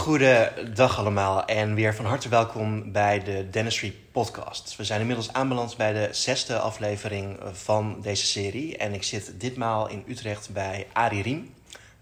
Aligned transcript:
Goedendag 0.00 0.98
allemaal 0.98 1.44
en 1.44 1.74
weer 1.74 1.94
van 1.94 2.04
harte 2.04 2.28
welkom 2.28 2.92
bij 2.92 3.22
de 3.22 3.50
Dentistry 3.50 3.94
Podcast. 4.12 4.76
We 4.76 4.84
zijn 4.84 5.00
inmiddels 5.00 5.32
aanbeland 5.32 5.76
bij 5.76 5.92
de 5.92 6.08
zesde 6.10 6.58
aflevering 6.58 7.38
van 7.52 7.98
deze 8.02 8.26
serie. 8.26 8.76
En 8.76 8.94
ik 8.94 9.02
zit 9.02 9.40
ditmaal 9.40 9.88
in 9.88 10.04
Utrecht 10.08 10.50
bij 10.52 10.86
Arie 10.92 11.22
Riem, 11.22 11.54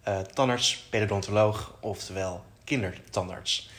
uh, 0.08 0.18
tandarts, 0.18 0.86
pedodontoloog, 0.90 1.74
oftewel 1.80 2.44
kindertandarts. 2.64 3.70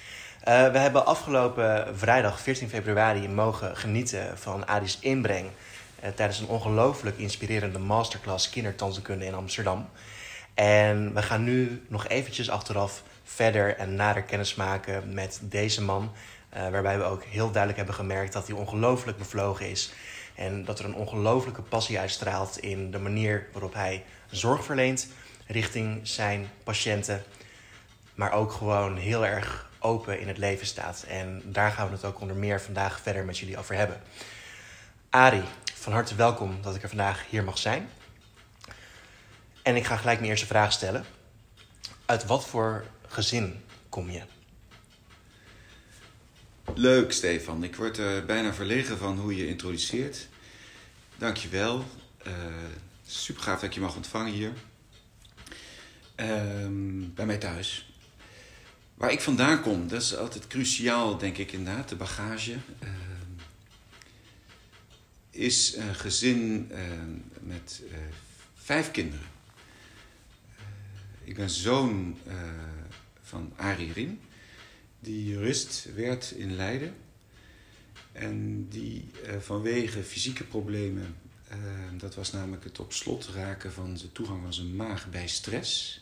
Uh, 0.48 0.72
we 0.72 0.78
hebben 0.78 1.06
afgelopen 1.06 1.98
vrijdag 1.98 2.40
14 2.42 2.70
februari 2.70 3.28
mogen 3.28 3.78
genieten 3.78 4.38
van 4.38 4.68
Arie's 4.68 4.98
inbreng... 5.02 5.50
Uh, 6.04 6.10
tijdens 6.16 6.40
een 6.40 6.48
ongelooflijk 6.48 7.18
inspirerende 7.18 7.80
masterclass 7.80 8.50
kindertandheelkunde 8.50 9.26
in 9.26 9.34
Amsterdam. 9.34 9.90
En 10.54 11.14
we 11.14 11.22
gaan 11.22 11.44
nu 11.44 11.86
nog 11.88 12.08
eventjes 12.08 12.50
achteraf 12.50 13.04
verder 13.34 13.76
en 13.76 13.96
nader 13.96 14.24
kennis 14.24 14.56
maken 14.56 15.14
met 15.14 15.40
deze 15.42 15.82
man. 15.82 16.12
Uh, 16.54 16.70
waarbij 16.70 16.98
we 16.98 17.04
ook 17.04 17.24
heel 17.24 17.46
duidelijk 17.46 17.78
hebben 17.78 17.96
gemerkt 17.96 18.34
dat 18.34 18.48
hij 18.48 18.56
ongelooflijk 18.56 19.18
bevlogen 19.18 19.70
is. 19.70 19.94
En 20.36 20.66
dat 20.66 20.80
er 20.80 20.86
een 20.86 20.96
ongelooflijke 20.96 21.62
passie 21.62 22.00
uitstraalt 22.00 22.58
in 22.58 22.92
de 22.92 23.00
manier 23.00 23.48
waarop 23.52 23.74
hij 23.74 24.04
zorg 24.30 24.64
verleent 24.64 25.08
richting 25.48 26.00
zijn 26.08 26.50
patiënten. 26.64 27.24
Maar 28.16 28.32
ook 28.32 28.52
gewoon 28.52 28.98
heel 28.98 29.26
erg 29.26 29.70
open 29.80 30.20
in 30.20 30.28
het 30.28 30.38
leven 30.38 30.68
staat. 30.68 31.06
En 31.08 31.42
daar 31.46 31.72
gaan 31.72 31.88
we 31.88 31.94
het 31.94 32.06
ook 32.06 32.22
onder 32.22 32.36
meer 32.36 32.62
vandaag 32.62 33.00
verder 33.00 33.26
met 33.26 33.38
jullie 33.38 33.58
over 33.58 33.76
hebben. 33.76 34.02
Ari, 35.10 35.44
van 35.74 35.94
harte 35.94 36.16
welkom 36.16 36.62
dat 36.62 36.76
ik 36.76 36.84
er 36.84 36.90
vandaag 36.90 37.26
hier 37.30 37.44
mag 37.44 37.58
zijn. 37.58 37.90
En 39.64 39.76
ik 39.76 39.86
ga 39.86 39.96
gelijk 39.96 40.18
mijn 40.20 40.32
eerste 40.32 40.48
vraag 40.48 40.72
stellen. 40.72 41.06
Uit 42.06 42.26
wat 42.26 42.46
voor 42.46 42.86
gezin 43.10 43.62
kom 43.90 44.10
je? 44.10 44.22
Leuk, 46.76 47.12
Stefan. 47.12 47.64
Ik 47.64 47.76
word 47.76 48.26
bijna 48.26 48.54
verlegen 48.54 48.98
van 48.98 49.20
hoe 49.20 49.36
je 49.36 49.48
introduceert. 49.48 50.28
Dankjewel. 51.18 51.86
Uh, 52.28 52.34
super 53.06 53.42
gaaf 53.42 53.60
dat 53.60 53.74
je 53.74 53.80
mag 53.80 53.96
ontvangen 53.96 54.34
hier. 54.34 54.54
Uh, 56.16 56.28
bij 57.14 57.26
mij 57.26 57.38
thuis. 57.38 57.94
Waar 58.96 59.12
ik 59.12 59.22
vandaan 59.22 59.62
kom, 59.62 59.88
dat 59.88 60.02
is 60.02 60.16
altijd 60.16 60.48
cruciaal, 60.48 61.18
denk 61.18 61.38
ik 61.38 61.52
inderdaad, 61.52 61.90
de 61.90 61.96
bagage. 61.96 62.52
Uh, 62.52 62.90
is 65.30 65.76
een 65.76 65.96
gezin 65.96 66.72
met 67.42 67.82
vijf 68.56 68.92
kinderen. 68.92 69.26
ik 71.24 71.36
ben 71.36 71.50
zoon 71.50 72.18
van 73.30 73.54
Arie 73.56 73.94
Riem, 73.94 74.20
die 75.00 75.26
jurist 75.26 75.88
werd 75.96 76.32
in 76.32 76.56
Leiden. 76.56 76.96
En 78.12 78.68
die 78.70 79.06
uh, 79.24 79.38
vanwege 79.40 80.04
fysieke 80.04 80.44
problemen, 80.44 81.16
uh, 81.52 81.58
dat 81.98 82.16
was 82.16 82.32
namelijk 82.32 82.64
het 82.64 82.80
op 82.80 82.94
slot 82.94 83.28
raken 83.28 83.74
van 83.74 83.94
de 83.94 84.12
toegang 84.12 84.42
van 84.42 84.54
zijn 84.54 84.76
maag 84.76 85.10
bij 85.10 85.28
stress, 85.28 86.02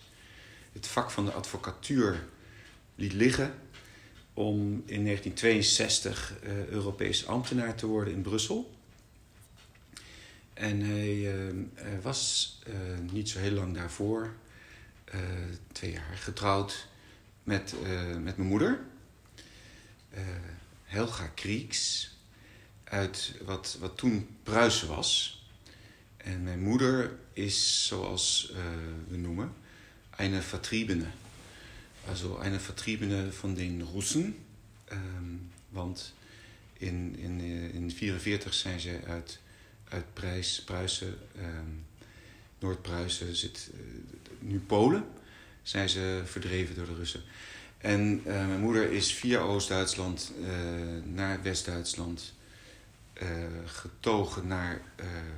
het 0.72 0.88
vak 0.88 1.12
van 1.12 1.26
de 1.26 1.32
advocatuur 1.32 2.26
liet 2.96 3.14
liggen 3.14 3.54
om 4.34 4.84
in 4.86 5.04
1962 5.04 6.34
uh, 6.44 6.68
Europees 6.68 7.26
ambtenaar 7.26 7.76
te 7.76 7.86
worden 7.86 8.14
in 8.14 8.22
Brussel. 8.22 8.76
En 10.54 10.82
hij 10.82 12.02
was 12.02 12.60
niet 13.12 13.30
zo 13.30 13.40
heel 13.40 13.52
lang 13.52 13.76
daarvoor, 13.76 14.34
twee 15.72 15.92
jaar 15.92 16.18
getrouwd 16.18 16.87
met, 17.48 17.76
uh, 17.84 18.16
met 18.16 18.38
mijn 18.38 18.50
moeder. 18.50 18.80
Uh, 20.14 20.20
Helga 20.84 21.28
Krieks. 21.28 22.12
Uit 22.84 23.34
wat, 23.46 23.78
wat 23.80 23.98
toen 23.98 24.28
Pruisen 24.44 24.88
was. 24.88 25.42
En 26.18 26.44
mijn 26.44 26.60
moeder 26.60 27.18
is, 27.34 27.88
zoals 27.88 28.52
uh, 28.52 28.58
we 29.08 29.18
noemen, 29.18 29.54
eine 30.10 30.42
Vertriebene. 30.42 31.06
Also 32.08 32.38
eine 32.38 32.60
Vertriebene 32.60 33.32
van 33.32 33.54
den 33.54 33.88
Russen. 33.94 34.36
Um, 34.92 35.52
want 35.70 36.14
in 36.74 37.16
1944 37.16 37.74
in, 37.74 37.84
in 37.84 37.92
44 37.92 38.54
zijn 38.54 38.80
ze 38.80 39.00
uit, 39.08 39.40
uit 39.90 40.14
Pruisen, 40.66 41.18
um, 41.38 41.86
Noord-Pruisen 42.60 43.36
zit 43.36 43.70
nu 44.40 44.60
Polen 44.60 45.06
zijn 45.68 45.90
ze 45.90 46.22
verdreven 46.26 46.76
door 46.76 46.86
de 46.86 46.94
Russen. 46.94 47.22
En 47.78 48.18
uh, 48.20 48.48
mijn 48.48 48.60
moeder 48.60 48.92
is 48.92 49.14
via 49.14 49.40
Oost-Duitsland 49.40 50.34
uh, 50.40 50.48
naar 51.04 51.42
West-Duitsland 51.42 52.34
uh, 53.24 53.30
getogen 53.66 54.48
naar 54.48 54.82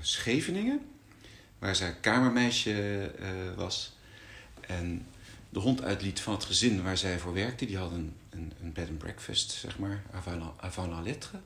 Scheveningen, 0.02 0.82
waar 1.60 1.76
zij 1.76 1.96
kamermeisje 2.02 3.12
was. 3.56 3.98
En 4.62 5.06
de 5.50 5.60
hond 5.60 5.84
uitliet 5.84 6.20
van 6.20 6.34
het 6.34 6.44
gezin 6.44 6.84
waar 6.84 6.98
zij 6.98 7.20
voor 7.20 7.34
werkte. 7.34 7.66
Die 7.66 7.78
hadden 7.78 8.16
een, 8.30 8.54
een 8.62 8.74
bed 8.74 8.90
and 8.90 8.98
breakfast, 8.98 9.52
zeg 9.52 9.80
maar, 9.80 10.04
avant 10.60 10.92
la 10.92 11.02
lettre. 11.02 11.40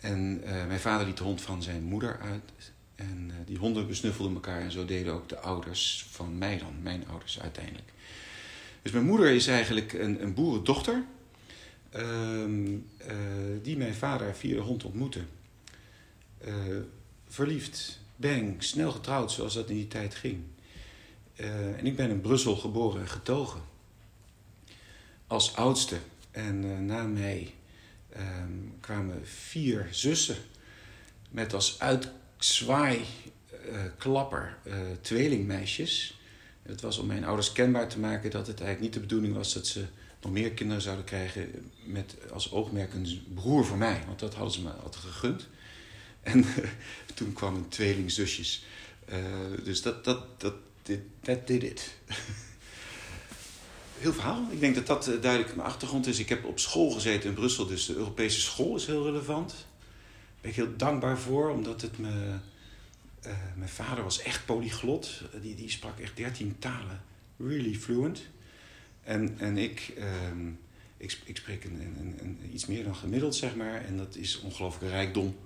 En 0.00 0.40
mijn 0.44 0.80
vader 0.80 1.06
liet 1.06 1.16
de 1.16 1.24
hond 1.24 1.42
van 1.42 1.62
zijn 1.62 1.82
moeder 1.82 2.20
uit. 2.20 2.72
En 2.94 3.28
uh, 3.28 3.34
die 3.46 3.58
honden 3.58 3.86
besnuffelden 3.86 4.34
elkaar 4.34 4.60
en 4.60 4.70
zo 4.70 4.84
deden 4.84 5.12
ook 5.12 5.28
de 5.28 5.38
ouders 5.38 6.06
van 6.10 6.38
mij 6.38 6.58
dan, 6.58 6.82
mijn 6.82 7.08
ouders 7.08 7.40
uiteindelijk. 7.40 7.92
Dus 8.82 8.92
mijn 8.92 9.04
moeder 9.04 9.30
is 9.30 9.46
eigenlijk 9.46 9.92
een, 9.92 10.22
een 10.22 10.34
boerendochter, 10.34 11.04
uh, 11.96 12.02
uh, 12.48 12.76
die 13.62 13.76
mijn 13.76 13.94
vader 13.94 14.36
via 14.36 14.54
de 14.54 14.60
hond 14.60 14.84
ontmoette. 14.84 15.20
Eh, 16.44 16.54
verliefd, 17.28 18.00
bang, 18.16 18.62
snel 18.62 18.92
getrouwd 18.92 19.32
zoals 19.32 19.54
dat 19.54 19.68
in 19.68 19.76
die 19.76 19.88
tijd 19.88 20.14
ging. 20.14 20.42
Eh, 21.36 21.78
en 21.78 21.86
ik 21.86 21.96
ben 21.96 22.10
in 22.10 22.20
Brussel 22.20 22.56
geboren 22.56 23.00
en 23.00 23.08
getogen. 23.08 23.60
Als 25.26 25.56
oudste. 25.56 25.96
En 26.30 26.86
na 26.86 27.02
mij 27.02 27.54
ehm, 28.08 28.50
kwamen 28.80 29.26
vier 29.26 29.88
zussen 29.90 30.36
met 31.30 31.54
als 31.54 31.80
uit 31.80 32.10
zwaai, 32.38 33.04
uh, 33.70 33.80
klapper, 33.98 34.56
uh, 34.66 34.74
tweelingmeisjes. 35.00 36.18
Het 36.62 36.80
was 36.80 36.98
om 36.98 37.06
mijn 37.06 37.24
ouders 37.24 37.52
kenbaar 37.52 37.88
te 37.88 37.98
maken 37.98 38.30
dat 38.30 38.46
het 38.46 38.60
eigenlijk 38.60 38.80
niet 38.80 38.92
de 38.92 39.08
bedoeling 39.08 39.34
was 39.34 39.52
dat 39.52 39.66
ze 39.66 39.84
nog 40.22 40.32
meer 40.32 40.50
kinderen 40.50 40.82
zouden 40.82 41.04
krijgen 41.04 41.70
met 41.84 42.16
als 42.32 42.52
oogmerk 42.52 42.94
een 42.94 43.22
broer 43.34 43.64
voor 43.64 43.76
mij. 43.76 44.02
Want 44.06 44.18
dat 44.18 44.34
hadden 44.34 44.52
ze 44.52 44.62
me 44.62 44.70
altijd 44.70 45.04
gegund. 45.04 45.46
En 46.22 46.44
toen 47.14 47.32
kwamen 47.32 47.68
tweelingzusjes. 47.68 48.64
Dus 49.64 49.82
dat, 49.82 50.04
dat, 50.04 50.40
dat, 50.40 50.54
dat 51.20 51.46
did 51.46 51.62
it. 51.62 51.94
Heel 53.98 54.12
verhaal. 54.12 54.46
Ik 54.50 54.60
denk 54.60 54.74
dat 54.74 54.86
dat 54.86 55.04
duidelijk 55.04 55.56
mijn 55.56 55.68
achtergrond 55.68 56.06
is. 56.06 56.18
Ik 56.18 56.28
heb 56.28 56.44
op 56.44 56.58
school 56.58 56.90
gezeten 56.90 57.28
in 57.28 57.34
Brussel, 57.34 57.66
dus 57.66 57.86
de 57.86 57.94
Europese 57.94 58.40
school 58.40 58.76
is 58.76 58.86
heel 58.86 59.04
relevant 59.04 59.54
ben 60.44 60.52
ik 60.52 60.58
heel 60.58 60.76
dankbaar 60.76 61.18
voor, 61.18 61.50
omdat 61.50 61.80
het 61.80 61.98
me. 61.98 62.38
Uh, 63.26 63.32
mijn 63.56 63.68
vader 63.68 64.04
was 64.04 64.22
echt 64.22 64.44
polyglot. 64.44 65.22
Die, 65.40 65.54
die 65.54 65.70
sprak 65.70 65.98
echt 65.98 66.16
dertien 66.16 66.58
talen. 66.58 67.02
Really 67.36 67.74
fluent. 67.74 68.22
En, 69.02 69.38
en 69.38 69.58
ik, 69.58 69.92
uh, 69.98 70.06
ik, 70.96 71.20
ik 71.24 71.36
spreek 71.36 71.64
een, 71.64 71.80
een, 71.80 72.18
een, 72.20 72.50
iets 72.52 72.66
meer 72.66 72.84
dan 72.84 72.96
gemiddeld, 72.96 73.34
zeg 73.34 73.54
maar. 73.54 73.84
En 73.84 73.96
dat 73.96 74.16
is 74.16 74.40
ongelooflijk 74.40 74.92
rijkdom. 74.92 75.36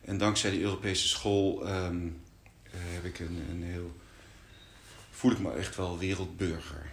En 0.00 0.18
dankzij 0.18 0.50
de 0.50 0.60
Europese 0.60 1.08
school 1.08 1.68
um, 1.68 2.20
uh, 2.66 2.72
heb 2.72 3.04
ik 3.04 3.18
een, 3.18 3.42
een 3.50 3.62
heel. 3.62 3.96
voel 5.10 5.32
ik 5.32 5.38
me 5.38 5.52
echt 5.52 5.76
wel 5.76 5.98
wereldburger. 5.98 6.90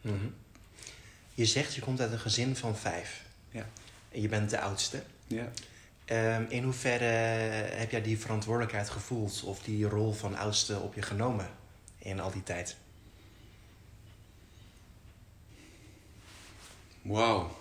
Mm 0.00 0.18
-hmm. 0.18 0.34
Je 1.34 1.46
zegt 1.46 1.74
je 1.74 1.80
komt 1.80 2.00
uit 2.00 2.12
een 2.12 2.18
gezin 2.18 2.56
van 2.56 2.76
vijf. 2.76 3.24
Ja. 3.50 3.68
Je 4.20 4.28
bent 4.28 4.50
de 4.50 4.60
oudste. 4.60 5.02
Ja. 5.26 5.52
Um, 6.10 6.46
in 6.48 6.62
hoeverre 6.62 7.04
heb 7.74 7.90
jij 7.90 8.02
die 8.02 8.18
verantwoordelijkheid 8.18 8.90
gevoeld 8.90 9.42
of 9.42 9.62
die 9.62 9.88
rol 9.88 10.12
van 10.12 10.36
oudste 10.36 10.78
op 10.78 10.94
je 10.94 11.02
genomen 11.02 11.50
in 11.98 12.20
al 12.20 12.30
die 12.30 12.42
tijd? 12.42 12.76
Wauw. 17.02 17.56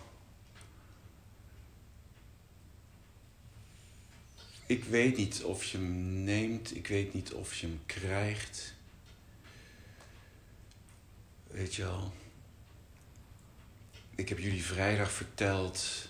Ik 4.66 4.84
weet 4.84 5.18
niet 5.18 5.44
of 5.44 5.64
je 5.64 5.78
hem 5.78 6.24
neemt, 6.24 6.76
ik 6.76 6.88
weet 6.88 7.14
niet 7.14 7.34
of 7.34 7.54
je 7.54 7.68
hem 7.68 7.82
krijgt. 7.86 8.74
Weet 11.48 11.76
je 11.76 11.84
wel. 11.84 12.14
Ik 14.16 14.30
heb 14.30 14.40
jullie 14.40 14.66
vrijdag 14.66 15.12
verteld 15.12 16.10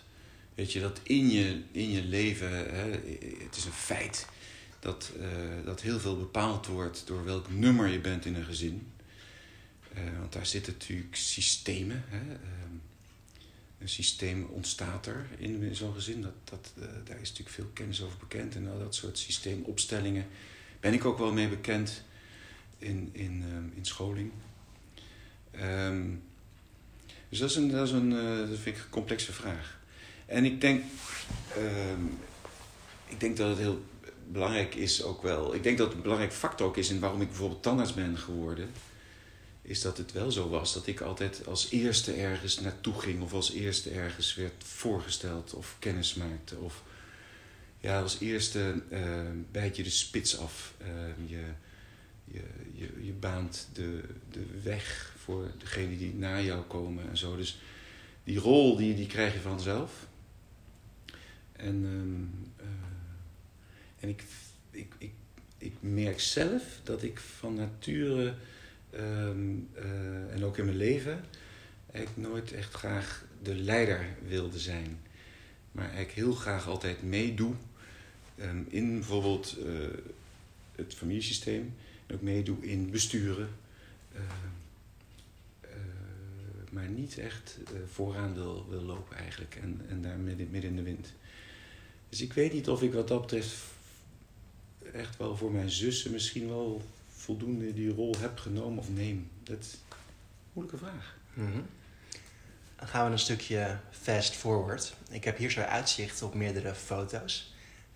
Weet 0.58 0.74
je, 0.74 0.80
dat 0.80 1.00
in 1.04 1.30
je, 1.30 1.62
in 1.72 1.92
je 1.92 2.04
leven, 2.04 2.50
hè, 2.50 2.90
het 3.44 3.56
is 3.56 3.66
een 3.66 3.72
feit 3.72 4.28
dat, 4.80 5.12
uh, 5.20 5.66
dat 5.66 5.82
heel 5.82 6.00
veel 6.00 6.18
bepaald 6.18 6.66
wordt 6.66 7.08
door 7.08 7.24
welk 7.26 7.50
nummer 7.52 7.88
je 7.88 8.00
bent 8.00 8.26
in 8.26 8.36
een 8.36 8.46
gezin. 8.46 8.92
Uh, 9.98 10.20
want 10.20 10.34
daar 10.34 10.46
zitten 10.46 10.74
natuurlijk 10.74 11.16
systemen. 11.16 12.04
Hè? 12.08 12.34
Ehm, 12.34 12.74
een 13.80 13.90
systeem 13.90 14.44
ontstaat 14.44 15.06
er 15.06 15.28
in 15.38 15.76
zo'n 15.76 15.94
gezin. 15.94 16.22
Dat, 16.22 16.34
dat, 16.44 16.74
uh, 16.78 16.86
daar 17.04 17.20
is 17.22 17.30
natuurlijk 17.30 17.56
veel 17.56 17.70
kennis 17.74 18.02
over 18.02 18.18
bekend. 18.18 18.56
En 18.56 18.70
al 18.70 18.80
dat 18.80 18.96
soort 18.96 19.18
systeemopstellingen 19.18 20.26
ben 20.80 20.94
ik 20.94 21.06
ook 21.06 21.18
wel 21.18 21.34
mee 21.34 21.48
bekend 21.48 22.04
in, 22.78 23.10
in, 23.12 23.44
um, 23.56 23.74
in 23.76 23.86
scholing. 23.86 24.32
Um, 25.62 26.24
dus 27.30 27.40
dat 27.40 27.50
is 27.50 27.56
een, 27.56 27.70
dat 27.70 27.88
is 27.88 27.94
een 27.94 28.10
dat 28.50 28.60
vind 28.60 28.78
ik 28.78 28.84
een 28.84 28.90
complexe 28.90 29.34
vraag. 29.34 29.77
En 30.28 30.46
ik 30.46 30.62
denk, 30.62 30.84
ik 33.08 33.20
denk 33.20 33.38
dat 33.38 33.50
het 33.50 33.58
heel 33.58 33.82
belangrijk 34.28 34.76
is 34.76 35.04
ook 35.04 35.22
wel. 35.22 35.56
Ik 35.56 35.64
denk 35.64 35.78
dat 35.78 35.88
het 35.88 35.96
een 35.96 36.02
belangrijk 36.02 36.34
factor 36.34 36.68
ook 36.68 36.78
is 36.78 36.90
in 36.90 37.00
waarom 37.00 37.22
ik 37.22 37.28
bijvoorbeeld 37.28 37.64
tandarts 37.64 37.94
ben 37.94 38.18
geworden. 38.18 38.70
Is 39.62 39.82
dat 39.82 39.98
het 39.98 40.12
wel 40.12 40.32
zo 40.32 40.50
was 40.50 40.74
dat 40.74 40.88
ik 40.88 41.02
altijd 41.02 41.48
als 41.48 41.70
eerste 41.70 42.14
ergens 42.14 42.60
naartoe 42.60 43.00
ging. 43.00 43.22
Of 43.22 43.34
als 43.34 43.52
eerste 43.52 43.90
ergens 43.90 44.36
werd 44.36 44.64
voorgesteld 44.64 45.54
of 45.54 45.76
kennis 45.80 46.14
maakte. 46.14 46.58
Of 46.58 46.84
ja, 47.80 48.02
als 48.02 48.20
eerste 48.20 48.82
uh, 48.90 49.02
bijt 49.52 49.76
je 49.76 49.84
de 49.84 49.90
spits 49.90 50.38
af. 50.38 50.74
Uh, 50.82 50.88
je, 51.30 51.44
je, 52.26 52.42
je, 52.74 53.06
je 53.06 53.12
baant 53.12 53.68
de, 53.74 54.04
de 54.32 54.46
weg 54.64 55.16
voor 55.18 55.52
degene 55.58 55.98
die 55.98 56.16
na 56.16 56.42
jou 56.42 56.64
komen 56.64 57.10
en 57.10 57.18
zo. 57.18 57.36
Dus 57.36 57.60
die 58.24 58.40
rol 58.40 58.76
die, 58.76 58.96
die 58.96 59.08
krijg 59.08 59.34
je 59.34 59.40
vanzelf. 59.40 59.92
En 61.58 61.84
um, 61.86 62.30
en 64.00 64.10
ik, 64.10 64.24
ik, 64.72 64.94
ik, 64.98 65.12
ik 65.58 65.74
merk 65.80 66.20
zelf 66.20 66.64
dat 66.84 67.04
ik 67.04 67.20
van 67.20 67.54
nature 67.54 68.34
um, 68.96 69.70
uh, 69.76 70.34
en 70.34 70.44
ook 70.44 70.58
in 70.58 70.66
mijn 70.66 70.78
leven 70.78 71.24
ik 71.92 72.10
nooit 72.18 72.52
echt 72.52 72.74
graag 72.74 73.26
de 73.42 73.56
leider 73.56 74.06
wilde 74.28 74.60
zijn. 74.60 75.00
Maar 75.72 76.00
ik 76.00 76.12
heel 76.12 76.34
graag 76.34 76.68
altijd 76.68 77.04
meedoe 77.04 77.54
um, 78.40 78.66
in 78.70 78.94
bijvoorbeeld 78.94 79.58
uh, 79.66 79.88
het 80.76 80.94
familiesysteem. 80.94 81.76
En 82.06 82.16
ook 82.16 82.22
meedoe 82.22 82.66
in 82.66 82.92
besturen. 82.92 83.50
Maar 86.72 86.90
niet 86.90 87.18
echt 87.18 87.58
vooraan 87.92 88.34
wil, 88.34 88.66
wil 88.70 88.82
lopen 88.82 89.18
eigenlijk. 89.18 89.56
En, 89.56 89.82
en 89.90 90.02
daar 90.02 90.18
midden, 90.18 90.50
midden 90.50 90.70
in 90.70 90.76
de 90.76 90.82
wind. 90.82 91.14
Dus 92.10 92.22
ik 92.22 92.34
weet 92.34 92.54
niet 92.54 92.70
of 92.70 92.82
ik 92.82 92.94
wat 92.94 93.08
dat 93.08 93.22
betreft 93.22 93.56
echt 94.94 95.18
wel 95.18 95.38
voor 95.38 95.52
mijn 95.52 95.70
zussen 95.70 96.12
misschien 96.12 96.48
wel 96.48 96.82
voldoende 97.08 97.74
die 97.74 97.94
rol 97.94 98.16
heb 98.20 98.38
genomen 98.38 98.80
of 98.80 98.90
neem? 98.90 99.30
Dat 99.44 99.60
is 99.60 99.74
een 99.74 99.98
moeilijke 100.54 100.86
vraag. 100.86 101.18
Mm 101.34 101.66
Dan 102.76 102.88
gaan 102.88 103.06
we 103.06 103.12
een 103.12 103.20
stukje 103.20 103.80
fast 103.90 104.34
forward. 104.36 104.96
Ik 105.10 105.24
heb 105.24 105.38
hier 105.38 105.52
zo 105.52 105.62
uitzicht 105.62 106.22
op 106.22 106.34
meerdere 106.34 106.76
foto's. 106.76 107.56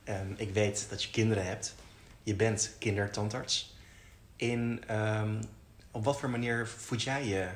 Um, 0.09 0.33
ik 0.37 0.53
weet 0.53 0.89
dat 0.89 1.03
je 1.03 1.09
kinderen 1.09 1.45
hebt. 1.45 1.75
Je 2.23 2.35
bent 2.35 2.75
kindertandarts. 2.79 3.75
In, 4.35 4.83
um, 4.95 5.39
op 5.91 6.03
wat 6.03 6.19
voor 6.19 6.29
manier 6.29 6.67
voed 6.67 7.01
jij 7.01 7.27
je 7.27 7.49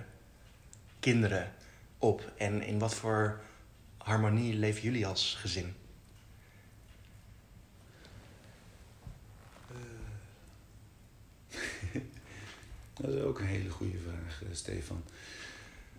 kinderen 1.00 1.52
op? 1.98 2.32
En 2.38 2.62
in 2.62 2.80
wat 2.80 2.96
voor 2.96 3.42
harmonie 3.98 4.54
leven 4.54 4.82
jullie 4.82 5.08
als 5.08 5.36
gezin? 5.40 5.74
Dat 13.02 13.14
is 13.14 13.22
ook 13.22 13.40
een 13.40 13.46
hele 13.46 13.70
goede 13.70 13.98
vraag, 13.98 14.42
eh, 14.42 14.48
Stefan. 14.52 15.04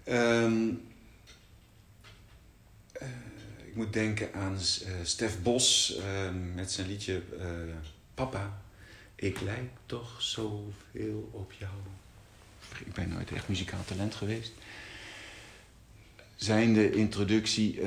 Um, 0.09 0.83
uh, 3.03 3.09
ik 3.67 3.75
moet 3.75 3.93
denken 3.93 4.35
aan 4.35 4.53
uh, 4.53 4.59
Stef 5.03 5.43
Bos 5.43 5.97
uh, 5.99 6.05
met 6.55 6.73
zijn 6.73 6.89
liedje 6.89 7.23
Papa, 8.15 8.63
ik 9.15 9.41
lijk 9.41 9.71
toch 9.87 10.23
zoveel 10.23 11.29
op 11.33 11.53
jou. 11.53 11.73
Ik 12.85 12.93
ben 12.93 13.09
nooit 13.09 13.33
echt 13.33 13.49
muzikaal 13.49 13.85
talent 13.85 14.15
geweest. 14.15 14.53
Zijn 16.37 16.75
de 16.75 16.93
introductie 16.93 17.79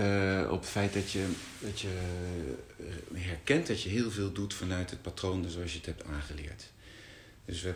op 0.49 0.59
het 0.59 0.69
feit 0.69 0.93
dat 0.93 1.11
je, 1.11 1.27
dat 1.59 1.79
je 1.79 1.97
herkent 3.13 3.67
dat 3.67 3.81
je 3.81 3.89
heel 3.89 4.11
veel 4.11 4.31
doet 4.31 4.53
vanuit 4.53 4.89
het 4.89 5.01
patroon 5.01 5.49
zoals 5.49 5.71
je 5.71 5.77
het 5.77 5.85
hebt 5.85 6.03
aangeleerd. 6.03 6.71
Dus 7.45 7.61
we 7.61 7.75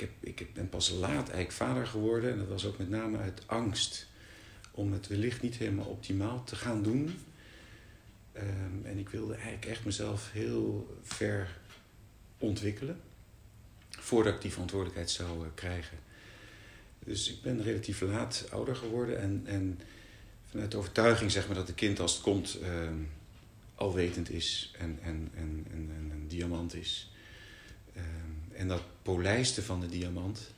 ik, 0.00 0.40
ik 0.40 0.54
ben 0.54 0.68
pas 0.68 0.90
laat 0.90 1.28
eigenlijk 1.28 1.52
vader 1.52 1.86
geworden. 1.86 2.32
En 2.32 2.38
dat 2.38 2.48
was 2.48 2.66
ook 2.66 2.78
met 2.78 2.88
name 2.88 3.18
uit 3.18 3.42
angst 3.46 4.06
om 4.70 4.92
het 4.92 5.06
wellicht 5.06 5.42
niet 5.42 5.56
helemaal 5.56 5.86
optimaal 5.86 6.44
te 6.44 6.56
gaan 6.56 6.82
doen. 6.82 7.18
Um, 8.36 8.80
en 8.84 8.98
ik 8.98 9.08
wilde 9.08 9.34
eigenlijk 9.34 9.66
echt 9.66 9.84
mezelf 9.84 10.32
heel 10.32 10.96
ver 11.02 11.58
ontwikkelen. 12.38 13.00
Voordat 13.90 14.34
ik 14.34 14.40
die 14.40 14.50
verantwoordelijkheid 14.50 15.10
zou 15.10 15.44
uh, 15.44 15.50
krijgen. 15.54 15.98
Dus 17.04 17.30
ik 17.30 17.42
ben 17.42 17.62
relatief 17.62 18.00
laat 18.00 18.46
ouder 18.50 18.76
geworden. 18.76 19.20
En, 19.20 19.42
en 19.44 19.80
vanuit 20.50 20.70
de 20.70 20.76
overtuiging 20.76 21.30
zeg 21.30 21.46
maar, 21.46 21.56
dat 21.56 21.68
een 21.68 21.74
kind 21.74 22.00
als 22.00 22.12
het 22.12 22.22
komt 22.22 22.58
uh, 22.62 22.90
alwetend 23.74 24.30
is 24.30 24.74
en, 24.78 24.98
en, 25.02 25.30
en, 25.34 25.66
en, 25.72 26.10
een 26.12 26.28
diamant 26.28 26.74
is. 26.74 27.12
Uh, 27.96 28.02
en 28.60 28.68
dat 28.68 28.82
polijsten 29.02 29.62
van 29.62 29.80
de 29.80 29.88
diamant, 29.88 30.50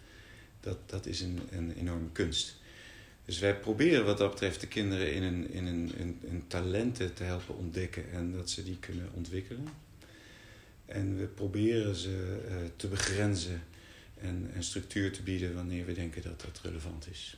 dat, 0.60 0.76
dat 0.86 1.06
is 1.06 1.20
een, 1.20 1.40
een 1.50 1.74
enorme 1.76 2.10
kunst. 2.12 2.56
Dus 3.24 3.38
wij 3.38 3.56
proberen 3.56 4.04
wat 4.04 4.18
dat 4.18 4.30
betreft 4.30 4.60
de 4.60 4.66
kinderen 4.66 5.12
in 5.12 5.22
een, 5.22 5.50
in 5.50 5.66
een, 5.66 5.92
een 6.28 6.44
talenten 6.46 7.14
te 7.14 7.22
helpen 7.22 7.56
ontdekken 7.56 8.12
en 8.12 8.32
dat 8.32 8.50
ze 8.50 8.64
die 8.64 8.78
kunnen 8.78 9.10
ontwikkelen. 9.14 9.68
En 10.86 11.18
we 11.18 11.24
proberen 11.24 11.94
ze 11.94 12.44
uh, 12.48 12.54
te 12.76 12.88
begrenzen 12.88 13.62
en, 14.20 14.50
en 14.54 14.62
structuur 14.62 15.12
te 15.12 15.22
bieden 15.22 15.54
wanneer 15.54 15.86
we 15.86 15.92
denken 15.92 16.22
dat 16.22 16.40
dat 16.40 16.60
relevant 16.62 17.08
is. 17.10 17.36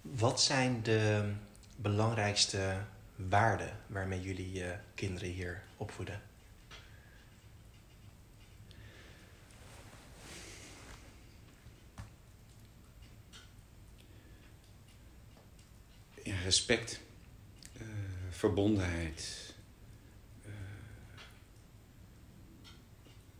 Wat 0.00 0.42
zijn 0.42 0.82
de 0.82 1.32
belangrijkste 1.76 2.76
waarden 3.16 3.76
waarmee 3.86 4.20
jullie 4.20 4.52
je 4.52 4.74
kinderen 4.94 5.30
hier 5.30 5.62
opvoeden? 5.76 6.29
Respect, 16.44 17.00
uh, 17.76 17.82
verbondenheid, 18.30 19.54
uh, 20.46 20.52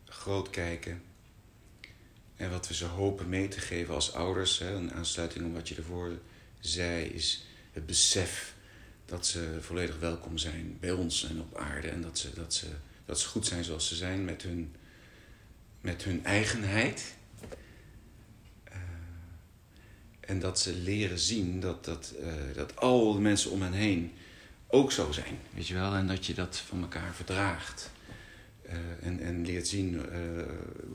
groot 0.04 0.50
kijken. 0.50 1.02
En 2.36 2.50
wat 2.50 2.68
we 2.68 2.74
ze 2.74 2.84
hopen 2.84 3.28
mee 3.28 3.48
te 3.48 3.60
geven 3.60 3.94
als 3.94 4.14
ouders, 4.14 4.58
hè, 4.58 4.74
een 4.74 4.92
aansluiting 4.92 5.46
op 5.46 5.54
wat 5.54 5.68
je 5.68 5.74
ervoor 5.74 6.18
zei, 6.60 7.04
is 7.04 7.46
het 7.72 7.86
besef 7.86 8.54
dat 9.04 9.26
ze 9.26 9.58
volledig 9.60 9.98
welkom 9.98 10.38
zijn 10.38 10.76
bij 10.80 10.90
ons 10.90 11.24
en 11.24 11.40
op 11.40 11.56
aarde. 11.56 11.88
En 11.88 12.02
dat 12.02 12.18
ze, 12.18 12.34
dat 12.34 12.54
ze, 12.54 12.66
dat 13.04 13.20
ze 13.20 13.28
goed 13.28 13.46
zijn 13.46 13.64
zoals 13.64 13.88
ze 13.88 13.94
zijn 13.94 14.24
met 14.24 14.42
hun, 14.42 14.74
met 15.80 16.04
hun 16.04 16.24
eigenheid. 16.24 17.14
En 20.30 20.38
dat 20.38 20.60
ze 20.60 20.74
leren 20.74 21.18
zien 21.18 21.60
dat, 21.60 21.84
dat, 21.84 22.14
uh, 22.20 22.32
dat 22.54 22.76
al 22.76 23.12
de 23.12 23.20
mensen 23.20 23.50
om 23.50 23.62
hen 23.62 23.72
heen 23.72 24.12
ook 24.68 24.92
zo 24.92 25.12
zijn. 25.12 25.38
Weet 25.54 25.66
je 25.66 25.74
wel? 25.74 25.94
En 25.94 26.06
dat 26.06 26.26
je 26.26 26.34
dat 26.34 26.56
van 26.56 26.82
elkaar 26.82 27.14
verdraagt. 27.14 27.90
Uh, 28.66 28.72
en, 29.00 29.20
en 29.20 29.46
leert 29.46 29.68
zien 29.68 29.94
uh, 29.94 30.02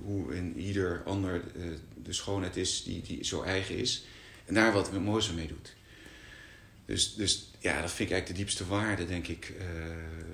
hoe 0.03 0.35
in 0.35 0.59
ieder 0.59 1.03
ander 1.05 1.43
de 2.03 2.13
schoonheid 2.13 2.57
is 2.57 2.83
die, 2.83 3.01
die 3.01 3.23
zo 3.23 3.41
eigen 3.41 3.77
is. 3.77 4.05
En 4.45 4.53
daar 4.53 4.73
wat 4.73 4.91
moois 4.91 5.33
mee 5.33 5.47
doet. 5.47 5.75
Dus, 6.85 7.15
dus 7.15 7.51
ja, 7.59 7.81
dat 7.81 7.91
vind 7.91 8.09
ik 8.09 8.15
eigenlijk 8.15 8.27
de 8.27 8.45
diepste 8.45 8.65
waarde, 8.65 9.05
denk 9.05 9.27
ik, 9.27 9.53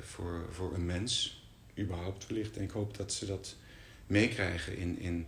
voor, 0.02 0.46
voor 0.52 0.74
een 0.74 0.86
mens. 0.86 1.44
Überhaupt 1.78 2.28
wellicht. 2.28 2.58
En 2.58 2.64
ik 2.64 2.72
hoop 2.72 2.98
dat 2.98 3.14
ze 3.14 3.26
dat 3.26 3.56
meekrijgen 4.08 4.78
in, 4.78 5.00
in, 5.00 5.28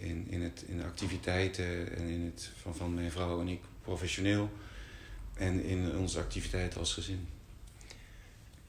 in, 0.00 0.26
in, 0.30 0.42
het, 0.42 0.64
in 0.66 0.76
de 0.76 0.84
activiteiten 0.84 1.96
en 1.96 2.08
in 2.08 2.24
het, 2.24 2.50
van, 2.60 2.76
van 2.76 2.94
mijn 2.94 3.10
vrouw 3.10 3.40
en 3.40 3.48
ik 3.48 3.60
professioneel. 3.82 4.50
En 5.34 5.64
in 5.64 5.96
onze 5.96 6.18
activiteiten 6.18 6.80
als 6.80 6.94
gezin. 6.94 7.28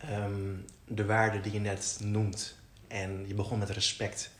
Um, 0.10 0.66
de 0.86 1.06
waarden 1.06 1.42
die 1.42 1.52
je 1.52 1.60
net 1.60 1.98
noemt 2.04 2.56
en 2.88 3.28
je 3.28 3.34
begon 3.34 3.60
met 3.60 3.70
respect. 3.70 4.32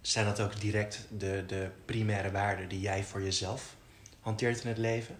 Zijn 0.00 0.26
dat 0.26 0.40
ook 0.40 0.60
direct 0.60 1.06
de, 1.18 1.44
de 1.46 1.70
primaire 1.84 2.30
waarden 2.30 2.68
die 2.68 2.80
jij 2.80 3.04
voor 3.04 3.22
jezelf 3.22 3.76
hanteert 4.20 4.62
in 4.62 4.68
het 4.68 4.78
leven? 4.78 5.16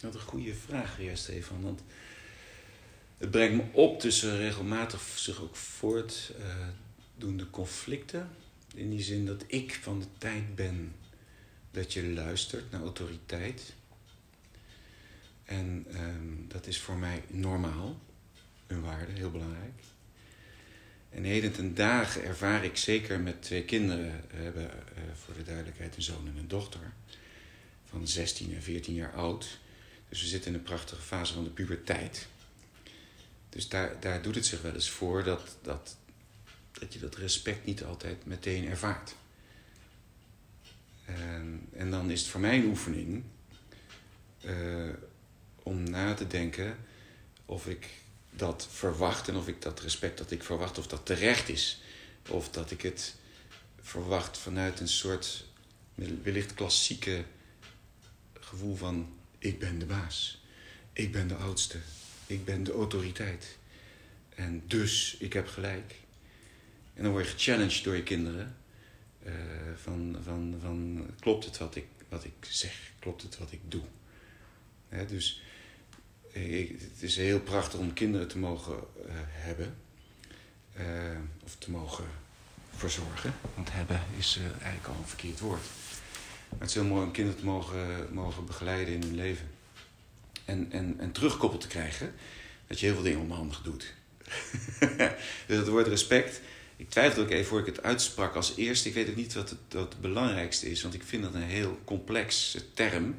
Dat 0.00 0.14
is 0.14 0.20
een 0.20 0.26
goede 0.26 0.54
vraag, 0.54 1.00
ja, 1.00 1.14
Stefan. 1.14 1.62
Want 1.62 1.82
het 3.18 3.30
brengt 3.30 3.54
me 3.54 3.62
op 3.72 4.00
tussen 4.00 4.36
regelmatig 4.36 5.00
zich 5.00 5.42
ook 5.42 5.56
voortdoende 5.56 7.44
uh, 7.44 7.50
conflicten 7.50 8.30
In 8.74 8.90
die 8.90 9.02
zin 9.02 9.26
dat 9.26 9.44
ik 9.46 9.74
van 9.74 10.00
de 10.00 10.06
tijd 10.18 10.54
ben 10.54 10.94
dat 11.70 11.92
je 11.92 12.08
luistert 12.08 12.70
naar 12.70 12.80
autoriteit. 12.80 13.74
En 15.44 15.86
ehm, 15.92 16.48
dat 16.48 16.66
is 16.66 16.80
voor 16.80 16.96
mij 16.96 17.24
normaal, 17.28 18.00
een 18.66 18.82
waarde, 18.82 19.12
heel 19.12 19.30
belangrijk. 19.30 19.82
En 21.10 21.24
heden 21.24 21.52
ten 21.52 21.74
dagen 21.74 22.24
ervaar 22.24 22.64
ik 22.64 22.76
zeker 22.76 23.20
met 23.20 23.42
twee 23.42 23.64
kinderen, 23.64 24.24
we 24.30 24.36
hebben 24.36 24.62
uh, 24.62 25.02
voor 25.14 25.34
de 25.34 25.42
duidelijkheid 25.42 25.96
een 25.96 26.02
zoon 26.02 26.28
en 26.28 26.36
een 26.36 26.48
dochter, 26.48 26.92
van 27.84 28.08
16 28.08 28.54
en 28.54 28.62
14 28.62 28.94
jaar 28.94 29.14
oud. 29.14 29.58
Dus 30.08 30.20
we 30.20 30.26
zitten 30.26 30.52
in 30.52 30.58
een 30.58 30.64
prachtige 30.64 31.02
fase 31.02 31.34
van 31.34 31.44
de 31.44 31.50
puberteit. 31.50 32.26
Dus 33.48 33.68
daar, 33.68 34.00
daar 34.00 34.22
doet 34.22 34.34
het 34.34 34.46
zich 34.46 34.62
wel 34.62 34.74
eens 34.74 34.90
voor 34.90 35.24
dat, 35.24 35.56
dat, 35.62 35.96
dat 36.72 36.92
je 36.92 36.98
dat 36.98 37.16
respect 37.16 37.64
niet 37.64 37.84
altijd 37.84 38.26
meteen 38.26 38.68
ervaart. 38.68 39.14
En, 41.04 41.68
en 41.72 41.90
dan 41.90 42.10
is 42.10 42.20
het 42.20 42.30
voor 42.30 42.40
mij 42.40 42.58
een 42.58 42.64
oefening 42.64 43.22
uh, 44.44 44.92
om 45.62 45.90
na 45.90 46.14
te 46.14 46.26
denken 46.26 46.76
of 47.46 47.66
ik 47.66 47.88
dat 48.30 48.68
verwacht 48.70 49.28
en 49.28 49.36
of 49.36 49.48
ik 49.48 49.62
dat 49.62 49.80
respect 49.80 50.18
dat 50.18 50.30
ik 50.30 50.42
verwacht, 50.42 50.78
of 50.78 50.86
dat 50.86 51.06
terecht 51.06 51.48
is. 51.48 51.80
Of 52.28 52.50
dat 52.50 52.70
ik 52.70 52.82
het 52.82 53.14
verwacht 53.80 54.38
vanuit 54.38 54.80
een 54.80 54.88
soort 54.88 55.44
wellicht 56.22 56.54
klassieke 56.54 57.24
gevoel 58.40 58.76
van 58.76 59.14
ik 59.38 59.58
ben 59.58 59.78
de 59.78 59.86
baas. 59.86 60.42
Ik 60.92 61.12
ben 61.12 61.28
de 61.28 61.34
oudste. 61.34 61.78
Ik 62.26 62.44
ben 62.44 62.64
de 62.64 62.72
autoriteit. 62.72 63.56
En 64.34 64.62
dus, 64.66 65.16
ik 65.18 65.32
heb 65.32 65.48
gelijk. 65.48 65.94
En 66.94 67.02
dan 67.02 67.12
word 67.12 67.24
je 67.24 67.30
gechallenged 67.30 67.84
door 67.84 67.96
je 67.96 68.02
kinderen. 68.02 68.56
Uh, 69.26 69.32
van, 69.76 70.16
van, 70.24 70.54
van, 70.62 71.06
klopt 71.20 71.44
het 71.44 71.58
wat 71.58 71.76
ik, 71.76 71.86
wat 72.08 72.24
ik 72.24 72.32
zeg? 72.40 72.90
Klopt 72.98 73.22
het 73.22 73.38
wat 73.38 73.52
ik 73.52 73.60
doe? 73.68 73.82
Hè, 74.88 75.06
dus 75.06 75.42
ik, 76.32 76.80
het 76.80 77.02
is 77.02 77.16
heel 77.16 77.40
prachtig 77.40 77.78
om 77.78 77.92
kinderen 77.92 78.28
te 78.28 78.38
mogen 78.38 78.74
uh, 78.74 79.12
hebben. 79.16 79.74
Of 81.44 81.56
te 81.58 81.70
mogen 81.70 82.04
verzorgen. 82.76 83.34
Want 83.54 83.72
hebben 83.72 84.00
is 84.18 84.38
eigenlijk 84.52 84.86
al 84.86 84.94
een 84.98 85.08
verkeerd 85.08 85.40
woord. 85.40 85.62
Maar 86.48 86.60
het 86.60 86.68
is 86.68 86.74
heel 86.74 86.84
mooi 86.84 87.04
om 87.04 87.12
kinderen 87.12 87.40
te 87.40 87.44
mogen, 87.46 88.08
mogen 88.14 88.46
begeleiden 88.46 88.94
in 88.94 89.02
hun 89.02 89.14
leven. 89.14 89.48
En, 90.44 90.72
en, 90.72 90.94
en 90.98 91.12
terugkoppeld 91.12 91.60
te 91.60 91.66
krijgen 91.66 92.14
dat 92.66 92.80
je 92.80 92.86
heel 92.86 92.94
veel 92.94 93.04
dingen 93.04 93.20
onhandig 93.20 93.62
doet. 93.62 93.94
dus 95.46 95.56
het 95.56 95.68
woord 95.68 95.86
respect. 95.86 96.40
Ik 96.82 96.90
twijfelde 96.90 97.22
ook 97.22 97.30
even 97.30 97.46
voor 97.46 97.60
ik 97.60 97.66
het 97.66 97.82
uitsprak 97.82 98.34
als 98.34 98.56
eerste. 98.56 98.88
Ik 98.88 98.94
weet 98.94 99.08
ook 99.08 99.16
niet 99.16 99.34
wat 99.34 99.50
het, 99.50 99.58
wat 99.68 99.92
het 99.92 100.00
belangrijkste 100.00 100.70
is, 100.70 100.82
want 100.82 100.94
ik 100.94 101.02
vind 101.02 101.22
dat 101.22 101.34
een 101.34 101.42
heel 101.42 101.78
complexe 101.84 102.72
term. 102.72 103.18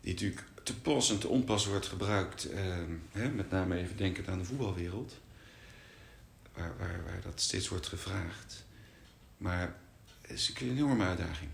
Die 0.00 0.12
natuurlijk 0.12 0.42
te 0.62 0.80
pas 0.80 1.10
en 1.10 1.18
te 1.18 1.28
onpas 1.28 1.66
wordt 1.66 1.86
gebruikt. 1.86 2.50
Eh, 2.50 2.62
hè, 3.12 3.28
met 3.28 3.50
name 3.50 3.76
even 3.76 3.96
denkend 3.96 4.28
aan 4.28 4.38
de 4.38 4.44
voetbalwereld. 4.44 5.16
Waar, 6.54 6.76
waar, 6.78 7.04
waar 7.04 7.20
dat 7.22 7.40
steeds 7.40 7.68
wordt 7.68 7.86
gevraagd. 7.86 8.64
Maar 9.36 9.76
het 10.20 10.30
is 10.30 10.52
een 10.60 10.70
enorme 10.70 11.04
uitdaging. 11.04 11.50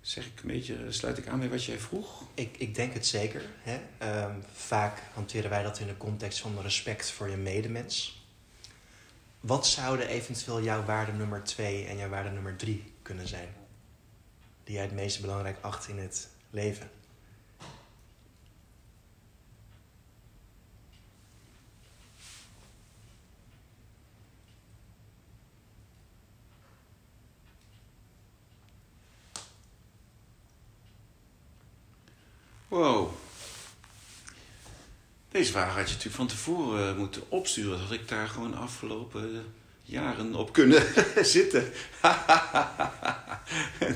Zeg 0.00 0.26
ik 0.26 0.40
een 0.42 0.48
beetje, 0.48 0.76
sluit 0.88 1.18
ik 1.18 1.26
aan 1.26 1.38
bij 1.38 1.48
wat 1.48 1.64
jij 1.64 1.78
vroeg? 1.78 2.24
Ik, 2.34 2.56
ik 2.56 2.74
denk 2.74 2.92
het 2.92 3.06
zeker. 3.06 3.42
Hè? 3.62 3.80
Um, 4.24 4.44
vaak 4.52 5.02
hanteren 5.14 5.50
wij 5.50 5.62
dat 5.62 5.78
in 5.78 5.86
de 5.86 5.96
context 5.96 6.40
van 6.40 6.60
respect 6.60 7.10
voor 7.10 7.28
je 7.28 7.36
medemens. 7.36 8.19
Wat 9.40 9.66
zouden 9.66 10.06
eventueel 10.06 10.62
jouw 10.62 10.84
waarde 10.84 11.12
nummer 11.12 11.44
twee 11.44 11.86
en 11.86 11.96
jouw 11.96 12.08
waarde 12.08 12.30
nummer 12.30 12.56
drie 12.56 12.92
kunnen 13.02 13.28
zijn? 13.28 13.48
Die 14.64 14.74
jij 14.74 14.84
het 14.84 14.94
meest 14.94 15.20
belangrijk 15.20 15.56
acht 15.60 15.88
in 15.88 15.98
het 15.98 16.28
leven? 16.50 16.90
Wow. 32.68 33.12
Deze 35.30 35.52
vraag 35.52 35.74
had 35.74 35.88
je 35.88 35.94
natuurlijk 35.94 36.16
van 36.16 36.26
tevoren 36.26 36.96
moeten 36.96 37.22
opsturen. 37.28 37.70
Dat 37.70 37.80
had 37.80 37.92
ik 37.92 38.08
daar 38.08 38.28
gewoon 38.28 38.54
afgelopen 38.54 39.44
jaren 39.82 40.34
op 40.34 40.52
kunnen 40.52 40.82
zitten. 41.36 41.64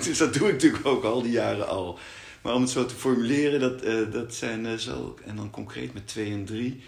dus 0.05 0.19
dat 0.19 0.35
doe 0.35 0.47
ik 0.47 0.53
natuurlijk 0.53 0.87
ook 0.87 1.05
al 1.05 1.23
die 1.23 1.33
jaren 1.33 1.69
al. 1.69 1.99
Maar 2.43 2.55
om 2.55 2.61
het 2.61 2.71
zo 2.71 2.87
te 2.87 2.95
formuleren, 2.95 3.61
dat, 3.61 3.85
uh, 3.85 4.13
dat 4.13 4.35
zijn 4.35 4.81
zo. 4.81 5.19
En 5.25 5.37
dan 5.37 5.51
concreet 5.51 5.95
met 5.95 6.09
2 6.09 6.33
en 6.33 6.45
3. 6.45 6.83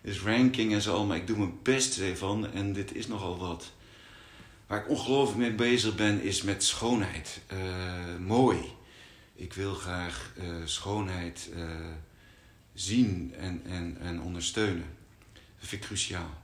Dus 0.00 0.20
ranking 0.20 0.72
en 0.72 0.82
zo, 0.82 1.04
maar 1.04 1.16
ik 1.16 1.26
doe 1.26 1.38
mijn 1.38 1.58
best 1.62 2.00
van. 2.14 2.52
En 2.52 2.72
dit 2.72 2.94
is 2.94 3.06
nogal 3.06 3.38
wat. 3.38 3.72
Waar 4.66 4.78
ik 4.78 4.88
ongelooflijk 4.88 5.38
mee 5.38 5.54
bezig 5.54 5.94
ben, 5.94 6.22
is 6.22 6.42
met 6.42 6.64
schoonheid. 6.64 7.40
Mooi 8.18 8.58
ik 9.34 9.52
wil 9.52 9.74
graag 9.74 10.32
schoonheid 10.64 11.48
zien 12.74 13.34
en, 13.34 13.62
en, 13.64 13.96
en 14.00 14.20
ondersteunen. 14.20 14.86
Dat 15.32 15.68
vind 15.68 15.82
ik 15.82 15.88
cruciaal. 15.88 16.42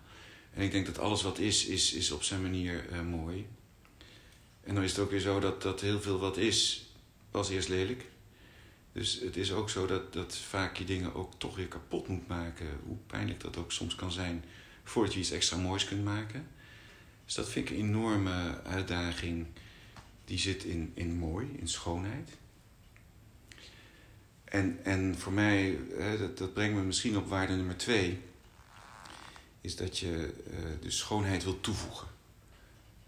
En 0.55 0.63
ik 0.63 0.73
denk 0.73 0.87
dat 0.87 0.99
alles 0.99 1.23
wat 1.23 1.39
is, 1.39 1.67
is, 1.67 1.93
is 1.93 2.11
op 2.11 2.23
zijn 2.23 2.43
manier 2.43 2.93
uh, 2.93 3.01
mooi. 3.01 3.47
En 4.63 4.75
dan 4.75 4.85
is 4.85 4.91
het 4.91 5.01
ook 5.01 5.11
weer 5.11 5.21
zo 5.21 5.41
dat, 5.41 5.63
dat 5.63 5.81
heel 5.81 6.01
veel 6.01 6.19
wat 6.19 6.37
is, 6.37 6.87
was 7.31 7.51
eerst 7.51 7.69
lelijk. 7.69 8.05
Dus 8.93 9.21
het 9.21 9.37
is 9.37 9.53
ook 9.53 9.71
zo 9.71 9.87
dat, 9.87 10.13
dat 10.13 10.37
vaak 10.37 10.77
je 10.77 10.85
dingen 10.85 11.15
ook 11.15 11.33
toch 11.39 11.57
weer 11.57 11.69
kapot 11.69 12.09
moet 12.09 12.29
maken. 12.29 12.67
Hoe 12.87 12.97
pijnlijk 13.07 13.41
dat 13.41 13.57
ook 13.57 13.73
soms 13.73 13.95
kan 13.95 14.13
zijn, 14.13 14.45
voordat 14.85 15.15
je 15.15 15.21
iets 15.21 15.31
extra 15.31 15.57
moois 15.57 15.85
kunt 15.85 16.05
maken. 16.05 16.49
Dus 17.25 17.35
dat 17.35 17.49
vind 17.49 17.71
ik 17.71 17.77
een 17.77 17.85
enorme 17.85 18.63
uitdaging. 18.63 19.47
Die 20.25 20.39
zit 20.39 20.65
in, 20.65 20.93
in 20.95 21.17
mooi, 21.17 21.49
in 21.59 21.69
schoonheid. 21.69 22.31
En, 24.47 24.79
en 24.83 25.19
voor 25.19 25.33
mij, 25.33 25.79
hè, 25.99 26.19
dat, 26.19 26.39
dat 26.39 26.53
brengt 26.53 26.77
me 26.77 26.83
misschien 26.83 27.17
op 27.17 27.29
waarde 27.29 27.55
nummer 27.55 27.77
twee, 27.77 28.21
is 29.61 29.77
dat 29.77 29.99
je 29.99 30.35
uh, 30.51 30.57
de 30.81 30.91
schoonheid 30.91 31.45
wil 31.45 31.61
toevoegen. 31.61 32.09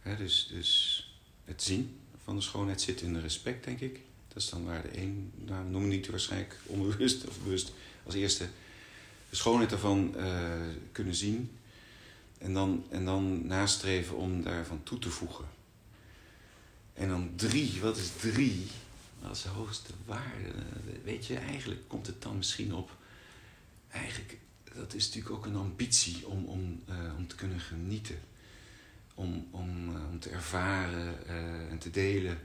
Hè, 0.01 0.17
dus, 0.17 0.49
dus 0.53 1.03
het 1.45 1.63
zien 1.63 1.99
van 2.25 2.37
de 2.37 2.43
schoonheid 2.43 2.81
zit 2.81 3.01
in 3.01 3.13
de 3.13 3.21
respect, 3.21 3.65
denk 3.65 3.81
ik. 3.81 4.01
Dat 4.29 4.43
is 4.43 4.49
dan 4.49 4.65
waarde 4.65 4.89
één. 4.89 5.33
Nou, 5.35 5.73
we 5.73 5.79
niet 5.79 6.09
waarschijnlijk 6.09 6.57
onbewust 6.67 7.27
of 7.27 7.39
bewust 7.43 7.73
als 8.05 8.15
eerste. 8.15 8.49
De 9.31 9.37
schoonheid 9.37 9.73
ervan 9.73 10.15
uh, 10.17 10.53
kunnen 10.93 11.15
zien. 11.15 11.51
En 12.39 12.53
dan, 12.53 12.85
en 12.91 13.05
dan 13.05 13.47
nastreven 13.47 14.17
om 14.17 14.43
daarvan 14.43 14.83
toe 14.83 14.99
te 14.99 15.11
voegen. 15.11 15.45
En 16.95 17.09
dan 17.09 17.33
drie, 17.37 17.81
wat 17.81 17.97
is 17.97 18.11
drie? 18.21 18.67
Als 19.23 19.45
hoogste 19.45 19.93
waarde. 20.05 20.53
Weet 21.05 21.27
je, 21.27 21.37
eigenlijk 21.37 21.81
komt 21.87 22.07
het 22.07 22.23
dan 22.23 22.37
misschien 22.37 22.75
op. 22.75 22.97
Eigenlijk, 23.91 24.39
dat 24.75 24.95
is 24.95 25.07
natuurlijk 25.07 25.35
ook 25.35 25.47
een 25.47 25.57
ambitie 25.57 26.27
om, 26.27 26.45
om, 26.45 26.83
uh, 26.89 27.17
om 27.17 27.27
te 27.27 27.35
kunnen 27.35 27.61
genieten. 27.61 28.19
Om, 29.15 29.49
om, 29.51 29.89
uh, 29.89 30.09
om 30.11 30.21
te 30.21 30.31
ervaren 30.31 31.17
uh, 31.27 31.71
en 31.71 31.79
te 31.79 31.91
delen. 31.91 32.39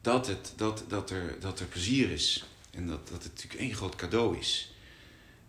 Dat, 0.00 0.26
het, 0.26 0.52
dat, 0.56 0.84
dat, 0.88 1.10
er, 1.10 1.40
dat 1.40 1.60
er 1.60 1.66
plezier 1.66 2.10
is. 2.10 2.44
En 2.70 2.86
dat, 2.86 3.08
dat 3.08 3.22
het 3.22 3.32
natuurlijk 3.32 3.60
één 3.60 3.74
groot 3.74 3.96
cadeau 3.96 4.38
is. 4.38 4.74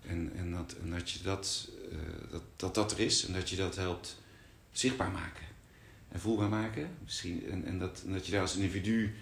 En, 0.02 0.32
en, 0.36 0.52
dat, 0.52 0.76
en 0.84 0.92
dat, 0.92 1.10
je 1.10 1.24
dat, 1.24 1.70
dat, 2.30 2.44
dat 2.56 2.76
dat 2.76 2.92
er 2.92 3.00
is 3.00 3.26
en 3.26 3.34
dat 3.34 3.50
je 3.50 3.56
dat 3.56 3.76
helpt 3.76 4.18
zichtbaar 4.72 5.12
maken. 5.12 5.46
En 6.10 6.20
voelbaar 6.20 6.50
maken. 6.50 6.90
Misschien, 7.04 7.50
en, 7.50 7.66
en, 7.66 7.80
dat, 7.80 8.02
en 8.06 8.14
dat 8.14 8.26
je 8.26 8.32
daar 8.32 8.42
als 8.42 8.56
individu 8.56 9.16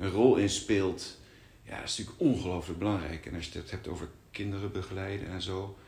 een 0.00 0.10
rol 0.10 0.36
in 0.36 0.50
speelt, 0.50 1.18
ja, 1.62 1.76
dat 1.80 1.88
is 1.88 1.98
natuurlijk 1.98 2.20
ongelooflijk 2.20 2.78
belangrijk. 2.78 3.26
En 3.26 3.34
als 3.34 3.48
je 3.48 3.58
het 3.58 3.70
hebt 3.70 3.88
over 3.88 4.08
kinderen 4.30 4.72
begeleiden 4.72 5.28
en 5.28 5.42
zo, 5.42 5.78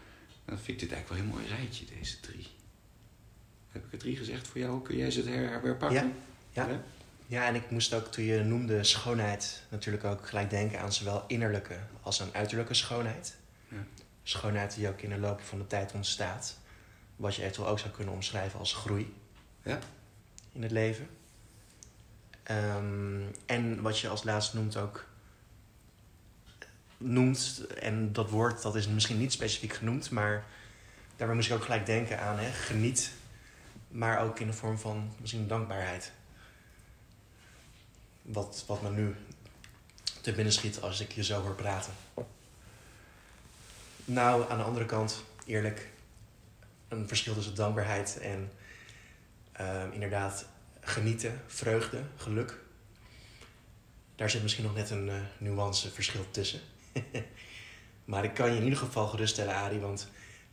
dan 0.44 0.58
vind 0.58 0.82
ik 0.82 0.88
dit 0.88 0.92
eigenlijk 0.92 1.08
wel 1.08 1.18
een 1.18 1.24
heel 1.24 1.48
mooi 1.48 1.60
rijtje, 1.60 1.84
deze 1.98 2.20
drie. 2.20 2.46
Heb 3.70 3.84
ik 3.84 3.92
er 3.92 3.98
drie 3.98 4.16
gezegd 4.16 4.48
voor 4.48 4.60
jou? 4.60 4.82
Kun 4.82 4.96
jij 4.96 5.10
ze 5.10 5.22
herpakken? 5.30 5.92
Ja, 5.92 6.10
ja. 6.52 6.68
ja. 6.68 6.82
Ja, 7.26 7.46
en 7.46 7.54
ik 7.54 7.70
moest 7.70 7.94
ook 7.94 8.06
toen 8.06 8.24
je 8.24 8.42
noemde 8.42 8.84
schoonheid 8.84 9.62
natuurlijk 9.68 10.04
ook 10.04 10.28
gelijk 10.28 10.50
denken 10.50 10.80
aan 10.80 10.92
zowel 10.92 11.24
innerlijke 11.26 11.78
als 12.02 12.22
aan 12.22 12.28
uiterlijke 12.32 12.74
schoonheid. 12.74 13.36
Ja. 13.68 13.84
Schoonheid 14.22 14.74
die 14.74 14.88
ook 14.88 15.00
in 15.00 15.10
de 15.10 15.18
loop 15.18 15.40
van 15.40 15.58
de 15.58 15.66
tijd 15.66 15.92
ontstaat. 15.92 16.58
Wat 17.16 17.34
je 17.34 17.42
eventueel 17.42 17.68
ook 17.68 17.78
zou 17.78 17.90
kunnen 17.90 18.14
omschrijven 18.14 18.58
als 18.58 18.74
groei 18.74 19.14
ja. 19.62 19.78
in 20.52 20.62
het 20.62 20.70
leven. 20.70 21.08
Um, 22.50 23.30
en 23.46 23.82
wat 23.82 23.98
je 23.98 24.08
als 24.08 24.24
laatste 24.24 24.56
noemt 24.56 24.76
ook 24.76 25.04
noemt, 26.96 27.66
en 27.80 28.12
dat 28.12 28.30
woord 28.30 28.62
dat 28.62 28.76
is 28.76 28.88
misschien 28.88 29.18
niet 29.18 29.32
specifiek 29.32 29.72
genoemd, 29.72 30.10
maar 30.10 30.44
daarbij 31.16 31.36
moest 31.36 31.50
ik 31.50 31.56
ook 31.56 31.64
gelijk 31.64 31.86
denken 31.86 32.20
aan 32.20 32.38
hè, 32.38 32.50
geniet 32.50 33.12
maar 33.92 34.20
ook 34.20 34.38
in 34.38 34.46
de 34.46 34.52
vorm 34.52 34.78
van 34.78 35.12
misschien 35.20 35.48
dankbaarheid. 35.48 36.12
Wat, 38.22 38.64
wat 38.66 38.82
me 38.82 38.90
nu 38.90 39.16
te 40.20 40.32
binnen 40.32 40.52
schiet 40.52 40.80
als 40.80 41.00
ik 41.00 41.12
je 41.12 41.24
zo 41.24 41.42
hoor 41.42 41.54
praten. 41.54 41.92
Nou, 44.04 44.50
aan 44.50 44.58
de 44.58 44.64
andere 44.64 44.86
kant, 44.86 45.24
eerlijk, 45.46 45.90
een 46.88 47.08
verschil 47.08 47.34
tussen 47.34 47.54
dankbaarheid 47.54 48.18
en 48.18 48.52
uh, 49.60 49.84
inderdaad 49.92 50.46
genieten, 50.82 51.42
vreugde, 51.46 52.02
geluk. 52.16 52.58
Daar 54.16 54.30
zit 54.30 54.42
misschien 54.42 54.64
nog 54.64 54.74
net 54.74 54.90
een 54.90 55.06
uh, 55.06 55.14
nuance 55.38 55.90
verschil 55.90 56.24
tussen. 56.30 56.60
maar 58.04 58.24
ik 58.24 58.34
kan 58.34 58.50
je 58.50 58.56
in 58.56 58.62
ieder 58.62 58.78
geval 58.78 59.06
geruststellen, 59.06 59.54
Adi, 59.54 59.78
want 59.78 60.08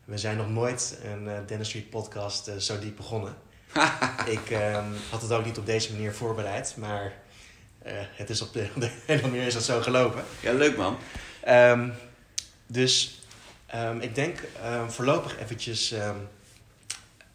we 0.06 0.18
zijn 0.18 0.38
nog 0.38 0.50
nooit 0.50 1.00
een 1.04 1.24
uh, 1.24 1.38
Dennis 1.48 1.68
Street 1.68 1.90
podcast 1.90 2.48
uh, 2.48 2.56
zo 2.56 2.80
diep 2.80 2.96
begonnen. 2.96 3.36
ik 4.38 4.50
um, 4.50 4.94
had 5.10 5.22
het 5.22 5.32
ook 5.32 5.46
niet 5.46 5.58
op 5.58 5.66
deze 5.66 5.92
manier 5.92 6.14
voorbereid, 6.14 6.76
maar 6.78 7.14
het 8.12 8.30
is 8.30 8.42
op 8.42 8.54
de, 8.54 8.70
op 8.76 8.82
de 8.82 8.92
hele 9.06 9.22
manier 9.22 9.46
is 9.46 9.54
dat 9.54 9.64
zo 9.64 9.82
gelopen. 9.82 10.24
Ja, 10.42 10.54
leuk 10.54 10.78
man. 10.78 10.98
Um, 11.48 11.94
dus 12.68 13.22
um, 13.76 14.00
ik 14.00 14.16
denk 14.16 14.44
voorlopig 14.88 15.40
eventjes 15.40 15.94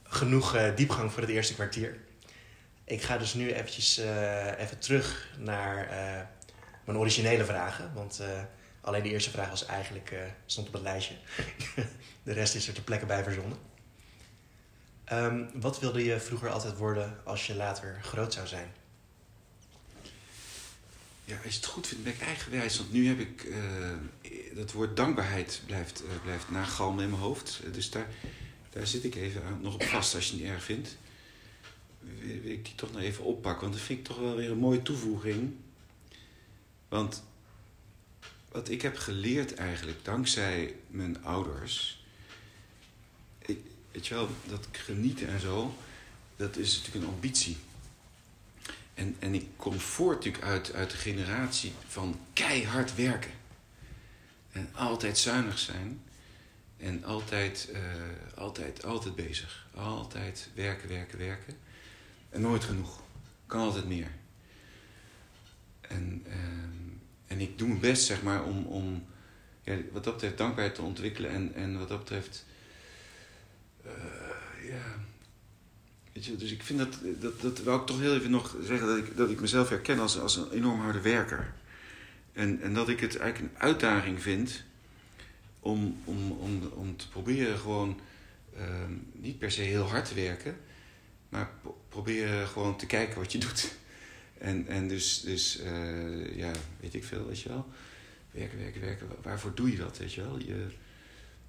genoeg 0.03 0.57
diepgang 0.75 1.13
voor 1.13 1.23
het 1.23 1.31
eerste 1.31 1.55
kwartier. 1.55 1.97
Ik 2.85 3.03
ga 3.03 3.19
dus 3.19 3.35
nu 3.35 3.53
eventjes 3.53 3.99
uh, 3.99 4.59
even 4.59 4.79
terug 4.79 5.31
naar 5.39 5.85
uh, 5.85 6.23
mijn 6.85 6.99
originele 6.99 7.45
vragen. 7.45 7.95
Want 7.95 8.21
alleen 8.81 9.03
de 9.03 9.11
eerste 9.11 9.31
vraag 9.31 9.49
was 9.49 9.67
eigenlijk, 9.67 10.15
stond 10.47 10.67
op 10.67 10.73
het 10.73 10.83
lijstje. 10.83 11.15
de 12.23 12.33
rest 12.33 12.55
is 12.55 12.69
er 12.69 12.75
ter 12.75 12.83
plekke 12.83 13.07
bij 13.07 13.23
verzonnen. 13.23 13.59
Um, 15.13 15.51
wat 15.55 15.81
wilde 15.81 16.05
je 16.05 16.21
vroeger 16.21 16.51
altijd 16.51 16.77
worden 16.77 17.21
als 17.25 17.47
je 17.47 17.55
later 17.55 17.99
groot 18.03 18.33
zou 18.33 18.47
zijn? 18.47 18.73
Ja, 21.25 21.37
als 21.37 21.53
je 21.53 21.61
het 21.61 21.67
goed 21.67 21.87
vindt, 21.87 22.05
ben 22.05 22.13
ik 22.13 22.21
eigenwijs. 22.21 22.79
Want 22.79 22.93
nu 22.93 23.09
heb 23.09 23.19
ik... 23.19 23.53
dat 24.55 24.73
woord 24.73 24.97
dankbaarheid 24.97 25.61
blijft, 25.67 26.03
blijft 26.23 26.51
nagalmen 26.51 27.05
in 27.05 27.11
mijn 27.11 27.23
hoofd. 27.23 27.61
Dus 27.73 27.91
daar 27.91 28.07
daar 28.75 28.87
zit 28.87 29.05
ik 29.05 29.15
even 29.15 29.43
aan, 29.45 29.59
nog 29.63 29.75
op 29.75 29.83
vast 29.83 30.15
als 30.15 30.27
je 30.27 30.33
het 30.33 30.41
niet 30.41 30.51
erg 30.51 30.65
vindt. 30.65 30.97
Wil 32.21 32.53
ik 32.53 32.65
die 32.65 32.75
toch 32.75 32.93
nog 32.93 33.01
even 33.01 33.25
oppakken, 33.25 33.61
want 33.61 33.73
dat 33.73 33.83
vind 33.83 33.99
ik 33.99 34.05
toch 34.05 34.19
wel 34.19 34.37
weer 34.37 34.51
een 34.51 34.59
mooie 34.59 34.83
toevoeging. 34.83 35.55
Want 36.89 37.23
wat 38.49 38.69
ik 38.69 38.83
heb 38.83 38.97
geleerd 38.97 39.55
eigenlijk, 39.55 40.05
dankzij 40.05 40.75
mijn 40.87 41.25
ouders. 41.25 42.05
Ik, 43.39 43.59
weet 43.93 44.07
je 44.07 44.15
wel, 44.15 44.29
dat 44.49 44.69
genieten 44.73 45.29
en 45.29 45.41
zo, 45.41 45.75
dat 46.37 46.57
is 46.57 46.77
natuurlijk 46.77 47.05
een 47.05 47.13
ambitie. 47.13 47.57
En, 48.95 49.17
en 49.19 49.35
ik 49.35 49.47
kom 49.57 49.81
voort 49.81 50.17
natuurlijk 50.17 50.45
uit, 50.45 50.73
uit 50.73 50.91
de 50.91 50.97
generatie 50.97 51.73
van 51.89 52.21
keihard 52.33 52.95
werken. 52.95 53.33
En 54.53 54.69
altijd 54.73 55.19
zuinig 55.19 55.59
zijn. 55.59 56.03
En 56.77 57.05
altijd, 57.05 57.69
uh, 57.73 57.79
altijd, 58.35 58.85
altijd 58.85 59.15
bezig. 59.15 59.67
Altijd 59.75 60.49
werken, 60.55 60.89
werken, 60.89 61.19
werken. 61.19 61.57
En 62.35 62.41
nooit 62.41 62.65
genoeg. 62.65 63.03
Kan 63.47 63.61
altijd 63.61 63.89
meer. 63.89 64.11
En, 65.81 66.25
uh, 66.27 66.35
en 67.27 67.41
ik 67.41 67.59
doe 67.59 67.69
mijn 67.69 67.81
best, 67.81 68.05
zeg 68.05 68.23
maar, 68.23 68.45
om, 68.45 68.65
om 68.65 69.05
ja, 69.63 69.77
wat 69.93 70.05
dat 70.05 70.13
betreft 70.13 70.39
dankbaarheid 70.39 70.75
te 70.75 70.83
ontwikkelen. 70.83 71.31
En, 71.31 71.55
en 71.55 71.79
wat 71.79 71.89
dat 71.89 71.99
betreft, 71.99 72.47
uh, 73.87 73.93
ja. 74.69 74.83
Weet 76.13 76.25
je, 76.25 76.37
dus 76.37 76.53
ik 76.53 76.63
vind 76.63 76.79
dat, 76.79 76.99
dat, 77.21 77.41
dat 77.41 77.63
wou 77.63 77.81
ik 77.81 77.87
toch 77.87 78.01
heel 78.01 78.15
even 78.15 78.31
nog 78.31 78.57
zeggen, 78.63 78.87
dat 78.87 78.99
ik, 78.99 79.17
dat 79.17 79.31
ik 79.31 79.41
mezelf 79.41 79.69
herken 79.69 79.99
als, 79.99 80.19
als 80.19 80.37
een 80.37 80.51
enorm 80.51 80.81
harde 80.81 81.01
werker. 81.01 81.53
En, 82.33 82.61
en 82.61 82.75
dat 82.75 82.89
ik 82.89 83.01
het 83.01 83.17
eigenlijk 83.17 83.55
een 83.55 83.61
uitdaging 83.61 84.23
vind 84.23 84.63
om, 85.61 86.01
om, 86.05 86.31
om, 86.31 86.63
om 86.75 86.97
te 86.97 87.09
proberen 87.09 87.59
gewoon 87.59 88.01
uh, 88.57 88.63
niet 89.13 89.39
per 89.39 89.51
se 89.51 89.61
heel 89.61 89.89
hard 89.89 90.05
te 90.09 90.15
werken, 90.15 90.57
maar 91.29 91.51
proberen 91.95 92.49
gewoon 92.49 92.77
te 92.77 92.87
kijken 92.87 93.19
wat 93.19 93.33
je 93.33 93.39
doet. 93.39 93.75
En, 94.39 94.67
en 94.67 94.89
dus, 94.89 95.21
dus 95.21 95.61
uh, 95.61 96.37
ja, 96.37 96.53
weet 96.81 96.95
ik 96.95 97.05
veel, 97.05 97.27
weet 97.27 97.41
je 97.41 97.49
wel. 97.49 97.67
Werken, 98.31 98.59
werken, 98.59 98.81
werken. 98.81 99.09
Waarvoor 99.23 99.55
doe 99.55 99.71
je 99.71 99.77
dat, 99.77 99.99
weet 99.99 100.13
je 100.13 100.23
wel? 100.23 100.39
Je, 100.39 100.67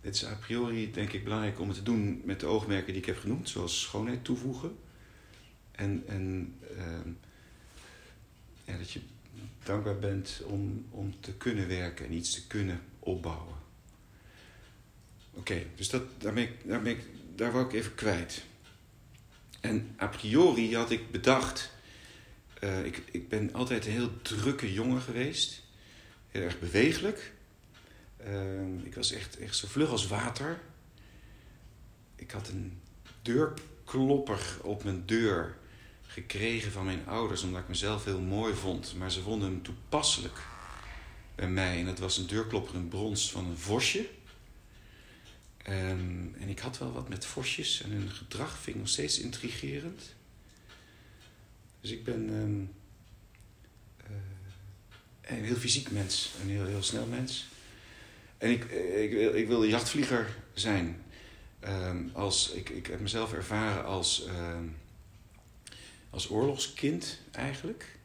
het 0.01 0.15
is 0.15 0.25
a 0.25 0.35
priori, 0.35 0.91
denk 0.91 1.11
ik, 1.11 1.23
belangrijk 1.23 1.59
om 1.59 1.67
het 1.67 1.77
te 1.77 1.83
doen 1.83 2.21
met 2.25 2.39
de 2.39 2.45
oogmerken 2.45 2.93
die 2.93 3.01
ik 3.01 3.07
heb 3.07 3.17
genoemd, 3.17 3.49
zoals 3.49 3.81
schoonheid 3.81 4.23
toevoegen. 4.23 4.77
En, 5.71 6.03
en 6.07 6.55
ja, 8.65 8.77
dat 8.77 8.91
je 8.91 8.99
dankbaar 9.63 9.99
bent 9.99 10.41
om, 10.45 10.85
om 10.89 11.13
te 11.19 11.33
kunnen 11.33 11.67
werken 11.67 12.05
en 12.05 12.13
iets 12.13 12.33
te 12.33 12.47
kunnen 12.47 12.81
opbouwen. 12.99 13.55
Oké, 15.33 15.63
dus 15.75 15.89
dat, 15.89 16.03
daar, 16.17 16.33
ben 16.33 16.49
daar, 16.63 16.81
ben 16.81 16.97
daar 17.35 17.51
wou 17.51 17.65
ik 17.65 17.73
even 17.73 17.95
kwijt. 17.95 18.43
En 19.65 19.95
a 20.01 20.07
priori 20.07 20.75
had 20.75 20.91
ik 20.91 21.11
bedacht. 21.11 21.73
Uh, 22.63 22.85
ik, 22.85 23.03
ik 23.11 23.29
ben 23.29 23.53
altijd 23.53 23.85
een 23.85 23.91
heel 23.91 24.21
drukke 24.21 24.73
jongen 24.73 25.01
geweest. 25.01 25.63
Heel 26.31 26.41
erg 26.41 26.59
bewegelijk. 26.59 27.33
Uh, 28.27 28.85
ik 28.85 28.95
was 28.95 29.11
echt, 29.11 29.37
echt 29.37 29.55
zo 29.55 29.67
vlug 29.67 29.89
als 29.89 30.07
water. 30.07 30.59
Ik 32.15 32.31
had 32.31 32.47
een 32.47 32.81
deurklopper 33.21 34.57
op 34.61 34.83
mijn 34.83 35.03
deur 35.05 35.57
gekregen 36.07 36.71
van 36.71 36.85
mijn 36.85 37.07
ouders, 37.07 37.43
omdat 37.43 37.61
ik 37.61 37.67
mezelf 37.67 38.05
heel 38.05 38.21
mooi 38.21 38.53
vond. 38.53 38.95
Maar 38.97 39.11
ze 39.11 39.21
vonden 39.21 39.49
hem 39.49 39.61
toepasselijk 39.61 40.39
bij 41.35 41.49
mij. 41.49 41.79
En 41.79 41.85
dat 41.85 41.99
was 41.99 42.17
een 42.17 42.27
deurklopper 42.27 42.75
in 42.75 42.87
brons 42.87 43.31
van 43.31 43.45
een 43.45 43.57
vosje. 43.57 44.07
Um, 45.69 46.35
en 46.39 46.49
ik 46.49 46.59
had 46.59 46.77
wel 46.77 46.91
wat 46.91 47.09
met 47.09 47.25
vosjes 47.25 47.81
en 47.81 47.91
hun 47.91 48.11
gedrag 48.11 48.57
vind 48.57 48.75
ik 48.75 48.81
nog 48.81 48.91
steeds 48.91 49.19
intrigerend. 49.19 50.13
Dus 51.81 51.91
ik 51.91 52.03
ben 52.03 52.29
um, 52.29 52.71
uh, 54.01 55.37
een 55.37 55.43
heel 55.43 55.55
fysiek 55.55 55.91
mens, 55.91 56.31
een 56.41 56.49
heel, 56.49 56.65
heel 56.65 56.83
snel 56.83 57.05
mens. 57.05 57.47
En 58.37 58.49
ik, 58.49 58.63
ik, 58.95 59.11
wil, 59.11 59.35
ik 59.35 59.47
wilde 59.47 59.67
jachtvlieger 59.67 60.37
zijn. 60.53 61.03
Um, 61.67 62.09
als, 62.13 62.51
ik, 62.51 62.69
ik 62.69 62.87
heb 62.87 62.99
mezelf 62.99 63.33
ervaren 63.33 63.85
als, 63.85 64.27
als 66.09 66.29
oorlogskind 66.29 67.19
eigenlijk. 67.31 67.97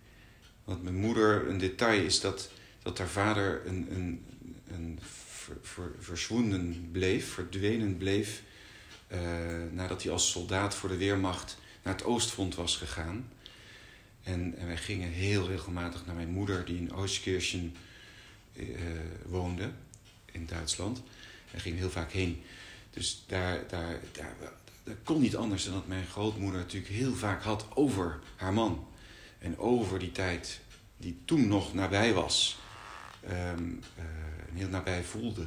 Want 0.65 0.83
mijn 0.83 0.97
moeder, 0.97 1.49
een 1.49 1.59
detail 1.59 2.05
is 2.05 2.21
dat, 2.21 2.51
dat 2.83 2.99
haar 2.99 3.09
vader 3.09 3.67
een, 3.67 3.95
een, 3.95 4.27
een 4.69 4.99
ver, 5.63 5.91
bleef, 6.93 7.33
verdwenen 7.33 7.97
bleef. 7.97 8.43
Uh, 9.13 9.19
nadat 9.73 10.03
hij 10.03 10.13
als 10.13 10.31
soldaat 10.31 10.75
voor 10.75 10.89
de 10.89 10.97
Weermacht 10.97 11.57
naar 11.83 11.95
het 11.95 12.05
Oostfront 12.05 12.55
was 12.55 12.77
gegaan. 12.77 13.29
En, 14.23 14.55
en 14.59 14.67
wij 14.67 14.77
gingen 14.77 15.09
heel 15.09 15.47
regelmatig 15.47 16.07
naar 16.07 16.15
mijn 16.15 16.31
moeder, 16.31 16.65
die 16.65 16.77
in 16.77 16.93
Oostkirchen 16.93 17.77
uh, 18.53 18.67
woonde, 19.27 19.71
in 20.33 20.47
Duitsland. 20.47 21.03
En 21.51 21.61
ging 21.61 21.77
heel 21.77 21.91
vaak 21.91 22.13
heen. 22.13 22.43
Dus 22.91 23.25
daar, 23.27 23.69
daar, 23.69 24.01
kon 25.05 25.21
niet 25.21 25.37
anders 25.37 25.65
dan 25.65 25.75
dat 25.75 25.87
mijn 25.87 26.07
grootmoeder 26.07 26.61
natuurlijk 26.61 26.93
heel 26.93 27.15
vaak 27.15 27.43
had 27.43 27.67
over 27.75 28.21
haar 28.37 28.53
man. 28.53 28.89
En 29.39 29.59
over 29.59 29.99
die 29.99 30.13
tijd 30.13 30.61
die 30.97 31.23
toen 31.25 31.49
nog 31.49 31.75
nabij 31.75 32.13
was. 32.13 32.59
Um, 33.29 33.81
uh, 33.99 34.05
heel 34.55 34.69
nabij 34.69 35.05
voelde. 35.05 35.47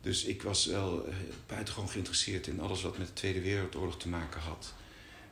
Dus 0.00 0.24
ik 0.24 0.42
was 0.42 0.66
wel 0.66 1.08
uh, 1.08 1.14
buitengewoon 1.46 1.88
geïnteresseerd 1.88 2.46
in 2.46 2.60
alles 2.60 2.82
wat 2.82 2.98
met 2.98 3.06
de 3.06 3.12
Tweede 3.12 3.40
Wereldoorlog 3.40 3.98
te 3.98 4.08
maken 4.08 4.40
had. 4.40 4.74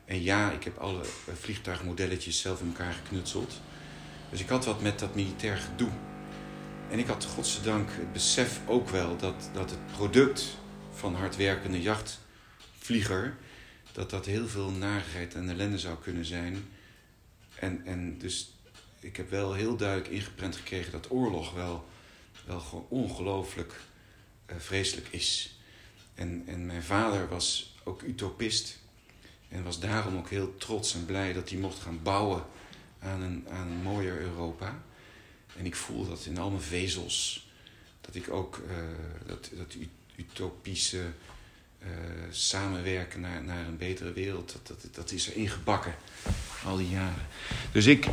En 0.05 0.23
ja, 0.23 0.53
ik 0.53 0.65
heb 0.65 0.79
alle 0.79 1.03
uh, 1.03 1.35
vliegtuigmodelletjes 1.35 2.41
zelf 2.41 2.61
in 2.61 2.67
elkaar 2.67 2.93
geknutseld. 2.93 3.61
Dus 4.31 4.41
ik 4.41 4.49
had 4.49 4.65
wat 4.65 4.83
met 4.83 4.99
dat 4.99 5.15
militair 5.15 5.57
gedoe. 5.57 5.91
En 6.91 6.99
ik 6.99 7.07
had 7.07 7.25
godzijdank 7.25 7.91
het 7.91 8.13
besef 8.13 8.61
ook 8.67 8.89
wel 8.89 9.17
dat, 9.17 9.51
dat 9.53 9.71
het 9.71 9.87
product 9.97 10.57
van 10.93 11.15
hardwerkende 11.15 11.83
jachtvlieger... 11.83 13.37
dat 13.93 14.11
dat 14.11 14.27
heel 14.27 14.49
veel 14.49 14.71
narigheid 14.71 15.35
en 15.35 15.49
ellende 15.49 15.79
zou 15.79 15.97
kunnen 16.03 16.25
zijn. 16.25 16.69
En, 17.55 17.83
en 17.85 18.19
dus 18.19 18.55
ik 19.01 19.17
heb 19.17 19.31
wel 19.31 19.53
heel 19.53 19.77
duidelijk 19.77 20.09
ingeprent 20.09 20.57
gekregen 20.57 20.93
dat 20.93 21.11
oorlog 21.11 21.53
wel 21.53 21.89
wel 22.47 22.61
gewoon 22.61 22.87
ongelooflijk 22.89 23.81
uh, 24.51 24.57
vreselijk 24.59 25.09
is. 25.11 25.59
En, 26.15 26.43
en 26.47 26.67
mijn 26.67 26.83
vader 26.83 27.29
was 27.29 27.75
ook 27.85 28.03
utopist. 28.03 28.79
En 29.49 29.65
was 29.65 29.81
daarom 29.81 30.17
ook 30.17 30.31
heel 30.31 30.57
trots 30.57 30.95
en 30.95 31.05
blij 31.05 31.33
dat 31.33 31.51
hij 31.51 31.59
mocht 31.59 31.79
gaan 31.79 32.03
bouwen 32.03 32.45
aan 32.99 33.23
een, 33.23 33.47
aan 33.51 33.67
een 33.67 33.83
mooier 33.83 34.21
Europa. 34.21 34.83
En 35.57 35.67
ik 35.67 35.77
voel 35.77 36.09
dat 36.09 36.25
in 36.25 36.39
al 36.39 36.51
mijn 36.51 36.63
vezels. 36.63 37.51
Dat 38.01 38.15
ik 38.15 38.31
ook 38.31 38.63
uh, 38.69 38.77
dat, 39.27 39.51
dat 39.53 39.75
utopische 40.17 41.05
uh, 41.83 41.89
samenwerken 42.31 43.21
naar, 43.21 43.45
naar 43.45 43.67
een 43.67 43.77
betere 43.77 44.13
wereld, 44.13 44.53
dat, 44.53 44.67
dat, 44.67 44.95
dat 44.95 45.11
is 45.11 45.27
er 45.27 45.37
ingebakken 45.37 45.95
al 46.65 46.77
die 46.77 46.89
jaren. 46.89 47.27
Dus 47.73 47.87
ik, 47.87 48.07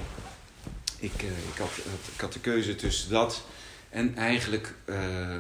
ik, 0.98 1.22
ik, 1.22 1.58
had, 1.58 1.72
ik 2.14 2.22
had 2.22 2.34
de 2.34 2.40
keuze 2.40 2.76
tussen 2.76 3.10
dat 3.10 3.46
en 3.94 4.16
eigenlijk 4.16 4.76
uh, 4.86 5.40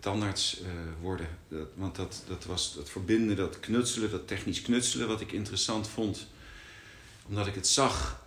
tandarts 0.00 0.60
worden. 1.00 1.28
Dat, 1.48 1.68
want 1.74 1.96
dat, 1.96 2.22
dat 2.26 2.44
was 2.44 2.74
dat 2.74 2.90
verbinden, 2.90 3.36
dat 3.36 3.60
knutselen, 3.60 4.10
dat 4.10 4.28
technisch 4.28 4.62
knutselen, 4.62 5.08
wat 5.08 5.20
ik 5.20 5.32
interessant 5.32 5.88
vond. 5.88 6.26
Omdat 7.26 7.46
ik 7.46 7.54
het 7.54 7.66
zag 7.66 8.24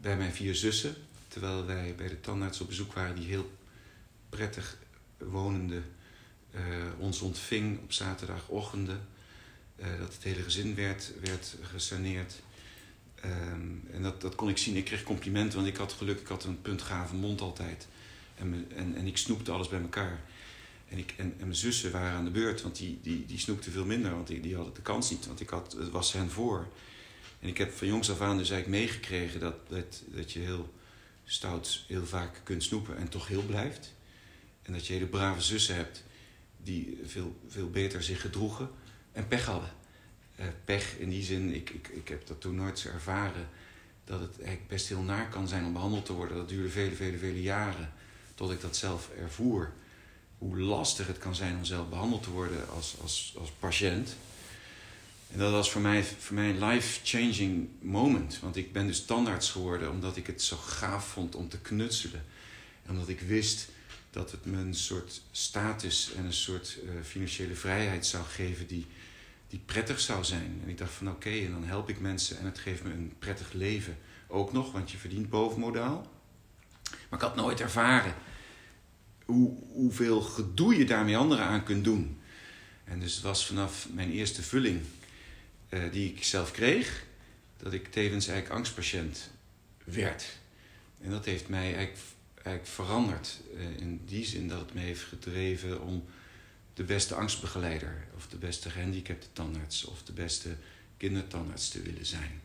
bij 0.00 0.16
mijn 0.16 0.32
vier 0.32 0.54
zussen. 0.54 0.94
Terwijl 1.28 1.66
wij 1.66 1.94
bij 1.96 2.08
de 2.08 2.20
tandarts 2.20 2.60
op 2.60 2.66
bezoek 2.66 2.92
waren, 2.92 3.14
die 3.14 3.26
heel 3.26 3.50
prettig 4.28 4.78
wonende 5.18 5.80
ons 6.98 7.20
ontving 7.20 7.78
op 7.82 7.92
zaterdagochtenden. 7.92 9.00
Dat 9.76 10.12
het 10.12 10.22
hele 10.22 10.42
gezin 10.42 10.74
werd, 10.74 11.12
werd 11.20 11.56
gesaneerd. 11.62 12.34
Um, 13.24 13.82
en 13.92 14.02
dat, 14.02 14.20
dat 14.20 14.34
kon 14.34 14.48
ik 14.48 14.58
zien. 14.58 14.76
Ik 14.76 14.84
kreeg 14.84 15.02
complimenten, 15.02 15.58
want 15.58 15.70
ik 15.70 15.76
had 15.76 15.92
geluk, 15.92 16.20
ik 16.20 16.26
had 16.26 16.44
een 16.44 16.62
puntgave 16.62 17.14
mond 17.14 17.40
altijd. 17.40 17.86
En, 18.34 18.50
me, 18.50 18.64
en, 18.76 18.94
en 18.94 19.06
ik 19.06 19.16
snoepte 19.16 19.50
alles 19.50 19.68
bij 19.68 19.80
elkaar. 19.80 20.20
En, 20.88 20.98
ik, 20.98 21.14
en, 21.16 21.34
en 21.38 21.46
mijn 21.46 21.54
zussen 21.54 21.92
waren 21.92 22.16
aan 22.16 22.24
de 22.24 22.30
beurt, 22.30 22.62
want 22.62 22.76
die, 22.76 22.98
die, 23.02 23.26
die 23.26 23.38
snoepten 23.38 23.72
veel 23.72 23.84
minder, 23.84 24.10
want 24.10 24.26
die, 24.26 24.40
die 24.40 24.54
hadden 24.54 24.74
de 24.74 24.82
kans 24.82 25.10
niet, 25.10 25.26
want 25.26 25.40
ik 25.40 25.48
had, 25.48 25.72
het 25.72 25.90
was 25.90 26.12
hen 26.12 26.30
voor. 26.30 26.68
En 27.40 27.48
ik 27.48 27.58
heb 27.58 27.72
van 27.72 27.86
jongs 27.86 28.10
af 28.10 28.20
aan 28.20 28.36
dus 28.36 28.50
eigenlijk 28.50 28.82
meegekregen 28.82 29.40
dat, 29.40 29.68
dat, 29.68 30.02
dat 30.06 30.32
je 30.32 30.38
heel 30.38 30.72
stout 31.24 31.84
heel 31.88 32.06
vaak 32.06 32.40
kunt 32.44 32.62
snoepen 32.62 32.96
en 32.96 33.08
toch 33.08 33.28
heel 33.28 33.42
blijft. 33.42 33.94
En 34.62 34.72
dat 34.72 34.86
je 34.86 34.92
hele 34.92 35.06
brave 35.06 35.40
zussen 35.40 35.74
hebt 35.74 36.04
die 36.56 36.98
veel, 37.04 37.36
veel 37.48 37.70
beter 37.70 38.02
zich 38.02 38.20
gedroegen 38.20 38.70
en 39.12 39.28
pech 39.28 39.44
hadden. 39.44 39.70
Uh, 40.40 40.46
pech 40.64 40.98
in 40.98 41.10
die 41.10 41.22
zin, 41.22 41.54
ik, 41.54 41.70
ik, 41.70 41.88
ik 41.88 42.08
heb 42.08 42.26
dat 42.26 42.40
toen 42.40 42.54
nooit 42.54 42.84
ervaren, 42.84 43.48
dat 44.04 44.20
het 44.20 44.34
eigenlijk 44.36 44.68
best 44.68 44.88
heel 44.88 45.02
naar 45.02 45.28
kan 45.28 45.48
zijn 45.48 45.64
om 45.64 45.72
behandeld 45.72 46.06
te 46.06 46.12
worden. 46.12 46.36
Dat 46.36 46.48
duurde 46.48 46.70
vele, 46.70 46.94
vele, 46.94 47.18
vele 47.18 47.42
jaren 47.42 47.92
tot 48.42 48.50
ik 48.50 48.60
dat 48.60 48.76
zelf 48.76 49.10
ervoer. 49.20 49.72
Hoe 50.38 50.58
lastig 50.58 51.06
het 51.06 51.18
kan 51.18 51.34
zijn 51.34 51.56
om 51.56 51.64
zelf 51.64 51.88
behandeld 51.88 52.22
te 52.22 52.30
worden 52.30 52.68
als, 52.70 52.94
als, 53.02 53.34
als 53.38 53.50
patiënt. 53.50 54.16
En 55.32 55.38
dat 55.38 55.52
was 55.52 55.70
voor 55.70 55.80
mij, 55.80 56.04
voor 56.04 56.34
mij 56.34 56.50
een 56.50 56.64
life-changing 56.64 57.68
moment. 57.80 58.38
Want 58.40 58.56
ik 58.56 58.72
ben 58.72 58.86
dus 58.86 58.96
standaards 58.96 59.50
geworden 59.50 59.90
omdat 59.90 60.16
ik 60.16 60.26
het 60.26 60.42
zo 60.42 60.56
gaaf 60.56 61.06
vond 61.06 61.34
om 61.34 61.48
te 61.48 61.58
knutselen. 61.58 62.24
En 62.86 62.90
omdat 62.90 63.08
ik 63.08 63.20
wist 63.20 63.68
dat 64.10 64.30
het 64.30 64.44
me 64.44 64.56
een 64.56 64.74
soort 64.74 65.22
status 65.30 66.12
en 66.16 66.24
een 66.24 66.32
soort 66.32 66.78
uh, 66.84 66.90
financiële 67.02 67.54
vrijheid 67.54 68.06
zou 68.06 68.24
geven 68.24 68.66
die, 68.66 68.86
die 69.48 69.60
prettig 69.64 70.00
zou 70.00 70.24
zijn. 70.24 70.60
En 70.62 70.68
ik 70.68 70.78
dacht 70.78 70.92
van 70.92 71.10
oké, 71.10 71.30
en 71.30 71.50
dan 71.50 71.64
help 71.64 71.88
ik 71.88 72.00
mensen 72.00 72.38
en 72.38 72.44
het 72.44 72.58
geeft 72.58 72.82
me 72.82 72.90
een 72.90 73.12
prettig 73.18 73.52
leven. 73.52 73.98
Ook 74.28 74.52
nog, 74.52 74.72
want 74.72 74.90
je 74.90 74.98
verdient 74.98 75.30
bovenmodaal. 75.30 76.10
Maar 77.08 77.18
ik 77.20 77.26
had 77.26 77.36
nooit 77.36 77.60
ervaren 77.60 78.14
hoe, 79.24 79.56
hoeveel 79.72 80.20
gedoe 80.20 80.76
je 80.76 80.84
daarmee 80.84 81.16
anderen 81.16 81.44
aan 81.44 81.64
kunt 81.64 81.84
doen. 81.84 82.20
En 82.84 83.00
dus 83.00 83.14
het 83.14 83.22
was 83.22 83.46
vanaf 83.46 83.88
mijn 83.92 84.10
eerste 84.10 84.42
vulling 84.42 84.80
uh, 85.68 85.92
die 85.92 86.10
ik 86.10 86.24
zelf 86.24 86.50
kreeg, 86.50 87.04
dat 87.56 87.72
ik 87.72 87.92
tevens 87.92 88.26
eigenlijk 88.26 88.58
angstpatiënt 88.58 89.30
werd. 89.84 90.24
En 91.00 91.10
dat 91.10 91.24
heeft 91.24 91.48
mij 91.48 91.74
eigenlijk, 91.74 92.66
veranderd. 92.66 93.40
Uh, 93.54 93.80
in 93.80 94.00
die 94.06 94.24
zin 94.24 94.48
dat 94.48 94.60
het 94.60 94.74
me 94.74 94.80
heeft 94.80 95.02
gedreven 95.02 95.82
om 95.82 96.04
de 96.74 96.84
beste 96.84 97.14
angstbegeleider, 97.14 98.06
of 98.16 98.26
de 98.26 98.36
beste 98.36 98.70
gehandicapte 98.70 99.26
tandarts, 99.32 99.84
of 99.84 100.02
de 100.02 100.12
beste 100.12 100.48
kindertandarts 100.96 101.68
te 101.68 101.82
willen 101.82 102.06
zijn. 102.06 102.40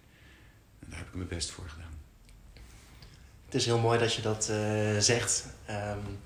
En 0.79 0.87
daar 0.89 0.97
heb 0.97 1.07
ik 1.07 1.15
mijn 1.15 1.27
best 1.27 1.49
voor 1.49 1.69
gedaan. 1.69 1.99
Het 3.45 3.55
is 3.55 3.65
heel 3.65 3.79
mooi 3.79 3.99
dat 3.99 4.13
je 4.13 4.21
dat 4.21 4.49
uh, 4.49 4.97
zegt. 4.97 5.45
Um, 5.69 6.19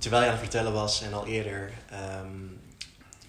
terwijl 0.00 0.22
je 0.22 0.28
aan 0.28 0.36
het 0.36 0.44
vertellen 0.44 0.72
was 0.72 1.02
en 1.02 1.14
al 1.14 1.26
eerder, 1.26 1.72
um, 2.22 2.60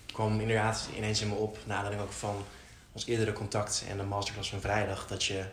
kwam 0.05 0.39
inderdaad 0.39 0.89
ineens 0.95 1.21
in 1.21 1.27
me 1.27 1.36
op, 1.36 1.57
na 1.65 1.75
aanleiding 1.75 2.03
ook 2.03 2.12
van 2.12 2.45
ons 2.91 3.05
eerdere 3.05 3.34
contact 3.34 3.84
en 3.89 3.97
de 3.97 4.03
masterclass 4.03 4.49
van 4.49 4.62
vrijdag, 4.62 5.07
dat 5.07 5.23
je 5.23 5.45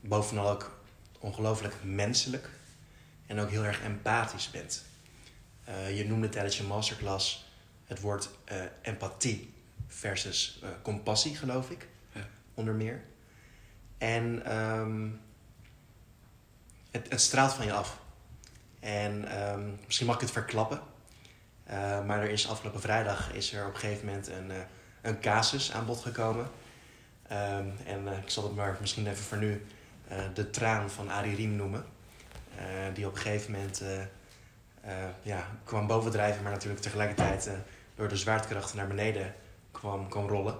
bovenal 0.00 0.50
ook 0.50 0.80
ongelooflijk 1.18 1.74
menselijk 1.82 2.48
en 3.26 3.38
ook 3.38 3.50
heel 3.50 3.64
erg 3.64 3.82
empathisch 3.82 4.50
bent. 4.50 4.84
Uh, 5.68 5.96
je 5.96 6.06
noemde 6.08 6.28
tijdens 6.28 6.56
je 6.56 6.62
masterclass 6.62 7.48
het 7.86 8.00
woord 8.00 8.30
uh, 8.52 8.62
empathie 8.82 9.52
versus 9.86 10.60
uh, 10.62 10.68
compassie, 10.82 11.36
geloof 11.36 11.70
ik, 11.70 11.88
ja. 12.12 12.28
onder 12.54 12.74
meer. 12.74 13.02
En 13.98 14.56
um, 14.60 15.20
het, 16.90 17.10
het, 17.10 17.20
straalt 17.20 17.52
van 17.52 17.66
je 17.66 17.72
af. 17.72 17.98
En 18.80 19.42
um, 19.52 19.78
misschien 19.86 20.06
mag 20.06 20.14
ik 20.14 20.20
het 20.20 20.30
verklappen. 20.30 20.80
Uh, 21.70 22.04
maar 22.04 22.22
er 22.22 22.30
is 22.30 22.48
afgelopen 22.48 22.80
vrijdag 22.80 23.32
is 23.32 23.52
er 23.52 23.66
op 23.66 23.74
een 23.74 23.80
gegeven 23.80 24.06
moment 24.06 24.28
een, 24.28 24.50
uh, 24.50 24.56
een 25.02 25.20
casus 25.20 25.72
aan 25.72 25.86
bod 25.86 26.00
gekomen. 26.00 26.44
Um, 27.32 27.76
en 27.86 28.04
uh, 28.04 28.18
ik 28.18 28.30
zal 28.30 28.44
het 28.44 28.54
maar 28.54 28.76
misschien 28.80 29.06
even 29.06 29.24
voor 29.24 29.38
nu 29.38 29.66
de 30.34 30.50
traan 30.50 30.90
van 30.90 31.10
Arie 31.10 31.34
Riem 31.34 31.56
noemen. 31.56 31.84
die 32.94 33.06
op 33.06 33.14
een 33.14 33.20
gegeven 33.20 33.52
moment 33.52 33.82
ja, 35.22 35.46
kwam 35.64 35.86
bovendrijven, 35.86 36.42
maar 36.42 36.52
natuurlijk 36.52 36.82
tegelijkertijd 36.82 37.50
door 37.94 38.08
de 38.08 38.16
zwaartekrachten 38.16 38.76
naar 38.76 38.86
beneden 38.86 39.34
kwam, 39.70 40.08
kwam 40.08 40.28
rollen. 40.28 40.56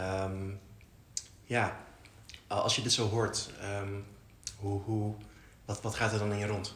Um, 0.00 0.60
ja, 1.44 1.76
als 2.46 2.76
je 2.76 2.82
dit 2.82 2.92
zo 2.92 3.08
hoort, 3.08 3.50
hoe, 4.56 4.80
hoe, 4.80 5.14
wat, 5.64 5.82
wat 5.82 5.94
gaat 5.94 6.12
er 6.12 6.18
dan 6.18 6.32
in 6.32 6.38
je 6.38 6.46
rond? 6.46 6.74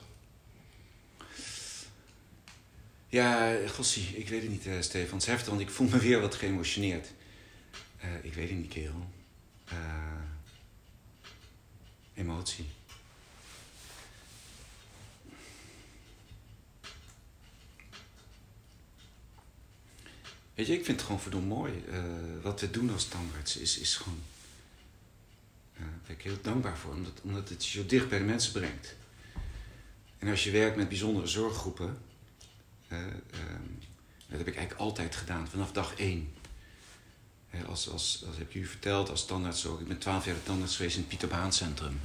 Ja, 3.10 3.56
gossie, 3.68 4.16
ik 4.16 4.28
weet 4.28 4.42
het 4.42 4.50
niet, 4.50 4.66
uh, 4.66 4.80
Stefan. 4.80 5.20
Het 5.24 5.46
want 5.46 5.60
ik 5.60 5.70
voel 5.70 5.88
me 5.88 5.98
weer 5.98 6.20
wat 6.20 6.34
geëmotioneerd. 6.34 7.12
Uh, 8.04 8.24
ik 8.24 8.34
weet 8.34 8.48
het 8.48 8.58
niet, 8.58 8.68
kerel. 8.68 9.10
Uh, 9.72 9.78
emotie. 12.14 12.66
Weet 20.54 20.66
je, 20.66 20.72
ik 20.72 20.84
vind 20.84 20.96
het 20.96 21.02
gewoon 21.02 21.20
verdomd 21.20 21.48
mooi. 21.48 21.84
wat 22.42 22.60
we 22.60 22.70
doen 22.70 22.90
als 22.92 23.08
tandarts 23.08 23.56
is, 23.56 23.78
is 23.78 23.96
gewoon... 23.96 24.22
daar 25.78 25.88
ben 26.06 26.16
ik 26.16 26.22
heel 26.22 26.38
dankbaar 26.42 26.78
voor, 26.78 26.92
omdat, 26.92 27.20
omdat 27.22 27.48
het 27.48 27.66
je 27.66 27.78
zo 27.78 27.86
dicht 27.86 28.08
bij 28.08 28.18
de 28.18 28.24
mensen 28.24 28.52
brengt. 28.52 28.94
En 30.18 30.28
als 30.28 30.44
je 30.44 30.50
werkt 30.50 30.76
met 30.76 30.88
bijzondere 30.88 31.26
zorggroepen 31.26 31.98
dat 34.28 34.38
heb 34.38 34.46
ik 34.46 34.56
eigenlijk 34.56 34.80
altijd 34.80 35.16
gedaan, 35.16 35.48
vanaf 35.48 35.72
dag 35.72 35.94
één. 35.94 36.32
Als, 37.66 37.88
als, 37.88 38.24
als 38.26 38.36
heb 38.36 38.48
ik 38.48 38.54
u 38.54 38.66
verteld, 38.66 39.10
als 39.10 39.26
tandarts 39.26 39.66
ook. 39.66 39.80
Ik 39.80 39.88
ben 39.88 39.98
twaalf 39.98 40.24
jaar 40.24 40.42
tandarts 40.42 40.76
geweest 40.76 40.94
in 40.94 41.00
het 41.00 41.08
Pieter 41.08 41.28
Baan 41.28 41.52
Centrum. 41.52 42.00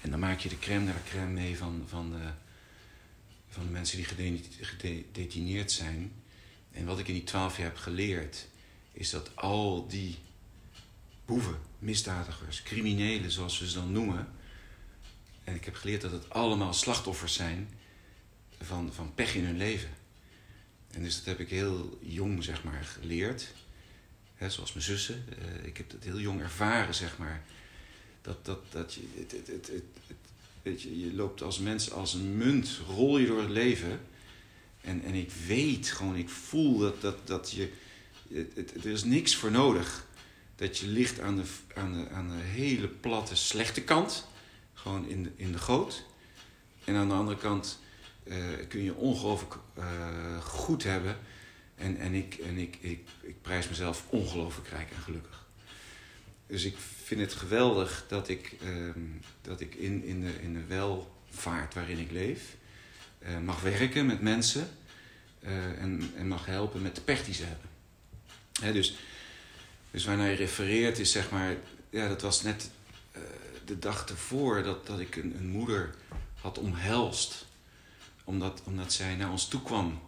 En 0.00 0.10
dan 0.10 0.18
maak 0.18 0.40
je 0.40 0.48
de 0.48 0.58
crème 0.58 0.84
naar 0.84 0.94
de 0.94 1.10
crème 1.10 1.32
mee 1.32 1.58
van, 1.58 1.84
van, 1.88 2.10
de, 2.10 2.30
van 3.48 3.64
de 3.64 3.70
mensen 3.70 3.96
die 3.96 4.06
gedetineerd 4.60 5.72
zijn. 5.72 6.12
En 6.72 6.86
wat 6.86 6.98
ik 6.98 7.08
in 7.08 7.14
die 7.14 7.24
twaalf 7.24 7.56
jaar 7.56 7.66
heb 7.66 7.76
geleerd, 7.76 8.46
is 8.92 9.10
dat 9.10 9.36
al 9.36 9.86
die 9.88 10.18
boeven, 11.24 11.58
misdadigers, 11.78 12.62
criminelen 12.62 13.30
zoals 13.30 13.58
we 13.58 13.68
ze 13.68 13.74
dan 13.74 13.92
noemen. 13.92 14.28
En 15.44 15.54
ik 15.54 15.64
heb 15.64 15.74
geleerd 15.74 16.00
dat 16.00 16.12
het 16.12 16.30
allemaal 16.30 16.72
slachtoffers 16.72 17.34
zijn 17.34 17.68
van, 18.64 18.92
van 18.92 19.14
pech 19.14 19.34
in 19.34 19.44
hun 19.44 19.56
leven. 19.56 19.90
En 20.90 21.02
dus 21.02 21.16
dat 21.16 21.24
heb 21.24 21.40
ik 21.40 21.48
heel 21.48 21.98
jong, 22.00 22.44
zeg 22.44 22.64
maar, 22.64 22.84
geleerd. 22.84 23.52
Zoals 24.48 24.72
mijn 24.72 24.84
zussen. 24.84 25.24
Uh, 25.38 25.66
ik 25.66 25.76
heb 25.76 25.90
dat 25.90 26.04
heel 26.04 26.20
jong 26.20 26.40
ervaren, 26.40 26.94
zeg 26.94 27.18
maar. 27.18 27.44
Dat, 28.22 28.44
dat, 28.44 28.72
dat 28.72 28.94
je, 28.94 29.00
het, 29.16 29.30
het, 29.30 29.46
het, 29.46 29.82
weet 30.62 30.82
je, 30.82 31.00
je 31.00 31.14
loopt 31.14 31.42
als 31.42 31.58
mens 31.58 31.90
als 31.90 32.14
een 32.14 32.36
munt, 32.36 32.80
rol 32.86 33.18
je 33.18 33.26
door 33.26 33.40
het 33.40 33.50
leven. 33.50 34.00
En, 34.80 35.02
en 35.02 35.14
ik 35.14 35.30
weet 35.46 35.88
gewoon, 35.88 36.16
ik 36.16 36.28
voel 36.28 36.78
dat, 36.78 37.00
dat, 37.00 37.26
dat 37.26 37.50
je. 37.50 37.72
Er 38.82 38.86
is 38.86 39.04
niks 39.04 39.36
voor 39.36 39.50
nodig. 39.50 40.06
Dat 40.56 40.78
je 40.78 40.86
ligt 40.86 41.20
aan 41.20 41.36
de, 41.36 41.44
aan 41.74 41.92
de, 41.92 42.08
aan 42.08 42.28
de 42.28 42.42
hele 42.42 42.88
platte, 42.88 43.36
slechte 43.36 43.82
kant. 43.82 44.26
Gewoon 44.74 45.08
in 45.08 45.22
de, 45.22 45.30
in 45.36 45.52
de 45.52 45.58
goot. 45.58 46.04
En 46.84 46.94
aan 46.94 47.08
de 47.08 47.14
andere 47.14 47.38
kant 47.38 47.78
uh, 48.24 48.36
kun 48.68 48.82
je 48.82 48.94
ongelooflijk 48.94 49.54
uh, 49.78 50.38
goed 50.40 50.82
hebben. 50.82 51.16
En, 51.74 51.96
en, 51.96 52.14
ik, 52.14 52.34
en 52.34 52.58
ik, 52.58 52.76
ik, 52.80 53.08
ik 53.20 53.42
prijs 53.42 53.68
mezelf 53.68 54.04
ongelooflijk 54.08 54.68
rijk 54.68 54.90
en 54.90 55.02
gelukkig. 55.02 55.46
Dus 56.46 56.64
ik 56.64 56.76
vind 57.04 57.20
het 57.20 57.32
geweldig 57.32 58.04
dat 58.08 58.28
ik, 58.28 58.56
uh, 58.62 58.90
dat 59.42 59.60
ik 59.60 59.74
in, 59.74 60.04
in, 60.04 60.20
de, 60.20 60.42
in 60.42 60.54
de 60.54 60.64
welvaart 60.66 61.74
waarin 61.74 61.98
ik 61.98 62.10
leef 62.10 62.56
uh, 63.28 63.38
mag 63.38 63.60
werken 63.60 64.06
met 64.06 64.20
mensen 64.20 64.68
eh, 65.44 65.82
en, 65.82 66.12
en 66.16 66.28
mag 66.28 66.46
helpen 66.46 66.82
met 66.82 66.94
de 66.94 67.00
pech 67.00 67.24
die 67.24 67.34
ze 67.34 67.44
hebben. 67.44 67.68
Hè, 68.60 68.72
dus, 68.72 68.96
dus 69.90 70.04
waarnaar 70.04 70.30
je 70.30 70.36
refereert 70.36 70.98
is 70.98 71.12
zeg 71.12 71.30
maar, 71.30 71.56
ja, 71.90 72.08
dat 72.08 72.22
was 72.22 72.42
net 72.42 72.70
eh, 73.12 73.20
de 73.64 73.78
dag 73.78 74.08
ervoor 74.08 74.62
dat, 74.62 74.86
dat 74.86 75.00
ik 75.00 75.16
een, 75.16 75.36
een 75.38 75.48
moeder 75.48 75.94
had 76.40 76.58
omhelst. 76.58 77.46
Omdat, 78.24 78.62
omdat 78.64 78.92
zij 78.92 79.14
naar 79.14 79.30
ons 79.30 79.48
toe 79.48 79.62
kwam 79.62 80.00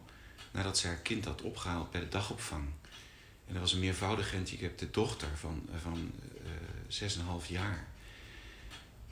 nadat 0.51 0.79
ze 0.79 0.87
haar 0.87 0.97
kind 0.97 1.25
had 1.25 1.43
opgehaald 1.43 1.91
bij 1.91 2.01
de 2.01 2.09
dagopvang. 2.09 2.65
En 3.47 3.53
dat 3.53 3.63
was 3.63 3.73
een 3.73 3.81
meervoudig 3.81 4.31
de 4.79 4.91
dochter 4.91 5.29
van, 5.37 5.69
van 5.81 6.11
uh, 7.01 7.41
6,5 7.43 7.49
jaar. 7.49 7.87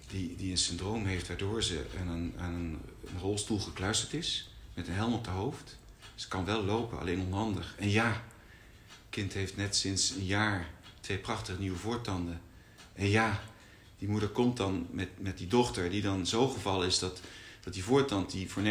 Die, 0.09 0.37
die 0.37 0.51
een 0.51 0.59
syndroom 0.59 1.07
heeft 1.07 1.29
waardoor 1.29 1.63
ze 1.63 1.87
aan 2.01 2.09
een, 2.09 2.35
aan 2.39 2.55
een 2.55 2.81
rolstoel 3.19 3.59
gekluisterd 3.59 4.13
is. 4.13 4.51
Met 4.75 4.89
een 4.89 4.95
helm 4.95 5.13
op 5.13 5.27
haar 5.27 5.35
hoofd. 5.35 5.79
Ze 6.15 6.29
kan 6.29 6.45
wel 6.45 6.65
lopen, 6.65 6.99
alleen 6.99 7.21
onhandig. 7.21 7.75
En 7.79 7.91
ja, 7.91 8.09
het 8.87 9.11
kind 9.11 9.33
heeft 9.33 9.57
net 9.57 9.77
sinds 9.77 10.11
een 10.11 10.25
jaar 10.25 10.69
twee 11.01 11.19
prachtige 11.19 11.59
nieuwe 11.59 11.79
voortanden. 11.79 12.41
En 12.93 13.09
ja, 13.09 13.43
die 13.99 14.09
moeder 14.09 14.29
komt 14.29 14.57
dan 14.57 14.87
met, 14.91 15.09
met 15.19 15.39
die 15.39 15.47
dochter, 15.47 15.91
die 15.91 16.03
dan 16.03 16.27
zo 16.27 16.49
gevallen 16.49 16.87
is 16.87 16.99
dat, 16.99 17.21
dat 17.65 17.73
die 17.73 17.85
voortand, 17.85 18.31
die 18.31 18.51
voor 18.51 18.63
90% 18.63 18.67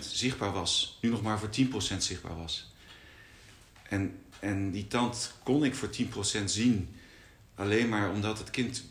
zichtbaar 0.00 0.52
was, 0.52 0.98
nu 1.00 1.08
nog 1.08 1.22
maar 1.22 1.38
voor 1.38 1.50
10% 1.94 1.96
zichtbaar 1.96 2.36
was. 2.36 2.72
En, 3.88 4.18
en 4.40 4.70
die 4.70 4.86
tand 4.86 5.32
kon 5.42 5.64
ik 5.64 5.74
voor 5.74 5.90
10% 6.40 6.44
zien, 6.44 6.96
alleen 7.54 7.88
maar 7.88 8.10
omdat 8.10 8.38
het 8.38 8.50
kind 8.50 8.84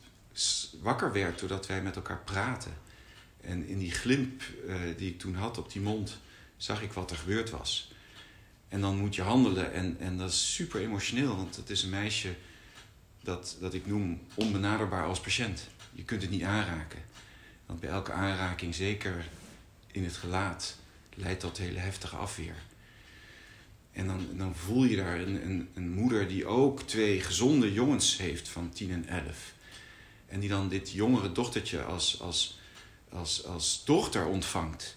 wakker 0.81 1.12
werd 1.12 1.39
doordat 1.39 1.67
wij 1.67 1.81
met 1.81 1.95
elkaar 1.95 2.21
praten. 2.23 2.73
En 3.41 3.67
in 3.67 3.77
die 3.77 3.91
glimp 3.91 4.41
uh, 4.67 4.75
die 4.97 5.10
ik 5.10 5.19
toen 5.19 5.36
had 5.36 5.58
op 5.58 5.71
die 5.71 5.81
mond, 5.81 6.17
zag 6.58 6.81
ik 6.81 6.93
wat 6.93 7.12
er 7.12 7.17
gebeurd 7.17 7.49
was. 7.49 7.91
En 8.67 8.81
dan 8.81 8.97
moet 8.97 9.15
je 9.15 9.21
handelen 9.21 9.73
en, 9.73 9.95
en 9.99 10.17
dat 10.17 10.29
is 10.29 10.53
super 10.53 10.81
emotioneel, 10.81 11.36
want 11.36 11.55
het 11.55 11.69
is 11.69 11.84
een 11.84 11.89
meisje 11.89 12.36
dat, 13.21 13.58
dat 13.60 13.73
ik 13.73 13.88
noem 13.88 14.21
onbenaderbaar 14.34 15.05
als 15.05 15.19
patiënt. 15.19 15.67
Je 15.91 16.03
kunt 16.03 16.21
het 16.21 16.31
niet 16.31 16.43
aanraken. 16.43 16.99
Want 17.65 17.80
bij 17.80 17.89
elke 17.89 18.12
aanraking, 18.12 18.75
zeker 18.75 19.25
in 19.91 20.04
het 20.04 20.15
gelaat, 20.15 20.75
leidt 21.15 21.41
dat 21.41 21.58
hele 21.58 21.80
heftige 21.80 22.15
afweer. 22.15 22.56
En 23.91 24.08
dan, 24.08 24.28
dan 24.34 24.56
voel 24.56 24.84
je 24.84 24.95
daar 24.95 25.19
een, 25.19 25.45
een, 25.45 25.69
een 25.73 25.89
moeder 25.89 26.28
die 26.28 26.45
ook 26.45 26.82
twee 26.82 27.21
gezonde 27.21 27.73
jongens 27.73 28.17
heeft 28.17 28.47
van 28.47 28.69
10 28.69 28.91
en 28.91 29.08
11. 29.08 29.54
En 30.28 30.39
die 30.39 30.49
dan 30.49 30.69
dit 30.69 30.91
jongere 30.91 31.32
dochtertje 31.32 31.84
als, 31.84 32.21
als, 32.21 32.60
als, 33.10 33.45
als 33.45 33.82
dochter 33.86 34.25
ontvangt. 34.25 34.95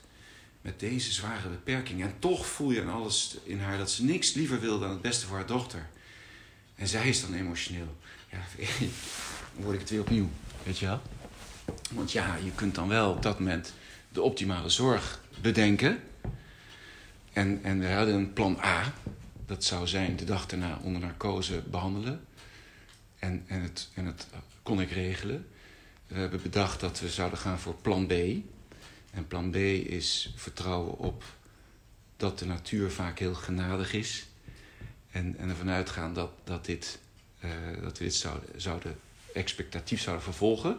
Met 0.60 0.80
deze 0.80 1.12
zware 1.12 1.48
beperking. 1.48 2.02
En 2.02 2.14
toch 2.18 2.46
voel 2.46 2.70
je 2.70 2.82
aan 2.82 2.92
alles 2.92 3.36
in 3.44 3.60
haar 3.60 3.78
dat 3.78 3.90
ze 3.90 4.04
niks 4.04 4.32
liever 4.32 4.60
wil 4.60 4.78
dan 4.78 4.90
het 4.90 5.02
beste 5.02 5.26
voor 5.26 5.36
haar 5.36 5.46
dochter. 5.46 5.88
En 6.74 6.88
zij 6.88 7.08
is 7.08 7.20
dan 7.20 7.34
emotioneel. 7.34 7.96
Ja, 8.30 8.38
dan 9.54 9.64
word 9.64 9.74
ik 9.74 9.80
het 9.80 9.90
weer 9.90 10.00
opnieuw. 10.00 10.28
Weet 10.62 10.78
je 10.78 10.86
wel? 10.86 11.02
Want 11.88 12.12
ja, 12.12 12.36
je 12.44 12.52
kunt 12.54 12.74
dan 12.74 12.88
wel 12.88 13.10
op 13.10 13.22
dat 13.22 13.38
moment 13.38 13.72
de 14.08 14.22
optimale 14.22 14.68
zorg 14.68 15.20
bedenken. 15.40 16.00
En, 17.32 17.60
en 17.62 17.78
we 17.78 17.86
hadden 17.86 18.14
een 18.14 18.32
plan 18.32 18.58
A. 18.64 18.92
Dat 19.46 19.64
zou 19.64 19.86
zijn 19.86 20.16
de 20.16 20.24
dag 20.24 20.46
daarna 20.46 20.78
onder 20.82 21.00
narcose 21.00 21.62
behandelen. 21.70 22.26
En, 23.18 23.44
en, 23.46 23.62
het, 23.62 23.88
en 23.94 24.04
het 24.04 24.26
kon 24.62 24.80
ik 24.80 24.90
regelen. 24.90 25.46
We 26.06 26.18
hebben 26.18 26.42
bedacht 26.42 26.80
dat 26.80 27.00
we 27.00 27.08
zouden 27.08 27.38
gaan 27.38 27.58
voor 27.58 27.74
plan 27.74 28.06
B. 28.06 28.12
En 29.10 29.26
plan 29.28 29.50
B 29.50 29.56
is 29.56 30.32
vertrouwen 30.36 30.98
op 30.98 31.24
dat 32.16 32.38
de 32.38 32.46
natuur 32.46 32.90
vaak 32.90 33.18
heel 33.18 33.34
genadig 33.34 33.92
is. 33.92 34.26
En, 35.10 35.36
en 35.38 35.48
ervan 35.48 35.70
uitgaan 35.70 36.14
dat, 36.14 36.30
dat, 36.44 36.64
dit, 36.64 36.98
uh, 37.44 37.50
dat 37.82 37.98
we 37.98 38.04
dit 38.04 38.14
zouden, 38.14 38.60
zouden 38.60 39.00
expectatief 39.32 40.00
zouden 40.00 40.24
vervolgen. 40.24 40.78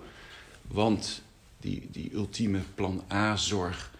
Want 0.72 1.22
die, 1.60 1.88
die 1.92 2.14
ultieme 2.14 2.60
plan 2.76 3.04
A-zorg 3.12 3.92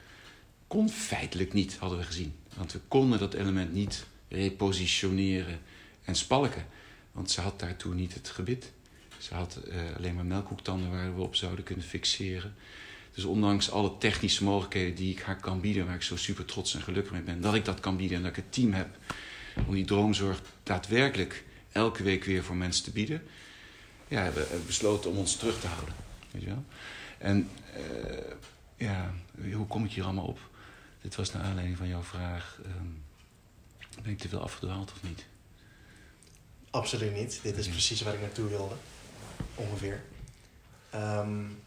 kon 0.68 0.90
feitelijk 0.90 1.54
niet, 1.54 1.78
hadden 1.78 2.00
we 2.00 2.06
gezien. 2.06 2.34
Want 2.56 2.72
we 2.72 2.80
konden 2.88 3.20
dat 3.20 3.34
element 3.34 3.74
niet 3.74 4.06
repositioneren 4.28 5.60
en 6.04 6.16
spalken. 6.16 6.66
Want 7.12 7.32
ze 7.32 7.42
had 7.42 7.60
daartoe 7.60 7.94
niet 7.94 8.14
het 8.14 8.30
gebit. 8.30 8.72
Ze 9.18 9.34
had 9.34 9.60
uh, 9.68 9.76
alleen 9.98 10.16
maar 10.16 10.26
melkhoektanden 10.26 10.92
waar 10.92 11.16
we 11.16 11.22
op 11.22 11.36
zouden 11.36 11.64
kunnen 11.64 11.86
fixeren. 11.86 12.56
Dus 13.14 13.24
ondanks 13.24 13.72
alle 13.72 13.98
technische 13.98 14.44
mogelijkheden 14.44 14.96
die 14.96 15.12
ik 15.12 15.22
haar 15.22 15.40
kan 15.40 15.62
bieden, 15.62 15.86
waar 15.86 15.96
ik 15.96 16.02
zo 16.02 16.16
super 16.16 16.46
trots 16.46 16.74
en 16.74 16.82
gelukkig 16.82 17.12
mee 17.12 17.22
ben, 17.22 17.42
dat 17.42 17.54
ik 17.54 17.66
dat 17.66 17.80
kan 17.80 17.98
bieden 17.98 18.18
en 18.18 18.24
dat 18.24 18.32
ik 18.32 18.44
het 18.44 18.54
team 18.54 18.74
heb 18.74 18.98
om 19.68 19.74
die 19.74 19.86
droomzorg 19.86 20.42
daadwerkelijk 20.64 21.44
elke 21.72 22.04
week 22.04 22.24
weer 22.24 22.44
voor 22.44 22.56
mensen 22.56 22.84
te 22.84 22.92
bieden, 22.92 23.24
ja, 24.08 24.24
hebben 24.24 24.48
we 24.50 24.62
besloten 24.66 25.10
om 25.10 25.18
ons 25.18 25.36
terug 25.36 25.60
te 25.60 25.68
houden. 25.68 26.09
Weet 26.32 26.42
je 26.42 26.48
wel? 26.48 26.64
En 27.18 27.50
uh, 27.78 28.34
ja, 28.76 29.14
hoe 29.54 29.68
kom 29.68 29.86
ik 29.86 29.92
hier 29.92 30.04
allemaal 30.04 30.26
op? 30.26 30.40
Dit 31.02 31.16
was 31.16 31.32
naar 31.32 31.44
aanleiding 31.44 31.78
van 31.78 31.88
jouw 31.88 32.04
vraag. 32.04 32.60
Um, 32.66 33.04
ben 34.04 34.12
ik 34.12 34.20
te 34.20 34.30
veel 34.30 34.42
afgedwaald 34.42 34.92
of 34.92 35.04
niet? 35.04 35.26
Absoluut 36.70 37.14
niet. 37.14 37.40
Dit 37.44 37.58
is 37.58 37.68
precies 37.68 38.02
waar 38.02 38.14
ik 38.14 38.22
naartoe 38.22 38.50
wilde. 38.50 38.76
Ongeveer. 39.56 40.04
Um, 40.96 41.62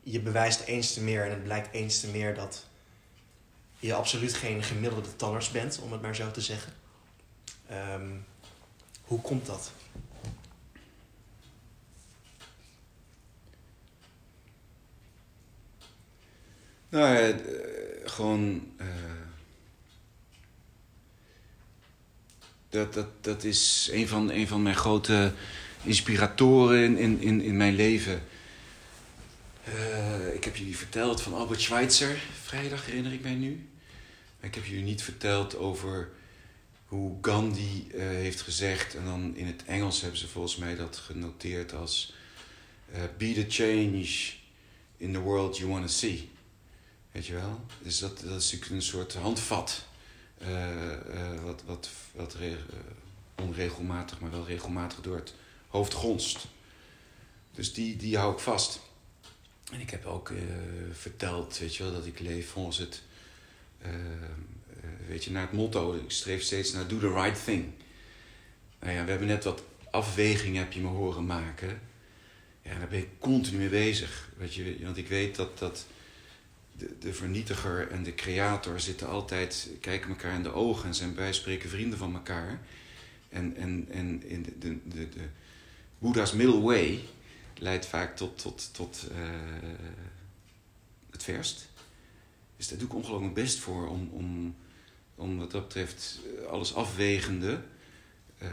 je 0.00 0.20
bewijst 0.20 0.60
eens 0.60 0.94
te 0.94 1.02
meer 1.02 1.24
en 1.24 1.30
het 1.30 1.42
blijkt 1.42 1.74
eens 1.74 2.00
te 2.00 2.08
meer 2.08 2.34
dat 2.34 2.66
je 3.78 3.94
absoluut 3.94 4.34
geen 4.34 4.62
gemiddelde 4.62 5.16
tanners 5.16 5.50
bent, 5.50 5.78
om 5.78 5.92
het 5.92 6.02
maar 6.02 6.16
zo 6.16 6.30
te 6.30 6.40
zeggen. 6.40 6.72
Um, 7.70 8.24
hoe 9.02 9.20
komt 9.20 9.46
dat? 9.46 9.72
Nou 16.88 17.14
ja, 17.14 17.28
uh, 17.28 17.34
gewoon. 18.04 18.72
Uh, 18.80 18.86
dat, 22.68 22.94
dat, 22.94 23.06
dat 23.20 23.44
is 23.44 23.88
een 23.92 24.08
van, 24.08 24.30
een 24.30 24.48
van 24.48 24.62
mijn 24.62 24.76
grote 24.76 25.32
inspiratoren 25.82 26.98
in, 26.98 27.20
in, 27.20 27.40
in 27.40 27.56
mijn 27.56 27.74
leven. 27.74 28.22
Uh, 29.68 30.34
ik 30.34 30.44
heb 30.44 30.56
jullie 30.56 30.76
verteld 30.76 31.22
van 31.22 31.34
Albert 31.34 31.60
Schweitzer, 31.60 32.18
vrijdag 32.42 32.86
herinner 32.86 33.12
ik 33.12 33.22
mij 33.22 33.34
nu. 33.34 33.68
Maar 34.36 34.48
ik 34.48 34.54
heb 34.54 34.64
jullie 34.64 34.84
niet 34.84 35.02
verteld 35.02 35.56
over 35.56 36.08
hoe 36.86 37.18
Gandhi 37.20 37.86
heeft 37.96 38.40
gezegd. 38.40 38.94
En 38.94 39.04
dan 39.04 39.36
in 39.36 39.46
het 39.46 39.64
Engels 39.64 40.00
hebben 40.00 40.18
ze 40.18 40.28
volgens 40.28 40.56
mij 40.56 40.76
dat 40.76 40.96
genoteerd 40.96 41.74
als... 41.74 42.14
Be 43.18 43.32
the 43.32 43.44
change 43.48 44.32
in 44.96 45.12
the 45.12 45.20
world 45.20 45.56
you 45.56 45.70
want 45.70 45.86
to 45.86 45.92
see. 45.92 46.30
Weet 47.16 47.26
je 47.26 47.34
wel? 47.34 47.60
Dus 47.82 47.98
dat, 47.98 48.20
dat 48.20 48.40
is 48.40 48.52
natuurlijk 48.52 48.70
een 48.70 48.82
soort 48.82 49.14
handvat. 49.14 49.84
wat 51.42 51.62
wat, 51.66 51.90
wat 52.12 52.36
onregelmatig, 53.34 54.20
maar 54.20 54.30
wel 54.30 54.46
regelmatig 54.46 55.00
door 55.00 55.16
het 55.16 55.34
hoofd 55.68 55.92
gonst. 55.92 56.46
Dus 57.54 57.72
die, 57.72 57.96
die 57.96 58.16
hou 58.16 58.32
ik 58.32 58.38
vast. 58.38 58.80
En 59.72 59.80
ik 59.80 59.90
heb 59.90 60.04
ook 60.04 60.32
verteld, 60.92 61.58
weet 61.58 61.76
je 61.76 61.82
wel, 61.82 61.92
dat 61.92 62.06
ik 62.06 62.18
leef 62.18 62.48
volgens 62.50 62.78
het, 62.78 63.02
weet 65.08 65.24
je, 65.24 65.30
naar 65.30 65.42
het 65.42 65.52
motto. 65.52 65.94
Ik 65.94 66.10
streef 66.10 66.42
steeds 66.42 66.72
naar 66.72 66.88
do 66.88 66.98
the 66.98 67.12
right 67.12 67.44
thing. 67.44 67.72
Nou 68.80 68.92
ja, 68.92 69.04
we 69.04 69.10
hebben 69.10 69.28
net 69.28 69.44
wat 69.44 69.62
afwegingen, 69.90 70.62
heb 70.62 70.72
je 70.72 70.80
me 70.80 70.88
horen 70.88 71.26
maken. 71.26 71.80
Ja, 72.62 72.78
daar 72.78 72.88
ben 72.88 72.98
ik 72.98 73.08
continu 73.18 73.58
mee 73.58 73.68
bezig. 73.68 74.28
Weet 74.36 74.54
je, 74.54 74.76
want 74.82 74.96
ik 74.96 75.08
weet 75.08 75.36
dat, 75.36 75.58
dat 75.58 75.86
de, 76.78 76.98
de 76.98 77.14
vernietiger 77.14 77.90
en 77.90 78.02
de 78.02 78.14
creator 78.14 78.80
zitten 78.80 79.08
altijd, 79.08 79.68
kijken 79.80 80.08
elkaar 80.08 80.34
in 80.34 80.42
de 80.42 80.52
ogen 80.52 80.88
en 80.88 80.94
zijn 80.94 81.14
bij 81.14 81.32
spreken 81.32 81.70
vrienden 81.70 81.98
van 81.98 82.14
elkaar. 82.14 82.60
En, 83.28 83.56
en, 83.56 83.86
en 83.90 84.28
in 84.28 84.42
de, 84.42 84.52
de, 84.58 84.78
de, 84.84 85.28
Boeddha's 85.98 86.32
middle 86.32 86.60
way, 86.60 87.04
leidt 87.58 87.86
vaak 87.86 88.16
tot, 88.16 88.38
tot, 88.38 88.68
tot 88.72 89.08
uh, 89.12 89.18
het 91.10 91.22
verst. 91.22 91.68
Dus 92.56 92.68
daar 92.68 92.78
doe 92.78 92.88
ik 92.88 92.94
ongelooflijk 92.94 93.32
mijn 93.32 93.46
best 93.46 93.58
voor 93.58 93.88
om, 93.88 94.08
om, 94.12 94.56
om 95.14 95.38
wat 95.38 95.50
dat 95.50 95.62
betreft 95.62 96.20
eh, 96.40 96.46
alles 96.46 96.74
afwegende 96.74 97.60
uh, 98.42 98.48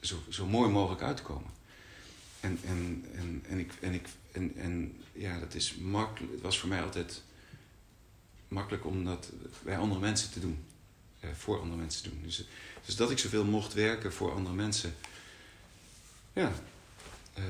zo, 0.00 0.22
zo 0.28 0.46
mooi 0.46 0.70
mogelijk 0.70 1.02
uit 1.02 1.16
te 1.16 1.22
komen. 1.22 1.50
En, 2.40 2.58
en, 2.66 3.04
en, 3.14 3.42
en, 3.48 3.58
ik, 3.58 3.72
en, 3.80 3.92
ik, 3.92 4.06
en, 4.32 4.52
en 4.56 5.02
ja, 5.12 5.38
dat 5.38 5.54
is 5.54 5.74
makkelijk. 5.74 6.32
Het 6.32 6.42
was 6.42 6.58
voor 6.58 6.68
mij 6.68 6.82
altijd 6.82 7.22
makkelijk 8.54 8.86
om 8.86 9.04
dat 9.04 9.30
bij 9.62 9.78
andere 9.78 10.00
mensen 10.00 10.30
te 10.30 10.40
doen. 10.40 10.64
Uh, 11.20 11.30
voor 11.36 11.60
andere 11.60 11.80
mensen 11.80 12.02
te 12.02 12.08
doen. 12.08 12.20
Dus, 12.22 12.44
dus 12.84 12.96
dat 12.96 13.10
ik 13.10 13.18
zoveel 13.18 13.44
mocht 13.44 13.72
werken 13.72 14.12
voor 14.12 14.32
andere 14.32 14.54
mensen. 14.54 14.94
Ja. 16.32 16.52
Uh, 17.38 17.44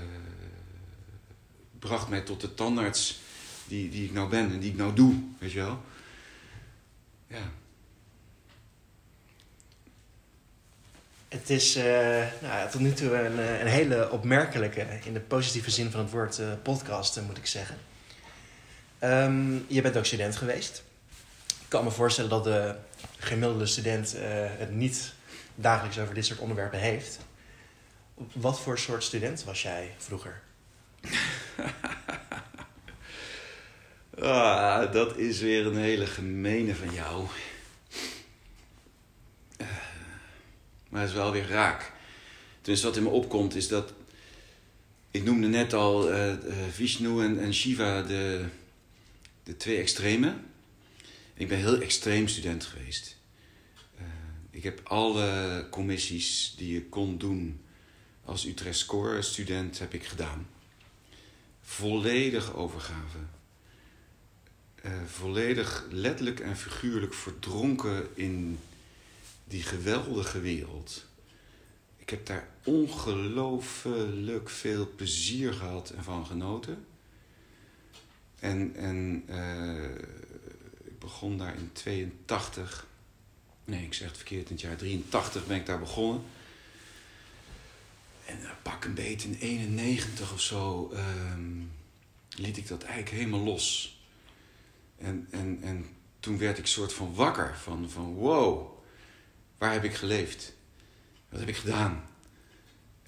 bracht 1.78 2.08
mij 2.08 2.20
tot 2.20 2.40
de 2.40 2.54
tandarts 2.54 3.18
die, 3.66 3.90
die 3.90 4.04
ik 4.04 4.12
nou 4.12 4.28
ben 4.28 4.52
en 4.52 4.58
die 4.58 4.70
ik 4.70 4.76
nou 4.76 4.94
doe, 4.94 5.14
weet 5.38 5.52
je 5.52 5.58
wel. 5.58 5.82
Ja. 7.26 7.50
Het 11.28 11.50
is 11.50 11.76
uh, 11.76 11.84
nou, 12.42 12.70
tot 12.70 12.80
nu 12.80 12.92
toe 12.92 13.16
een, 13.16 13.38
eh, 13.38 13.60
een, 13.60 13.66
hele 13.66 14.10
opmerkelijke, 14.10 14.86
in 15.04 15.12
de 15.12 15.20
positieve 15.20 15.70
zin 15.70 15.90
van 15.90 16.00
het 16.00 16.10
woord, 16.10 16.38
uh, 16.38 16.52
podcast, 16.62 17.20
moet 17.26 17.36
ik 17.36 17.46
zeggen. 17.46 17.76
Um, 19.02 19.64
je 19.68 19.80
bent 19.80 19.96
ook 19.96 20.04
student 20.04 20.36
geweest. 20.36 20.82
Kan 21.74 21.84
me 21.84 21.90
voorstellen 21.90 22.30
dat 22.30 22.44
de 22.44 22.74
gemiddelde 23.18 23.66
student 23.66 24.14
het 24.58 24.74
niet 24.74 25.12
dagelijks 25.54 25.98
over 25.98 26.14
dit 26.14 26.26
soort 26.26 26.38
onderwerpen 26.38 26.78
heeft. 26.78 27.18
Wat 28.32 28.60
voor 28.60 28.78
soort 28.78 29.04
student 29.04 29.44
was 29.44 29.62
jij 29.62 29.94
vroeger? 29.98 30.40
ah, 34.18 34.92
dat 34.92 35.16
is 35.16 35.40
weer 35.40 35.66
een 35.66 35.76
hele 35.76 36.06
gemene 36.06 36.74
van 36.74 36.94
jou. 36.94 37.26
Maar 40.88 41.00
het 41.00 41.10
is 41.10 41.16
wel 41.16 41.32
weer 41.32 41.48
raak. 41.48 41.92
Dus 42.62 42.82
wat 42.82 42.96
in 42.96 43.02
me 43.02 43.08
opkomt 43.08 43.54
is 43.54 43.68
dat. 43.68 43.92
Ik 45.10 45.24
noemde 45.24 45.48
net 45.48 45.72
al 45.72 46.12
uh, 46.12 46.32
Vishnu 46.70 47.22
en, 47.22 47.40
en 47.40 47.54
Shiva 47.54 48.02
de, 48.02 48.44
de 49.42 49.56
twee 49.56 49.78
extreme. 49.78 50.34
Ik 51.36 51.48
ben 51.48 51.58
heel 51.58 51.80
extreem 51.80 52.28
student 52.28 52.64
geweest. 52.64 53.16
Uh, 53.96 54.02
ik 54.50 54.62
heb 54.62 54.80
alle 54.84 55.66
commissies 55.70 56.54
die 56.56 56.72
je 56.72 56.84
kon 56.88 57.18
doen 57.18 57.60
als 58.24 58.46
Utrecht 58.46 58.78
Score 58.78 59.22
student 59.22 59.78
heb 59.78 59.94
ik 59.94 60.04
gedaan. 60.04 60.46
Volledig 61.60 62.54
overgave. 62.54 63.18
Uh, 64.84 64.92
volledig 65.06 65.86
letterlijk 65.90 66.40
en 66.40 66.56
figuurlijk 66.56 67.14
verdronken 67.14 68.06
in 68.14 68.58
die 69.44 69.62
geweldige 69.62 70.40
wereld. 70.40 71.04
Ik 71.96 72.10
heb 72.10 72.26
daar 72.26 72.48
ongelooflijk 72.64 74.50
veel 74.50 74.90
plezier 74.96 75.52
gehad 75.52 75.90
en 75.90 76.04
van 76.04 76.26
genoten. 76.26 76.86
En, 78.38 78.74
en 78.76 79.22
ik 79.26 80.23
begon 81.04 81.38
daar 81.38 81.56
in 81.56 81.70
82. 81.72 82.86
Nee, 83.64 83.84
ik 83.84 83.94
zeg 83.94 84.08
het 84.08 84.16
verkeerd. 84.16 84.48
In 84.48 84.52
het 84.52 84.60
jaar 84.60 84.76
83 84.76 85.46
ben 85.46 85.56
ik 85.56 85.66
daar 85.66 85.78
begonnen. 85.78 86.22
En 88.26 88.40
uh, 88.40 88.50
pak 88.62 88.84
een 88.84 88.94
beetje 88.94 89.28
in 89.28 89.38
91 89.38 90.32
of 90.32 90.40
zo 90.40 90.92
um, 90.92 91.70
liet 92.28 92.56
ik 92.56 92.68
dat 92.68 92.82
eigenlijk 92.82 93.16
helemaal 93.16 93.40
los. 93.40 93.98
En, 94.98 95.26
en, 95.30 95.58
en 95.62 95.86
toen 96.20 96.38
werd 96.38 96.58
ik 96.58 96.66
soort 96.66 96.92
van 96.92 97.14
wakker 97.14 97.56
van, 97.56 97.90
van 97.90 98.14
wow, 98.14 98.78
waar 99.58 99.72
heb 99.72 99.84
ik 99.84 99.94
geleefd? 99.94 100.52
Wat 101.28 101.40
heb 101.40 101.48
ik 101.48 101.56
gedaan? 101.56 102.04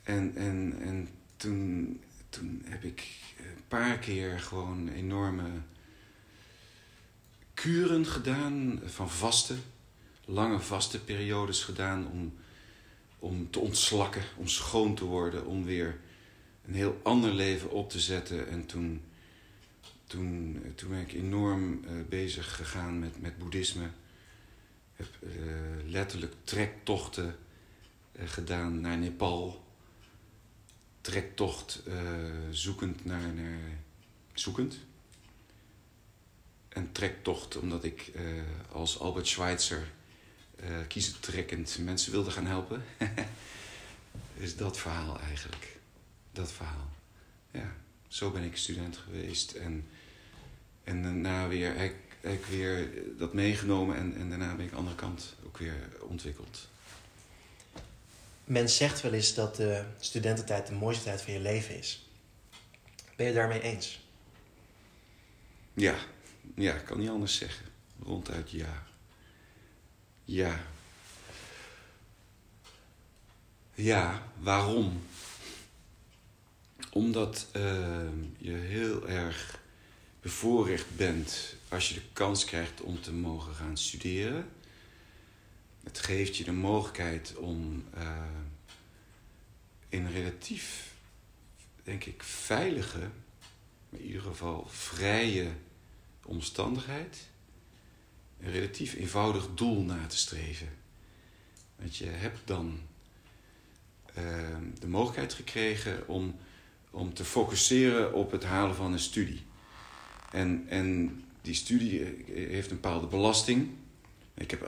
En, 0.03 0.37
en, 0.37 0.79
en 0.81 1.09
toen, 1.37 2.01
toen 2.29 2.63
heb 2.67 2.85
ik 2.85 3.09
een 3.39 3.65
paar 3.69 3.99
keer 3.99 4.41
gewoon 4.41 4.89
enorme 4.89 5.51
kuren 7.57 8.07
gedaan 8.07 8.81
van 8.85 9.11
vasten. 9.11 9.63
Lange 10.25 10.61
vaste 10.61 11.01
periodes 11.01 11.65
gedaan 11.65 12.07
om, 12.11 12.35
om 13.19 13.51
te 13.51 13.59
ontslakken, 13.59 14.23
om 14.37 14.49
schoon 14.49 14.95
te 14.95 15.05
worden, 15.05 15.47
om 15.47 15.65
weer 15.65 16.01
een 16.67 16.75
heel 16.75 17.01
ander 17.03 17.33
leven 17.33 17.71
op 17.71 17.91
te 17.91 18.01
zetten. 18.01 18.49
En 18.49 18.67
toen, 18.67 19.03
toen, 20.07 20.63
toen 20.75 20.89
ben 20.91 21.01
ik 21.01 21.13
enorm 21.13 21.85
uh, 21.85 21.91
bezig 22.09 22.57
gegaan 22.57 22.99
met, 22.99 23.21
met 23.21 23.39
boeddhisme 23.39 23.91
heb 24.93 25.09
uh, 25.21 25.31
letterlijk 25.87 26.35
trektochten 26.45 27.37
uh, 28.13 28.29
gedaan 28.29 28.81
naar 28.81 28.99
Nepal. 28.99 29.65
Trektocht 31.01 31.83
zoekend 32.51 33.05
naar, 33.05 33.35
naar. 33.35 33.59
zoekend. 34.35 34.79
En 36.77 36.93
trektocht 36.93 37.57
omdat 37.57 37.85
ik 37.85 38.13
als 38.73 39.01
Albert 39.01 39.27
Schweitzer 39.27 39.93
kiezentrekkend 40.89 41.79
mensen 41.79 42.13
wilde 42.13 42.31
gaan 42.31 42.47
helpen. 42.47 42.85
is 44.35 44.57
dat 44.57 44.79
verhaal 44.79 45.21
eigenlijk. 45.21 45.79
Dat 46.33 46.53
verhaal. 46.53 46.91
Ja, 47.51 47.75
zo 48.09 48.31
ben 48.31 48.43
ik 48.43 48.57
student 48.57 48.97
geweest. 48.97 49.53
En, 49.53 49.89
en 50.85 51.03
daarna 51.03 51.49
weer 51.49 51.77
heb 51.77 51.95
ik 52.21 52.45
weer 52.45 52.89
dat 53.19 53.33
meegenomen 53.33 53.97
en, 53.97 54.17
en 54.17 54.29
daarna 54.29 54.55
ben 54.55 54.65
ik 54.65 54.71
de 54.71 54.77
andere 54.77 54.97
kant 54.97 55.35
ook 55.47 55.59
weer 55.59 55.89
ontwikkeld. 56.01 56.69
Men 58.45 58.69
zegt 58.69 59.01
wel 59.01 59.13
eens 59.13 59.35
dat 59.35 59.57
de 59.57 59.85
studententijd 59.99 60.67
de 60.67 60.75
mooiste 60.75 61.05
tijd 61.05 61.23
van 61.23 61.33
je 61.33 61.41
leven 61.41 61.79
is. 61.79 62.09
Ben 63.17 63.27
je 63.27 63.33
daarmee 63.33 63.61
eens? 63.61 64.05
Ja, 65.75 65.97
ja, 66.57 66.75
ik 66.75 66.85
kan 66.85 66.99
niet 66.99 67.09
anders 67.09 67.37
zeggen. 67.37 67.67
Ronduit 68.03 68.51
ja. 68.51 68.87
Ja. 70.25 70.61
Ja, 73.75 74.23
waarom? 74.39 75.03
Omdat 76.91 77.47
uh, 77.57 78.09
je 78.39 78.53
heel 78.53 79.09
erg 79.09 79.61
bevoorrecht 80.21 80.97
bent 80.97 81.55
als 81.69 81.89
je 81.89 81.95
de 81.95 82.03
kans 82.13 82.45
krijgt 82.45 82.81
om 82.81 83.01
te 83.01 83.13
mogen 83.13 83.55
gaan 83.55 83.77
studeren. 83.77 84.49
Het 85.85 85.99
geeft 85.99 86.37
je 86.37 86.45
de 86.45 86.53
mogelijkheid 86.53 87.35
om 87.35 87.85
uh, 87.97 88.23
in 89.89 90.11
relatief, 90.11 90.93
denk 91.83 92.05
ik, 92.05 92.23
veilige, 92.23 92.99
maar 93.89 94.01
in 94.01 94.07
ieder 94.07 94.23
geval 94.23 94.67
vrije 94.69 95.51
omstandigheid 96.27 97.29
een 98.41 98.51
relatief 98.51 98.95
eenvoudig 98.95 99.49
doel 99.55 99.83
na 99.83 100.07
te 100.07 100.17
streven. 100.17 100.69
Want 101.77 101.97
je 101.97 102.07
hebt 102.07 102.41
dan 102.45 102.81
uh, 104.19 104.25
de 104.79 104.89
mogelijkheid 104.89 105.35
gekregen 105.35 106.09
om, 106.09 106.37
om 106.91 107.15
te 107.15 107.25
focusseren 107.25 108.13
op 108.13 108.31
het 108.31 108.45
halen 108.45 108.77
van 108.77 108.93
een 108.93 108.99
studie. 108.99 109.45
En, 110.33 110.67
en 110.69 111.21
die 111.41 111.55
studie 111.55 112.05
eh, 112.05 112.49
heeft 112.49 112.71
een 112.71 112.81
bepaalde 112.81 113.07
belasting. 113.07 113.71
Ik 114.35 114.51
heb, 114.51 114.63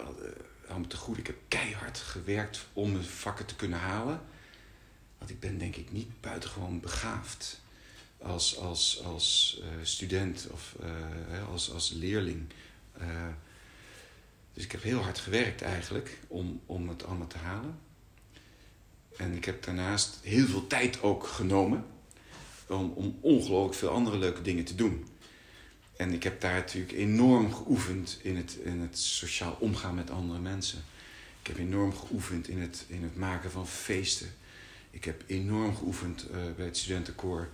uh, 0.69 0.77
me 0.77 0.87
te 0.87 0.97
goed, 0.97 1.19
ik 1.19 1.27
heb 1.27 1.37
keihard 1.49 1.99
gewerkt 1.99 2.67
om 2.73 2.93
mijn 2.93 3.05
vakken 3.05 3.47
te 3.47 3.57
kunnen 3.57 3.79
halen. 3.79 4.21
Want 5.19 5.31
ik 5.31 5.41
ben 5.41 5.59
denk 5.59 5.77
ik 5.77 5.93
niet 5.93 6.21
buitengewoon 6.21 6.81
begaafd 6.81 7.61
als, 8.23 8.59
als, 8.59 9.03
als 9.05 9.59
uh, 9.61 9.67
student 9.83 10.47
of 10.53 10.77
uh, 10.83 11.49
als, 11.49 11.73
als 11.73 11.91
leerling. 11.91 12.47
Uh, 13.01 13.07
dus 14.53 14.65
ik 14.65 14.73
heb 14.73 14.83
heel 14.83 15.03
hard 15.03 15.19
gewerkt 15.19 15.63
eigenlijk 15.63 16.19
om, 16.27 16.61
om 16.67 16.89
het 16.89 17.05
allemaal 17.05 17.27
te 17.27 17.39
halen. 17.39 17.79
En 19.17 19.35
ik 19.35 19.45
heb 19.45 19.65
daarnaast 19.65 20.19
heel 20.23 20.47
veel 20.47 20.67
tijd 20.67 21.03
ook 21.03 21.27
genomen 21.27 21.87
om, 22.67 22.93
om 22.95 23.19
ongelooflijk 23.21 23.75
veel 23.75 23.89
andere 23.89 24.19
leuke 24.19 24.43
dingen 24.43 24.65
te 24.65 24.75
doen. 24.75 25.07
En 25.97 26.13
ik 26.13 26.23
heb 26.23 26.41
daar 26.41 26.55
natuurlijk 26.55 26.93
enorm 26.93 27.55
geoefend 27.55 28.19
in 28.23 28.37
het, 28.37 28.59
in 28.63 28.81
het 28.81 28.99
sociaal 28.99 29.57
omgaan 29.61 29.95
met 29.95 30.11
andere 30.11 30.39
mensen. 30.39 30.85
Ik 31.41 31.47
heb 31.47 31.59
enorm 31.59 31.97
geoefend 31.97 32.49
in 32.49 32.61
het, 32.61 32.85
in 32.89 33.03
het 33.03 33.17
maken 33.17 33.51
van 33.51 33.69
feesten. 33.69 34.35
Ik 34.91 35.05
heb 35.05 35.23
enorm 35.27 35.77
geoefend 35.77 36.27
bij 36.57 36.67
het 36.67 36.77
studentenkoor, 36.77 37.49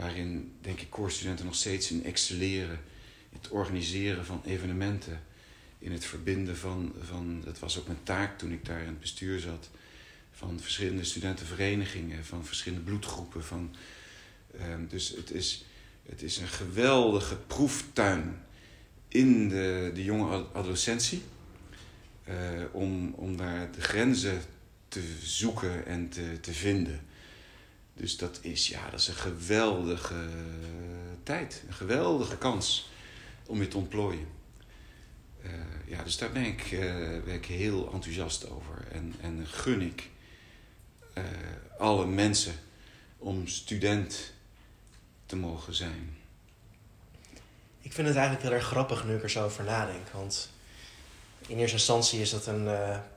waarin 0.00 0.52
denk 0.60 0.80
ik 0.80 0.90
koorstudenten 0.90 1.44
nog 1.44 1.54
steeds 1.54 1.90
in 1.90 2.04
excelleren. 2.04 2.80
Het 3.32 3.48
organiseren 3.48 4.24
van 4.24 4.42
evenementen, 4.44 5.20
in 5.78 5.92
het 5.92 6.04
verbinden 6.04 6.56
van, 6.56 6.92
van, 7.00 7.40
dat 7.44 7.58
was 7.58 7.78
ook 7.78 7.86
mijn 7.86 8.02
taak 8.02 8.38
toen 8.38 8.52
ik 8.52 8.64
daar 8.64 8.80
in 8.80 8.86
het 8.86 9.00
bestuur 9.00 9.40
zat, 9.40 9.70
van 10.32 10.60
verschillende 10.60 11.04
studentenverenigingen, 11.04 12.24
van 12.24 12.44
verschillende 12.44 12.84
bloedgroepen. 12.84 13.44
Van, 13.44 13.74
uh, 14.54 14.62
dus 14.88 15.08
het 15.08 15.30
is 15.30 15.64
het 16.08 16.22
is 16.22 16.38
een 16.38 16.48
geweldige 16.48 17.36
proeftuin 17.36 18.42
in 19.08 19.48
de, 19.48 19.90
de 19.94 20.04
jonge 20.04 20.44
adolescentie. 20.52 21.22
Uh, 22.28 22.34
om, 22.72 23.12
om 23.14 23.36
daar 23.36 23.72
de 23.72 23.80
grenzen 23.80 24.40
te 24.88 25.02
zoeken 25.22 25.86
en 25.86 26.08
te, 26.08 26.40
te 26.40 26.52
vinden. 26.52 27.00
Dus 28.00 28.16
dat 28.16 28.38
is, 28.42 28.68
ja, 28.68 28.90
dat 28.90 29.00
is 29.00 29.08
een 29.08 29.14
geweldige 29.14 30.28
tijd. 31.22 31.62
Een 31.66 31.74
geweldige 31.74 32.38
kans 32.38 32.90
om 33.46 33.60
je 33.60 33.68
te 33.68 33.76
ontplooien. 33.76 34.26
Uh, 35.42 35.50
ja, 35.86 36.02
dus 36.02 36.18
daar 36.18 36.32
ben 36.32 36.44
ik, 36.44 36.70
uh, 36.70 36.80
ben 37.24 37.34
ik 37.34 37.46
heel 37.46 37.92
enthousiast 37.92 38.50
over. 38.50 38.86
En, 38.92 39.14
en 39.20 39.46
gun 39.46 39.80
ik 39.80 40.08
alle 41.78 42.06
mensen 42.06 42.54
om 43.18 43.46
student 43.46 44.32
te 45.26 45.36
mogen 45.36 45.74
zijn. 45.74 46.16
Ik 47.80 47.92
vind 47.92 48.06
het 48.06 48.16
eigenlijk 48.16 48.46
heel 48.46 48.56
erg 48.56 48.66
grappig 48.66 49.04
nu 49.04 49.14
ik 49.14 49.22
er 49.22 49.30
zo 49.30 49.44
over 49.44 49.64
nadenk. 49.64 50.08
Want 50.08 50.50
in 51.46 51.58
eerste 51.58 51.76
instantie 51.76 52.20
is 52.20 52.30
dat 52.30 52.46
een, 52.46 52.64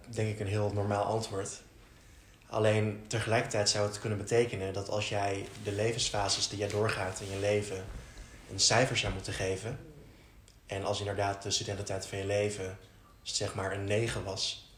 denk 0.09 0.29
ik 0.29 0.39
een 0.39 0.47
heel 0.47 0.71
normaal 0.73 1.03
antwoord. 1.03 1.61
Alleen 2.53 3.03
tegelijkertijd 3.07 3.69
zou 3.69 3.87
het 3.87 3.99
kunnen 3.99 4.17
betekenen 4.17 4.73
dat 4.73 4.89
als 4.89 5.09
jij 5.09 5.47
de 5.63 5.71
levensfases 5.71 6.47
die 6.47 6.57
jij 6.57 6.67
doorgaat 6.67 7.19
in 7.19 7.31
je 7.31 7.39
leven 7.39 7.85
een 8.51 8.59
cijfer 8.59 8.97
zou 8.97 9.13
moeten 9.13 9.33
geven. 9.33 9.79
En 10.65 10.83
als 10.83 10.99
inderdaad 10.99 11.43
de 11.43 11.51
studententijd 11.51 12.07
van 12.07 12.17
je 12.17 12.25
leven 12.25 12.77
zeg 13.21 13.55
maar 13.55 13.71
een 13.71 13.83
9 13.83 14.23
was. 14.23 14.71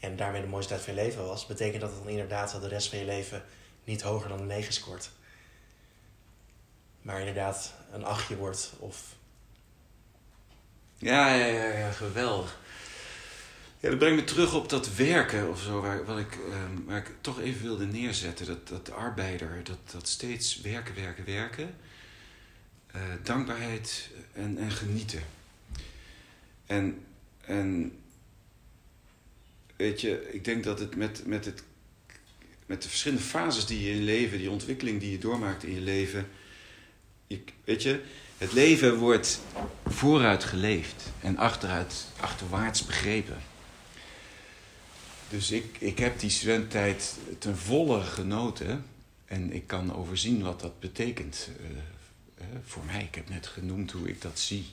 En 0.00 0.16
daarmee 0.16 0.40
de 0.40 0.46
mooiste 0.46 0.72
tijd 0.72 0.84
van 0.84 0.94
je 0.94 1.00
leven 1.00 1.26
was. 1.26 1.46
Betekent 1.46 1.80
dat 1.80 1.90
het 1.90 1.98
dan 1.98 2.08
inderdaad 2.08 2.52
dat 2.52 2.62
de 2.62 2.68
rest 2.68 2.88
van 2.88 2.98
je 2.98 3.04
leven 3.04 3.44
niet 3.84 4.02
hoger 4.02 4.28
dan 4.28 4.40
een 4.40 4.46
9 4.46 4.72
scoort. 4.72 5.10
Maar 7.02 7.18
inderdaad 7.18 7.74
een 7.92 8.04
achtje 8.04 8.36
wordt 8.36 8.72
of... 8.78 9.14
Ja, 10.98 11.34
ja, 11.34 11.46
ja, 11.46 11.64
ja 11.64 11.90
geweldig. 11.90 12.58
Ja, 13.86 13.92
dat 13.92 14.00
brengt 14.00 14.20
me 14.20 14.24
terug 14.24 14.54
op 14.54 14.68
dat 14.68 14.94
werken 14.94 15.50
of 15.50 15.62
zo, 15.62 15.80
waar, 15.80 16.04
wat 16.04 16.18
ik, 16.18 16.38
ehm, 16.50 16.84
waar 16.84 16.96
ik 16.96 17.12
toch 17.20 17.40
even 17.40 17.62
wilde 17.62 17.86
neerzetten. 17.86 18.46
Dat, 18.46 18.68
dat 18.68 18.90
arbeider, 18.90 19.60
dat, 19.64 19.78
dat 19.92 20.08
steeds 20.08 20.60
werken, 20.60 20.94
werken, 20.94 21.24
werken. 21.24 21.74
Uh, 22.96 23.02
dankbaarheid 23.22 24.10
en, 24.32 24.58
en 24.58 24.70
genieten. 24.70 25.22
En, 26.66 27.04
en 27.40 27.98
weet 29.76 30.00
je, 30.00 30.32
ik 30.32 30.44
denk 30.44 30.64
dat 30.64 30.78
het 30.78 30.96
met, 30.96 31.26
met, 31.26 31.44
het 31.44 31.62
met 32.66 32.82
de 32.82 32.88
verschillende 32.88 33.24
fases 33.24 33.66
die 33.66 33.84
je 33.84 33.94
in 33.94 34.04
leven, 34.04 34.38
die 34.38 34.50
ontwikkeling 34.50 35.00
die 35.00 35.10
je 35.10 35.18
doormaakt 35.18 35.64
in 35.64 35.74
je 35.74 35.80
leven. 35.80 36.28
Je, 37.26 37.40
weet 37.64 37.82
je, 37.82 38.00
het 38.38 38.52
leven 38.52 38.96
wordt 38.96 39.40
vooruit 39.86 40.44
geleefd 40.44 41.12
en 41.20 41.36
achteruit, 41.36 42.06
achterwaarts 42.20 42.86
begrepen. 42.86 43.54
Dus 45.28 45.50
ik, 45.50 45.76
ik 45.78 45.98
heb 45.98 46.20
die 46.20 46.30
studententijd 46.30 47.16
ten 47.38 47.56
volle 47.56 48.02
genoten. 48.02 48.84
En 49.24 49.52
ik 49.52 49.66
kan 49.66 49.94
overzien 49.94 50.42
wat 50.42 50.60
dat 50.60 50.80
betekent 50.80 51.48
uh, 51.60 52.46
voor 52.62 52.84
mij. 52.84 53.02
Ik 53.02 53.14
heb 53.14 53.28
net 53.28 53.46
genoemd 53.46 53.90
hoe 53.90 54.08
ik 54.08 54.22
dat 54.22 54.38
zie. 54.38 54.66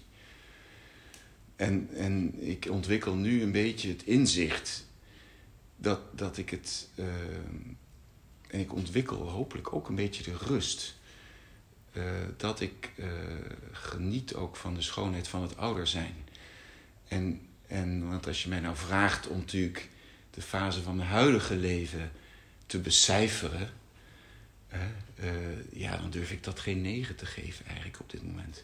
En, 1.56 1.90
en 1.94 2.42
ik 2.48 2.68
ontwikkel 2.70 3.16
nu 3.16 3.42
een 3.42 3.52
beetje 3.52 3.90
het 3.90 4.04
inzicht 4.04 4.86
dat, 5.76 6.00
dat 6.12 6.38
ik 6.38 6.50
het. 6.50 6.90
Uh, 6.96 7.06
en 8.48 8.60
ik 8.60 8.74
ontwikkel 8.74 9.30
hopelijk 9.30 9.74
ook 9.74 9.90
een 9.90 9.96
beetje 9.96 10.24
de 10.24 10.38
rust. 10.38 10.96
Uh, 11.94 12.04
dat 12.38 12.60
ik 12.62 12.92
geniet 13.72 14.36
ook 14.36 14.56
van 14.56 14.74
de 14.74 14.82
schoonheid 14.82 15.28
van 15.28 15.42
het 15.42 15.58
ouder 15.58 15.88
zijn. 15.88 16.16
En, 17.08 17.42
en 17.68 18.10
want 18.10 18.28
als 18.28 18.44
je 18.44 18.50
mij 18.50 18.60
nou 18.60 18.76
vraagt 18.76 19.28
om 19.28 19.38
natuurlijk 19.38 19.90
de 20.34 20.42
fase 20.42 20.82
van 20.82 20.96
mijn 20.96 21.10
huidige 21.10 21.56
leven 21.56 22.12
te 22.66 22.80
becijferen, 22.80 23.70
uh, 24.74 24.82
ja, 25.72 25.98
dan 25.98 26.10
durf 26.10 26.32
ik 26.32 26.44
dat 26.44 26.60
geen 26.60 26.82
negen 26.82 27.16
te 27.16 27.26
geven 27.26 27.66
eigenlijk 27.66 28.00
op 28.00 28.10
dit 28.10 28.24
moment. 28.24 28.64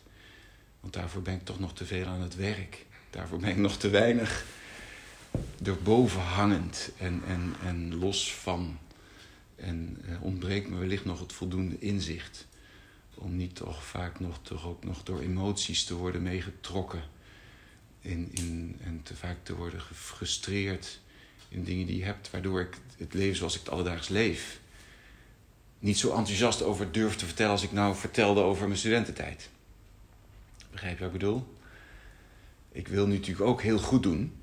Want 0.80 0.94
daarvoor 0.94 1.22
ben 1.22 1.34
ik 1.34 1.46
toch 1.46 1.60
nog 1.60 1.74
te 1.74 1.86
veel 1.86 2.06
aan 2.06 2.22
het 2.22 2.36
werk. 2.36 2.86
Daarvoor 3.10 3.40
ben 3.40 3.50
ik 3.50 3.58
nog 3.58 3.78
te 3.78 3.90
weinig 3.90 4.46
erboven 5.64 6.22
hangend 6.22 6.92
en, 6.98 7.22
en, 7.28 7.56
en 7.64 7.96
los 7.96 8.34
van. 8.34 8.80
En 9.56 9.98
uh, 10.06 10.24
ontbreekt 10.24 10.70
me 10.70 10.78
wellicht 10.78 11.06
nog 11.06 11.20
het 11.20 11.34
voldoende 11.34 11.80
inzicht. 11.80 12.48
Om 13.16 13.36
niet 13.36 13.56
toch 13.56 13.84
vaak 13.84 14.20
nog, 14.20 14.40
toch 14.42 14.66
ook 14.66 14.84
nog 14.84 15.04
door 15.04 15.22
emoties 15.22 15.84
te 15.84 15.96
worden 15.96 16.24
meegetrokken. 16.24 17.04
In, 18.02 18.30
in, 18.34 18.78
en 18.84 19.04
te 19.04 19.16
vaak 19.16 19.38
te 19.44 19.56
worden 19.56 19.82
gefrustreerd 19.82 21.00
in 21.50 21.64
dingen 21.64 21.86
die 21.86 21.98
je 21.98 22.04
hebt, 22.04 22.32
waardoor 22.32 22.62
ik 22.62 22.78
het 22.98 23.14
leven 23.14 23.36
zoals 23.36 23.54
ik 23.54 23.60
het 23.60 23.70
alledaags 23.70 24.08
leef, 24.08 24.60
niet 25.80 25.98
zo 25.98 26.16
enthousiast 26.16 26.62
over 26.62 26.92
durf 26.92 27.16
te 27.16 27.26
vertellen 27.26 27.52
als 27.52 27.64
ik 27.64 27.72
nou 27.72 27.96
vertelde 27.96 28.42
over 28.42 28.68
mijn 28.68 28.80
studententijd. 28.80 29.50
Begrijp 30.72 30.98
je 30.98 31.04
wat 31.04 31.14
ik 31.14 31.20
bedoel? 31.20 31.58
Ik 32.72 32.88
wil 32.88 33.08
nu 33.08 33.14
natuurlijk 33.14 33.48
ook 33.48 33.62
heel 33.62 33.80
goed 33.80 34.04
doen, 34.04 34.34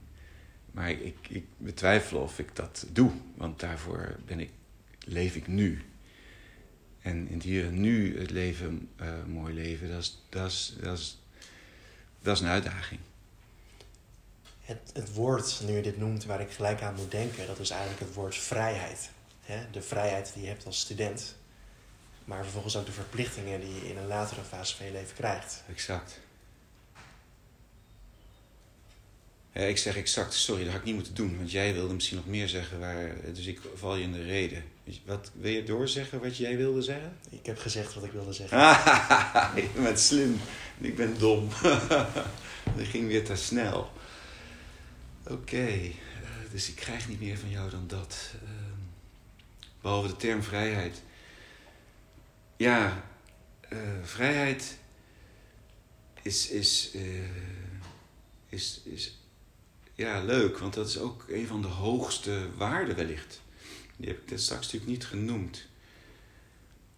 maar 0.71 0.91
ik, 0.91 1.17
ik 1.29 1.45
betwijfel 1.57 2.21
of 2.21 2.39
ik 2.39 2.57
dat 2.57 2.87
doe, 2.93 3.11
want 3.35 3.61
daarvoor 3.61 4.17
ben 4.27 4.41
ik, 4.41 4.51
leef 4.99 5.37
ik 5.37 5.47
nu. 5.47 5.85
En 7.01 7.29
in 7.29 7.41
hier 7.41 7.73
nu 7.73 8.19
het 8.19 8.31
leven, 8.31 8.89
uh, 9.01 9.25
mooi 9.27 9.55
leven, 9.55 9.89
dat 9.89 10.01
is, 10.01 10.23
dat, 10.29 10.51
is, 10.51 10.77
dat, 10.81 10.99
is, 10.99 11.19
dat 12.23 12.37
is 12.37 12.43
een 12.43 12.49
uitdaging 12.49 13.01
het, 14.67 14.91
het 14.93 15.15
woord, 15.15 15.61
nu 15.67 15.77
je 15.77 15.83
dit 15.83 15.99
noemt, 15.99 16.25
waar 16.25 16.41
ik 16.41 16.51
gelijk 16.51 16.83
aan 16.83 16.95
moet 16.95 17.11
denken, 17.11 17.47
dat 17.47 17.59
is 17.59 17.71
eigenlijk 17.71 18.01
het 18.01 18.15
woord 18.15 18.37
vrijheid. 18.37 19.11
De 19.73 19.83
vrijheid 19.83 20.31
die 20.35 20.43
je 20.43 20.49
hebt 20.49 20.67
als 20.67 20.81
student, 20.81 21.35
maar 22.25 22.43
vervolgens 22.43 22.77
ook 22.77 22.87
de 22.87 22.93
verplichtingen 22.93 23.61
die 23.61 23.75
je 23.75 23.89
in 23.89 23.97
een 23.97 24.07
latere 24.07 24.43
fase 24.43 24.77
van 24.77 24.87
je 24.87 24.93
leven 24.93 25.15
krijgt. 25.15 25.63
Exact. 25.69 26.21
Ja, 29.53 29.63
ik 29.63 29.79
zeg 29.79 29.97
exact, 29.97 30.35
sorry, 30.35 30.63
dat 30.63 30.71
had 30.71 30.81
ik 30.81 30.87
niet 30.87 30.95
moeten 30.95 31.15
doen, 31.15 31.37
want 31.37 31.51
jij 31.51 31.73
wilde 31.73 31.95
misschien 31.95 32.17
nog 32.17 32.27
meer 32.27 32.49
zeggen, 32.49 32.81
waar, 32.81 33.15
dus 33.33 33.47
ik 33.47 33.61
val 33.75 33.97
je 33.97 34.03
in 34.03 34.13
de 34.13 34.25
reden. 34.25 34.65
Wat, 35.05 35.31
wil 35.35 35.51
je 35.51 35.65
doorzeggen 35.65 36.21
wat 36.21 36.37
jij 36.37 36.57
wilde 36.57 36.83
zeggen? 36.83 37.17
Ik 37.31 37.47
heb 37.47 37.59
gezegd 37.59 37.95
wat 37.95 38.05
ik 38.05 38.13
wilde 38.13 38.33
zeggen. 38.33 38.59
je 39.63 39.81
bent 39.83 40.01
slim 40.01 40.41
ik 40.79 40.97
ben 40.97 41.19
dom. 41.19 41.49
dat 42.77 42.87
ging 42.91 43.09
weer 43.09 43.25
te 43.25 43.37
snel. 43.37 43.91
Oké, 45.31 45.67
eh, 45.67 45.93
dus 46.51 46.69
ik 46.69 46.75
krijg 46.75 47.09
niet 47.09 47.21
meer 47.21 47.39
van 47.39 47.51
jou 47.51 47.71
dan 47.71 47.87
dat. 47.87 48.35
Ehm, 48.35 48.81
behalve 49.81 50.09
de 50.09 50.17
term 50.17 50.43
vrijheid. 50.43 51.03
Ja, 52.57 53.05
uh, 53.73 53.79
vrijheid 54.03 54.79
is, 56.23 56.51
is, 56.51 56.91
uh, 56.95 57.29
is, 58.49 58.81
is 58.85 59.19
ja, 59.95 60.23
leuk, 60.23 60.59
want 60.59 60.75
dat 60.75 60.89
is 60.89 60.99
ook 60.99 61.25
een 61.29 61.47
van 61.47 61.63
de 61.63 61.69
hoogste 61.69 62.49
waarden 62.57 62.97
wellicht. 62.97 63.41
Die 63.97 64.09
heb 64.09 64.23
ik 64.23 64.31
net 64.31 64.41
straks 64.41 64.65
natuurlijk 64.65 64.93
niet 64.93 65.07
genoemd. 65.07 65.67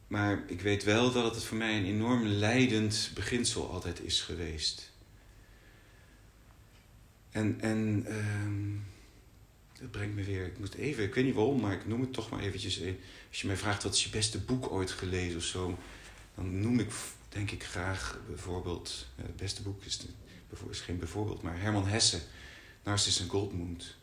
Maar 0.07 0.43
ik 0.47 0.61
weet 0.61 0.85
wel 0.85 1.13
dat 1.13 1.35
het 1.35 1.45
voor 1.45 1.57
mij 1.57 1.77
een 1.77 1.87
enorm 1.87 2.27
leidend 2.27 3.11
beginsel 3.15 3.71
altijd 3.71 4.01
is 4.01 4.21
geweest. 4.21 4.91
En, 7.39 7.61
en 7.61 8.07
dat 9.81 9.91
brengt 9.91 10.15
me 10.15 10.23
weer, 10.23 10.47
ik 10.47 10.59
moet 10.59 10.75
even, 10.75 11.05
ik 11.05 11.15
weet 11.15 11.25
niet 11.25 11.35
waarom, 11.35 11.61
maar 11.61 11.73
ik 11.73 11.87
noem 11.87 12.01
het 12.01 12.13
toch 12.13 12.31
maar 12.31 12.41
eventjes. 12.41 12.81
Eh, 12.81 12.93
als 13.29 13.41
je 13.41 13.47
mij 13.47 13.57
vraagt 13.57 13.83
wat 13.83 13.95
is 13.95 14.05
je 14.05 14.11
beste 14.11 14.39
boek 14.39 14.71
ooit 14.71 14.91
gelezen 14.91 15.37
of 15.37 15.45
zo, 15.45 15.79
dan 16.35 16.61
noem 16.61 16.81
ik 16.81 16.91
denk 17.29 17.51
ik 17.51 17.65
graag 17.65 18.21
bijvoorbeeld, 18.27 19.07
uh, 19.19 19.27
het 19.27 19.37
beste 19.37 19.63
boek 19.63 19.85
is, 19.85 20.07
is 20.71 20.81
geen 20.81 20.99
bijvoorbeeld, 20.99 21.43
maar 21.43 21.61
Herman 21.61 21.87
Hesse, 21.87 22.21
Narcissus 22.85 23.23
en 23.23 23.29
Goldmund. 23.29 23.97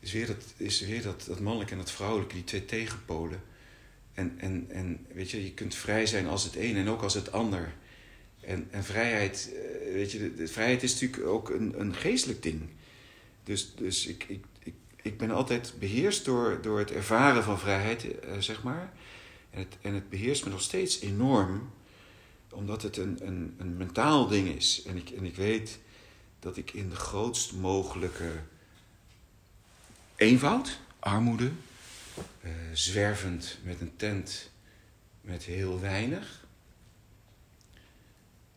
Is 0.00 0.12
weer, 0.12 0.26
dat, 0.26 0.44
is 0.56 0.80
weer 0.80 1.02
dat, 1.02 1.24
dat 1.26 1.40
mannelijke 1.40 1.72
en 1.72 1.78
dat 1.78 1.90
vrouwelijke, 1.90 2.34
die 2.34 2.44
twee 2.44 2.64
tegenpolen. 2.64 3.42
En, 4.14 4.34
en, 4.38 4.66
en 4.70 5.06
weet 5.12 5.30
je, 5.30 5.44
je 5.44 5.52
kunt 5.52 5.74
vrij 5.74 6.06
zijn 6.06 6.26
als 6.26 6.44
het 6.44 6.56
een 6.56 6.76
en 6.76 6.88
ook 6.88 7.02
als 7.02 7.14
het 7.14 7.32
ander. 7.32 7.74
En, 8.48 8.68
en 8.70 8.84
vrijheid, 8.84 9.52
eh, 9.54 9.92
weet 9.92 10.12
je, 10.12 10.34
de, 10.34 10.48
vrijheid 10.48 10.82
is 10.82 10.92
natuurlijk 10.92 11.28
ook 11.28 11.50
een, 11.50 11.80
een 11.80 11.94
geestelijk 11.94 12.42
ding. 12.42 12.68
Dus, 13.44 13.74
dus 13.74 14.06
ik, 14.06 14.24
ik, 14.28 14.44
ik, 14.62 14.74
ik 15.02 15.18
ben 15.18 15.30
altijd 15.30 15.74
beheerst 15.78 16.24
door, 16.24 16.58
door 16.62 16.78
het 16.78 16.90
ervaren 16.90 17.44
van 17.44 17.58
vrijheid, 17.58 18.20
eh, 18.20 18.38
zeg 18.38 18.62
maar. 18.62 18.92
En 19.50 19.58
het, 19.58 19.76
en 19.80 19.94
het 19.94 20.08
beheerst 20.08 20.44
me 20.44 20.50
nog 20.50 20.60
steeds 20.60 21.00
enorm, 21.00 21.70
omdat 22.50 22.82
het 22.82 22.96
een, 22.96 23.18
een, 23.26 23.54
een 23.58 23.76
mentaal 23.76 24.28
ding 24.28 24.48
is. 24.48 24.82
En 24.86 24.96
ik, 24.96 25.10
en 25.10 25.24
ik 25.24 25.36
weet 25.36 25.78
dat 26.38 26.56
ik 26.56 26.72
in 26.72 26.88
de 26.88 26.96
grootst 26.96 27.52
mogelijke 27.52 28.32
eenvoud, 30.16 30.78
armoede, 30.98 31.50
uh, 32.44 32.50
zwervend 32.72 33.58
met 33.62 33.80
een 33.80 33.96
tent 33.96 34.50
met 35.20 35.42
heel 35.44 35.80
weinig 35.80 36.37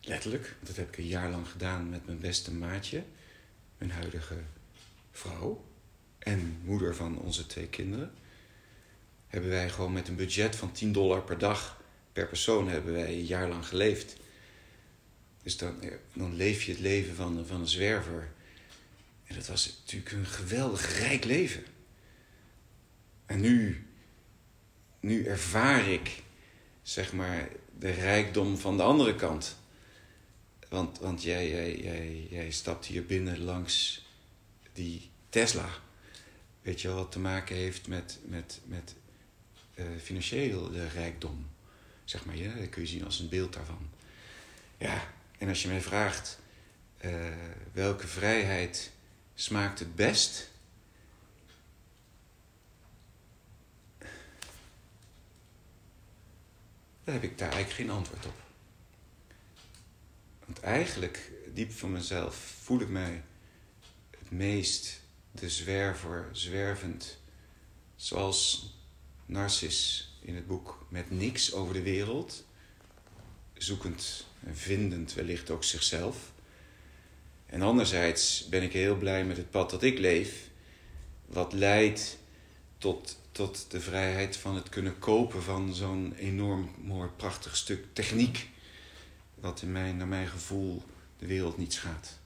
Letterlijk, 0.04 0.56
dat 0.60 0.76
heb 0.76 0.88
ik 0.88 0.98
een 0.98 1.06
jaar 1.06 1.30
lang 1.30 1.48
gedaan 1.48 1.88
met 1.88 2.06
mijn 2.06 2.18
beste 2.18 2.52
maatje, 2.52 3.04
mijn 3.78 3.90
huidige 3.90 4.36
vrouw 5.10 5.64
en 6.18 6.58
moeder 6.64 6.96
van 6.96 7.18
onze 7.18 7.46
twee 7.46 7.68
kinderen. 7.68 8.14
Hebben 9.26 9.50
wij 9.50 9.70
gewoon 9.70 9.92
met 9.92 10.08
een 10.08 10.16
budget 10.16 10.56
van 10.56 10.72
10 10.72 10.92
dollar 10.92 11.22
per 11.22 11.38
dag 11.38 11.80
per 12.12 12.28
persoon 12.28 12.68
hebben 12.68 12.92
wij 12.92 13.06
een 13.08 13.24
jaar 13.24 13.48
lang 13.48 13.66
geleefd. 13.66 14.16
Dus 15.42 15.56
dan, 15.56 15.74
dan 16.12 16.36
leef 16.36 16.62
je 16.62 16.72
het 16.72 16.80
leven 16.80 17.14
van, 17.14 17.46
van 17.46 17.60
een 17.60 17.68
zwerver. 17.68 18.28
En 19.24 19.34
dat 19.34 19.46
was 19.46 19.78
natuurlijk 19.80 20.12
een 20.12 20.26
geweldig 20.26 20.98
rijk 20.98 21.24
leven. 21.24 21.62
En 23.26 23.40
nu, 23.40 23.86
nu 25.00 25.24
ervaar 25.24 25.88
ik, 25.88 26.22
zeg 26.82 27.12
maar, 27.12 27.48
de 27.78 27.90
rijkdom 27.90 28.58
van 28.58 28.76
de 28.76 28.82
andere 28.82 29.14
kant. 29.14 29.56
Want, 30.72 30.98
want 30.98 31.22
jij, 31.22 31.48
jij, 31.48 31.76
jij, 31.76 32.26
jij 32.30 32.50
stapt 32.50 32.86
hier 32.86 33.06
binnen 33.06 33.44
langs 33.44 34.04
die 34.72 35.10
Tesla. 35.28 35.68
weet 36.62 36.80
je 36.80 36.88
wel, 36.88 36.96
wat 36.96 37.12
te 37.12 37.18
maken 37.18 37.56
heeft 37.56 37.88
met, 37.88 38.18
met, 38.24 38.60
met 38.64 38.94
uh, 39.74 39.86
financiële 40.02 40.88
rijkdom. 40.88 41.50
Zeg 42.04 42.24
maar, 42.24 42.36
ja, 42.36 42.54
dat 42.54 42.68
kun 42.68 42.82
je 42.82 42.88
zien 42.88 43.04
als 43.04 43.18
een 43.18 43.28
beeld 43.28 43.52
daarvan. 43.52 43.90
Ja, 44.78 45.12
en 45.38 45.48
als 45.48 45.62
je 45.62 45.68
mij 45.68 45.80
vraagt 45.80 46.38
uh, 47.04 47.34
welke 47.72 48.06
vrijheid 48.06 48.92
smaakt 49.34 49.78
het 49.78 49.94
best. 49.94 50.50
Dan 57.04 57.14
heb 57.14 57.22
ik 57.22 57.38
daar 57.38 57.52
eigenlijk 57.52 57.80
geen 57.80 57.96
antwoord 57.96 58.26
op. 58.26 58.51
Want 60.52 60.64
eigenlijk, 60.64 61.30
diep 61.54 61.72
van 61.72 61.92
mezelf, 61.92 62.54
voel 62.62 62.80
ik 62.80 62.88
mij 62.88 63.22
het 64.10 64.30
meest 64.30 65.00
de 65.30 65.50
zwerver, 65.50 66.28
zwervend, 66.32 67.18
zoals 67.96 68.72
Narcis 69.26 70.10
in 70.20 70.34
het 70.34 70.46
boek, 70.46 70.86
met 70.88 71.10
niks 71.10 71.52
over 71.52 71.74
de 71.74 71.82
wereld, 71.82 72.44
zoekend 73.54 74.26
en 74.44 74.56
vindend 74.56 75.14
wellicht 75.14 75.50
ook 75.50 75.64
zichzelf. 75.64 76.32
En 77.46 77.62
anderzijds 77.62 78.48
ben 78.48 78.62
ik 78.62 78.72
heel 78.72 78.96
blij 78.96 79.24
met 79.24 79.36
het 79.36 79.50
pad 79.50 79.70
dat 79.70 79.82
ik 79.82 79.98
leef, 79.98 80.48
wat 81.26 81.52
leidt 81.52 82.18
tot, 82.78 83.18
tot 83.30 83.70
de 83.70 83.80
vrijheid 83.80 84.36
van 84.36 84.54
het 84.54 84.68
kunnen 84.68 84.98
kopen 84.98 85.42
van 85.42 85.74
zo'n 85.74 86.14
enorm 86.14 86.74
mooi 86.82 87.08
prachtig 87.16 87.56
stuk 87.56 87.84
techniek, 87.92 88.50
wat 89.42 89.62
in 89.62 89.72
mijn, 89.72 89.96
naar 89.96 90.08
mijn 90.08 90.28
gevoel 90.28 90.82
de 91.18 91.26
wereld 91.26 91.56
niet 91.56 91.72
schaadt. 91.72 92.20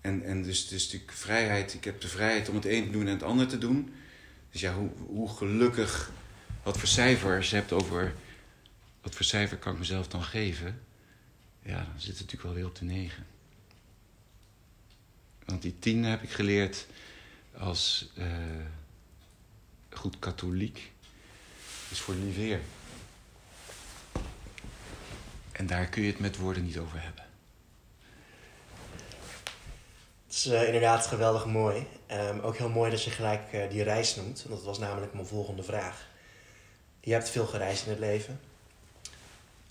En, 0.00 0.22
en 0.22 0.42
dus, 0.42 0.68
dus 0.68 0.88
die 0.90 1.02
vrijheid, 1.06 1.74
ik 1.74 1.84
heb 1.84 2.00
de 2.00 2.08
vrijheid 2.08 2.48
om 2.48 2.54
het 2.54 2.64
een 2.64 2.84
te 2.84 2.90
doen 2.90 3.06
en 3.06 3.12
het 3.12 3.22
ander 3.22 3.46
te 3.46 3.58
doen. 3.58 3.94
Dus 4.50 4.60
ja, 4.60 4.74
hoe, 4.74 4.90
hoe 5.06 5.28
gelukkig, 5.28 6.10
wat 6.62 6.78
voor 6.78 6.88
cijfers 6.88 7.50
je 7.50 7.56
hebt 7.56 7.72
over, 7.72 8.14
wat 9.02 9.14
voor 9.14 9.24
cijfer 9.24 9.56
kan 9.56 9.72
ik 9.72 9.78
mezelf 9.78 10.08
dan 10.08 10.22
geven? 10.22 10.80
Ja, 11.62 11.76
dan 11.76 12.00
zit 12.00 12.18
het 12.18 12.20
natuurlijk 12.20 12.42
wel 12.42 12.54
weer 12.54 12.66
op 12.66 12.76
de 12.76 12.84
negen. 12.84 13.26
Want 15.44 15.62
die 15.62 15.78
tien 15.78 16.04
heb 16.04 16.22
ik 16.22 16.30
geleerd 16.30 16.86
als 17.58 18.10
uh, 18.18 18.26
goed 19.90 20.18
katholiek. 20.18 20.92
is 21.90 22.00
voor 22.00 22.14
Liveer. 22.14 22.60
En 25.56 25.66
daar 25.66 25.86
kun 25.86 26.02
je 26.02 26.10
het 26.10 26.20
met 26.20 26.36
woorden 26.36 26.64
niet 26.64 26.78
over 26.78 27.02
hebben. 27.02 27.24
Het 30.26 30.34
is 30.34 30.46
uh, 30.46 30.66
inderdaad 30.66 31.06
geweldig 31.06 31.46
mooi. 31.46 31.86
Um, 32.12 32.40
ook 32.40 32.56
heel 32.56 32.68
mooi 32.68 32.90
dat 32.90 33.04
je 33.04 33.10
gelijk 33.10 33.52
uh, 33.52 33.70
die 33.70 33.82
reis 33.82 34.16
noemt. 34.16 34.42
Want 34.42 34.54
dat 34.54 34.64
was 34.64 34.78
namelijk 34.78 35.12
mijn 35.12 35.26
volgende 35.26 35.62
vraag. 35.62 36.06
Je 37.00 37.12
hebt 37.12 37.30
veel 37.30 37.46
gereisd 37.46 37.84
in 37.84 37.90
het 37.90 37.98
leven. 37.98 38.40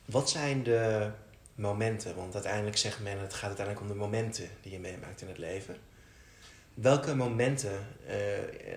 Wat 0.06 0.30
zijn 0.30 0.64
de 0.64 1.10
momenten, 1.56 2.16
want 2.16 2.34
uiteindelijk 2.34 2.78
zegt 2.78 3.00
men 3.00 3.20
het 3.20 3.34
gaat 3.34 3.48
uiteindelijk 3.48 3.86
om 3.86 3.92
de 3.92 4.04
momenten 4.04 4.50
die 4.62 4.72
je 4.72 4.80
meemaakt 4.80 5.22
in 5.22 5.28
het 5.28 5.38
leven. 5.38 5.78
Welke 6.74 7.16
momenten 7.16 7.88
uh, 8.08 8.14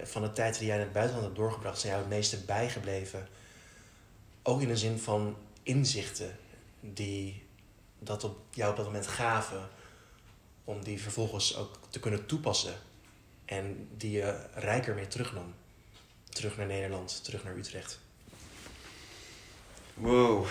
van 0.04 0.22
de 0.22 0.32
tijd 0.32 0.58
die 0.58 0.66
jij 0.66 0.76
in 0.76 0.82
het 0.82 0.92
buitenland 0.92 1.26
hebt 1.26 1.38
doorgebracht 1.38 1.78
zijn 1.78 1.92
jou 1.92 2.04
het 2.04 2.14
meeste 2.14 2.44
bijgebleven? 2.44 3.28
Ook 4.42 4.60
in 4.60 4.68
de 4.68 4.76
zin 4.76 4.98
van 4.98 5.36
inzichten 5.62 6.36
die 6.80 7.46
dat 7.98 8.24
op 8.24 8.38
jou 8.50 8.70
op 8.70 8.76
dat 8.76 8.86
moment 8.86 9.06
gaven, 9.06 9.68
om 10.64 10.84
die 10.84 11.02
vervolgens 11.02 11.56
ook 11.56 11.78
te 11.88 12.00
kunnen 12.00 12.26
toepassen 12.26 12.74
en 13.44 13.88
die 13.96 14.10
je 14.10 14.46
rijker 14.52 14.94
mee 14.94 15.06
terugnam. 15.06 15.54
Terug 16.28 16.56
naar 16.56 16.66
Nederland, 16.66 17.24
terug 17.24 17.44
naar 17.44 17.56
Utrecht. 17.56 18.00
Wow. 19.94 20.46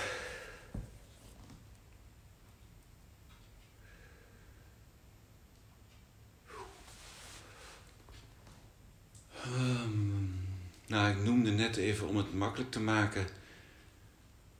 Um, 9.46 10.48
nou, 10.88 11.10
ik 11.10 11.24
noemde 11.24 11.52
net 11.52 11.78
even 11.78 12.08
om 12.08 12.18
het 12.18 12.34
makkelijk 12.34 12.72
te 12.72 12.80
maken 12.80 13.28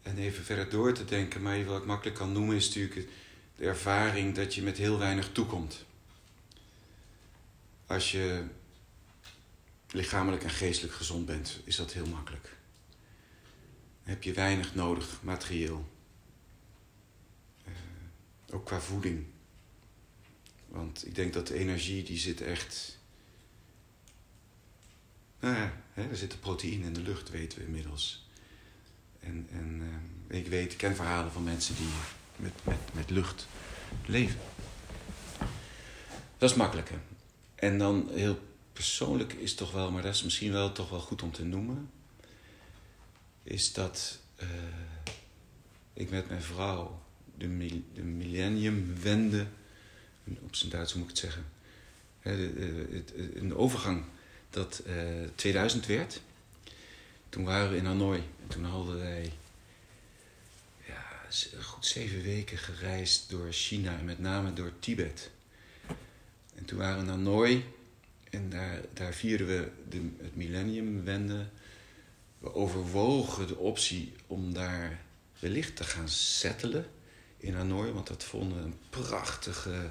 en 0.08 0.18
even 0.18 0.44
verder 0.44 0.70
door 0.70 0.94
te 0.94 1.06
denken, 1.06 1.42
maar 1.42 1.66
wat 1.66 1.80
ik 1.82 1.86
makkelijk 1.86 2.18
kan 2.18 2.32
noemen 2.32 2.56
is 2.56 2.66
natuurlijk 2.68 3.10
de 3.56 3.66
ervaring 3.66 4.36
dat 4.36 4.56
je 4.56 4.62
met 4.62 4.78
heel 4.78 4.98
weinig 4.98 5.32
toekomt. 5.32 5.86
Als 7.86 8.12
je 8.12 8.44
lichamelijk 9.92 10.44
en 10.44 10.50
geestelijk 10.50 10.94
gezond 10.94 11.26
bent, 11.26 11.60
is 11.64 11.76
dat 11.76 11.94
heel 11.94 12.06
makkelijk. 12.06 12.44
Dan 14.04 14.14
heb 14.14 14.24
je 14.24 14.34
weinig 14.34 14.76
nodig, 14.76 15.20
materieel. 15.22 15.90
Uh, 17.68 17.74
ook 18.56 18.66
qua 18.66 18.80
voeding. 18.80 19.26
Want 20.68 21.08
ik 21.08 21.16
denk 21.16 21.34
dat 21.34 21.48
de 21.48 21.54
energie 21.54 22.04
die 22.04 22.18
zit 22.18 22.42
echt 22.42 23.00
nou 25.40 25.56
ja, 25.56 25.82
hè, 25.94 26.10
er 26.10 26.18
zitten 26.18 26.40
proteïne 26.40 26.86
in 26.86 26.94
de 26.94 27.02
lucht, 27.02 27.30
weten 27.30 27.60
we 27.60 27.66
inmiddels. 27.66 28.27
En, 29.28 29.48
en 29.52 29.82
uh, 30.28 30.38
ik 30.40 30.48
weet, 30.48 30.72
ik 30.72 30.78
ken 30.78 30.96
verhalen 30.96 31.32
van 31.32 31.44
mensen 31.44 31.76
die 31.76 31.88
met, 32.36 32.54
met, 32.64 32.94
met 32.94 33.10
lucht 33.10 33.48
leven. 34.06 34.40
Dat 36.38 36.50
is 36.50 36.56
makkelijker. 36.56 37.00
En 37.56 37.78
dan 37.78 38.10
heel 38.12 38.40
persoonlijk 38.74 39.34
is 39.34 39.56
toch 39.56 39.72
wel, 39.72 39.92
maar 39.92 40.02
dat 40.02 40.14
is 40.14 40.24
misschien 40.24 40.52
wel 40.52 40.72
toch 40.72 40.90
wel 40.90 41.00
goed 41.00 41.22
om 41.22 41.32
te 41.32 41.46
noemen, 41.46 41.90
is 43.44 43.74
dat 43.74 44.20
uh, 44.42 44.48
ik 45.94 46.10
met 46.10 46.30
mijn 46.30 46.42
vrouw 46.42 47.02
de, 47.38 47.82
de 47.94 48.04
millenniumwende, 48.04 49.46
op 50.40 50.56
zijn 50.56 50.72
Duits 50.72 50.94
moet 50.94 51.04
ik 51.04 51.10
het 51.10 51.20
zeggen, 51.20 51.46
een 53.34 53.56
overgang 53.56 54.04
dat 54.50 54.82
uh, 54.88 55.24
eh, 55.24 55.30
2000 55.36 55.86
werd. 55.86 56.22
Toen 57.30 57.44
waren 57.44 57.70
we 57.70 57.78
in 57.78 57.86
Hanoi. 57.86 58.24
En 58.42 58.48
toen 58.48 58.64
hadden 58.64 59.00
wij 59.00 59.32
ja, 60.86 61.04
goed 61.62 61.86
zeven 61.86 62.22
weken 62.22 62.58
gereisd 62.58 63.30
door 63.30 63.52
China 63.52 63.98
en 63.98 64.06
met 64.06 64.20
name 64.20 64.54
door 64.54 64.72
Tibet. 64.80 65.32
En 66.56 66.66
toen 66.66 66.78
waren 66.78 66.96
we 66.96 67.04
in 67.04 67.10
Hanoi 67.10 67.66
en 68.30 68.50
daar, 68.50 68.82
daar 68.94 69.14
vierden 69.14 69.48
we 69.48 69.72
de, 69.90 70.10
het 70.22 70.36
millenniumwende. 70.36 71.48
We 72.40 72.54
overwogen 72.54 73.48
de 73.48 73.58
optie 73.58 74.14
om 74.28 74.54
daar 74.54 75.02
wellicht 75.40 75.76
te 75.76 75.84
gaan 75.84 76.10
settelen 76.10 76.86
in 77.38 77.54
Hanoi, 77.54 77.92
want 77.92 78.08
dat 78.08 78.24
vonden 78.24 78.58
we 78.58 78.64
een 78.64 78.80
prachtige 78.90 79.90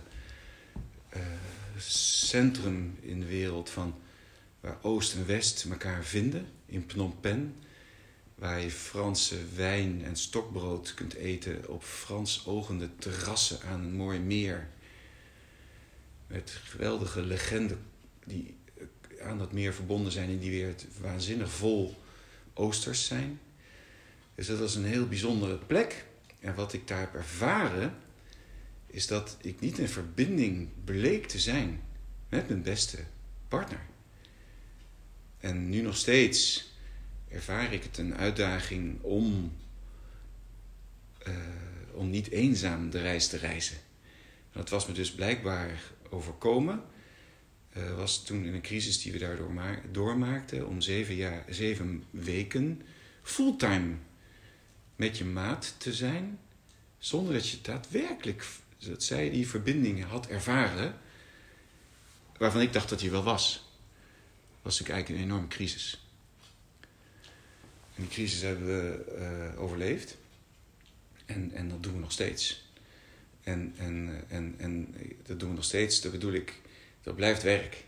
uh, 1.17 1.23
centrum 1.79 2.99
in 3.01 3.21
de 3.21 3.27
wereld 3.27 3.71
van 3.71 3.95
waar 4.61 4.79
Oost 4.83 5.15
en 5.15 5.27
West 5.27 5.65
elkaar 5.71 6.05
vinden 6.05 6.49
in 6.67 6.85
Phnom 6.87 7.21
Penh. 7.21 7.53
Waar 8.35 8.61
je 8.61 8.71
Franse 8.71 9.37
wijn 9.55 10.05
en 10.05 10.17
stokbrood 10.17 10.95
kunt 10.95 11.15
eten 11.15 11.69
op 11.69 11.85
Frans 11.85 12.47
ogende 12.47 12.89
terrassen 12.99 13.63
aan 13.63 13.81
een 13.81 13.95
mooi 13.95 14.19
meer. 14.19 14.69
Met 16.27 16.51
geweldige 16.51 17.23
legenden 17.23 17.79
die 18.25 18.57
aan 19.23 19.39
dat 19.39 19.53
meer 19.53 19.75
verbonden 19.75 20.13
zijn 20.13 20.29
en 20.29 20.39
die 20.39 20.51
weer 20.51 20.75
waanzinnig 21.01 21.51
vol 21.51 21.95
oosters 22.55 23.07
zijn. 23.07 23.41
Dus 24.35 24.47
dat 24.47 24.59
was 24.59 24.75
een 24.75 24.85
heel 24.85 25.07
bijzondere 25.09 25.57
plek. 25.57 26.05
En 26.41 26.55
wat 26.55 26.73
ik 26.73 26.89
daar 26.89 27.01
heb 27.01 27.15
ervaren, 27.15 27.95
is 28.87 29.07
dat 29.07 29.37
ik 29.41 29.61
niet 29.61 29.79
in 29.79 29.89
verbinding 29.89 30.69
bleek 30.85 31.27
te 31.27 31.39
zijn 31.39 31.81
met 32.29 32.49
mijn 32.49 32.63
beste 32.63 32.99
partner. 33.49 33.81
En 35.47 35.69
nu 35.69 35.81
nog 35.81 35.97
steeds 35.97 36.67
ervaar 37.29 37.73
ik 37.73 37.83
het 37.83 37.99
een 37.99 38.17
uitdaging 38.17 39.03
om, 39.03 39.53
uh, 41.29 41.35
om 41.93 42.11
niet 42.11 42.31
eenzaam 42.31 42.91
de 42.91 43.01
reis 43.01 43.29
te 43.29 43.37
reizen. 43.37 43.77
En 44.53 44.61
dat 44.61 44.69
was 44.69 44.87
me 44.87 44.93
dus 44.93 45.13
blijkbaar 45.13 45.81
overkomen. 46.11 46.83
Uh, 47.77 47.97
was 47.97 48.25
toen 48.25 48.45
in 48.45 48.55
een 48.55 48.63
crisis 48.63 49.03
die 49.03 49.13
we 49.13 49.19
daardoor 49.19 49.81
doormaakten 49.91 50.67
om 50.67 50.81
zeven, 50.81 51.15
jaar, 51.15 51.45
zeven 51.49 52.05
weken 52.11 52.83
fulltime 53.23 53.95
met 54.97 55.19
je 55.19 55.25
maat 55.25 55.75
te 55.79 55.95
zijn, 55.95 56.39
zonder 56.99 57.35
dat 57.35 57.49
je 57.49 57.61
daadwerkelijk, 57.61 58.47
dat 58.79 59.03
zij 59.03 59.31
die 59.31 59.49
verbinding 59.49 60.05
had 60.05 60.27
ervaren, 60.27 60.95
waarvan 62.39 62.61
ik 62.61 62.73
dacht 62.73 62.89
dat 62.89 63.01
hij 63.01 63.11
wel 63.11 63.23
was 63.23 63.66
was 64.67 64.79
natuurlijk 64.79 65.07
eigenlijk 65.07 65.19
een 65.19 65.31
enorme 65.31 65.49
crisis. 65.49 66.05
En 67.95 68.03
die 68.03 68.09
crisis 68.09 68.41
hebben 68.41 68.67
we 68.67 69.05
uh, 69.55 69.61
overleefd. 69.63 70.17
En, 71.27 71.53
en 71.53 71.69
dat 71.69 71.83
doen 71.83 71.93
we 71.93 71.99
nog 71.99 72.13
steeds. 72.13 72.65
En, 73.43 73.75
en, 73.79 74.25
en, 74.29 74.55
en 74.59 74.95
dat 75.27 75.41
doen 75.41 75.49
we 75.49 75.55
nog 75.55 75.65
steeds, 75.65 76.01
dat 76.01 76.13
bedoel 76.13 76.33
ik, 76.33 76.61
dat 77.03 77.17
blijft 77.17 77.43
werk. 77.43 77.85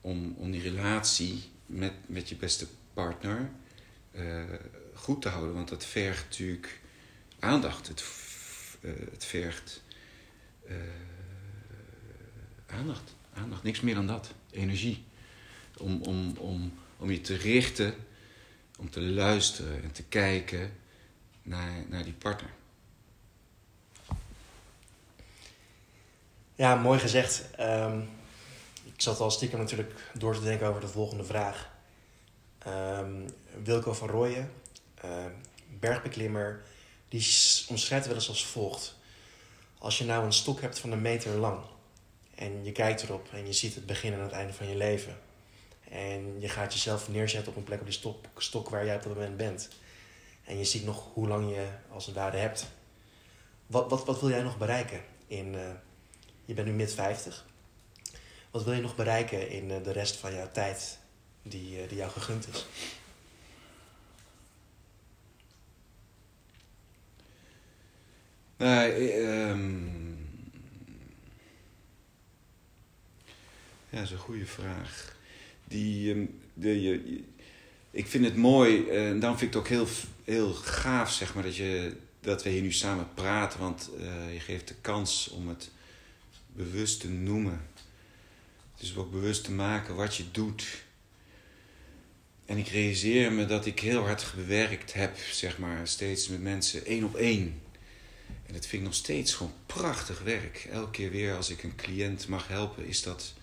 om, 0.00 0.34
om 0.38 0.50
die 0.50 0.62
relatie 0.62 1.42
met, 1.66 1.92
met 2.06 2.28
je 2.28 2.36
beste 2.36 2.66
partner 2.94 3.50
uh, 4.14 4.44
goed 4.94 5.22
te 5.22 5.28
houden. 5.28 5.54
Want 5.54 5.68
dat 5.68 5.84
vergt 5.84 6.24
natuurlijk 6.24 6.80
aandacht. 7.38 7.88
Het, 7.88 8.04
uh, 8.80 8.92
het 9.10 9.24
vergt 9.24 9.82
aandacht. 12.66 13.14
Aandacht, 13.32 13.62
niks 13.62 13.80
meer 13.80 13.94
dan 13.94 14.06
dat. 14.06 14.34
Energie. 14.50 15.04
Om, 15.78 16.02
om, 16.02 16.36
om, 16.38 16.78
om 16.96 17.10
je 17.10 17.20
te 17.20 17.36
richten, 17.36 17.94
om 18.78 18.90
te 18.90 19.00
luisteren 19.00 19.82
en 19.82 19.92
te 19.92 20.02
kijken 20.02 20.72
naar, 21.42 21.84
naar 21.88 22.04
die 22.04 22.12
partner. 22.12 22.50
Ja, 26.54 26.74
mooi 26.74 26.98
gezegd. 26.98 27.44
Um, 27.60 28.08
ik 28.84 29.00
zat 29.00 29.20
al 29.20 29.30
stiekem 29.30 29.58
natuurlijk 29.58 30.10
door 30.18 30.34
te 30.34 30.42
denken 30.42 30.66
over 30.66 30.80
de 30.80 30.88
volgende 30.88 31.24
vraag. 31.24 31.70
Um, 32.66 33.26
Wilco 33.62 33.92
van 33.92 34.08
Rooyen, 34.08 34.52
uh, 35.04 35.26
bergbeklimmer, 35.78 36.62
die 37.08 37.26
omschrijft 37.68 38.06
wel 38.06 38.14
eens 38.14 38.28
als 38.28 38.46
volgt. 38.46 38.96
Als 39.78 39.98
je 39.98 40.04
nou 40.04 40.24
een 40.24 40.32
stok 40.32 40.60
hebt 40.60 40.78
van 40.78 40.92
een 40.92 41.02
meter 41.02 41.36
lang 41.36 41.64
en 42.34 42.64
je 42.64 42.72
kijkt 42.72 43.02
erop 43.02 43.28
en 43.32 43.46
je 43.46 43.52
ziet 43.52 43.74
het 43.74 43.86
begin 43.86 44.12
en 44.12 44.20
het 44.20 44.32
einde 44.32 44.52
van 44.52 44.68
je 44.68 44.76
leven. 44.76 45.18
En 45.92 46.40
je 46.40 46.48
gaat 46.48 46.72
jezelf 46.72 47.08
neerzetten 47.08 47.52
op 47.52 47.56
een 47.56 47.64
plek 47.64 47.80
op 47.80 47.86
die 47.86 47.94
stok, 47.94 48.24
stok 48.36 48.68
waar 48.68 48.84
jij 48.84 48.96
op 48.96 49.02
dat 49.02 49.14
moment 49.14 49.36
bent. 49.36 49.68
En 50.44 50.58
je 50.58 50.64
ziet 50.64 50.84
nog 50.84 51.12
hoe 51.12 51.28
lang 51.28 51.50
je 51.50 51.68
als 51.88 52.06
het 52.06 52.14
ware 52.14 52.36
hebt. 52.36 52.66
Wat, 53.66 53.90
wat, 53.90 54.04
wat 54.04 54.20
wil 54.20 54.30
jij 54.30 54.42
nog 54.42 54.58
bereiken? 54.58 55.00
In, 55.26 55.54
uh, 55.54 55.70
je 56.44 56.54
bent 56.54 56.66
nu 56.66 56.72
mid 56.72 56.94
50. 56.94 57.46
Wat 58.50 58.64
wil 58.64 58.72
je 58.72 58.80
nog 58.80 58.94
bereiken 58.94 59.50
in 59.50 59.70
uh, 59.70 59.82
de 59.82 59.92
rest 59.92 60.16
van 60.16 60.34
jouw 60.34 60.50
tijd 60.52 60.98
die, 61.42 61.82
uh, 61.82 61.88
die 61.88 61.98
jou 61.98 62.10
gegund 62.10 62.48
is? 62.48 62.66
Nee, 68.56 69.20
um... 69.20 70.00
ja, 73.88 73.96
dat 73.96 74.02
is 74.02 74.10
een 74.10 74.18
goede 74.18 74.46
vraag. 74.46 75.20
Die, 75.72 76.28
de, 76.54 76.82
je, 76.82 77.22
ik 77.90 78.06
vind 78.06 78.24
het 78.24 78.36
mooi 78.36 78.88
en 78.88 79.20
daarom 79.20 79.38
vind 79.38 79.54
ik 79.54 79.60
het 79.60 79.62
ook 79.62 79.68
heel, 79.68 79.88
heel 80.24 80.52
gaaf 80.52 81.12
zeg 81.12 81.34
maar, 81.34 81.42
dat, 81.42 81.56
je, 81.56 81.96
dat 82.20 82.42
we 82.42 82.50
hier 82.50 82.62
nu 82.62 82.72
samen 82.72 83.08
praten. 83.14 83.60
Want 83.60 83.90
uh, 83.98 84.32
je 84.32 84.40
geeft 84.40 84.68
de 84.68 84.74
kans 84.80 85.28
om 85.28 85.48
het 85.48 85.70
bewust 86.46 87.00
te 87.00 87.08
noemen. 87.08 87.66
Dus 88.78 88.96
ook 88.96 89.10
bewust 89.10 89.44
te 89.44 89.52
maken 89.52 89.94
wat 89.94 90.16
je 90.16 90.24
doet. 90.30 90.64
En 92.46 92.58
ik 92.58 92.68
realiseer 92.68 93.32
me 93.32 93.46
dat 93.46 93.66
ik 93.66 93.80
heel 93.80 94.06
hard 94.06 94.22
gewerkt 94.22 94.92
heb, 94.92 95.16
zeg 95.30 95.58
maar, 95.58 95.88
steeds 95.88 96.28
met 96.28 96.42
mensen 96.42 96.86
één 96.86 97.04
op 97.04 97.14
één. 97.16 97.60
En 98.46 98.52
dat 98.52 98.66
vind 98.66 98.82
ik 98.82 98.88
nog 98.88 98.94
steeds 98.94 99.34
gewoon 99.34 99.54
prachtig 99.66 100.22
werk. 100.22 100.68
Elke 100.70 100.90
keer 100.90 101.10
weer 101.10 101.36
als 101.36 101.50
ik 101.50 101.62
een 101.62 101.76
cliënt 101.76 102.28
mag 102.28 102.48
helpen, 102.48 102.86
is 102.86 103.02
dat. 103.02 103.34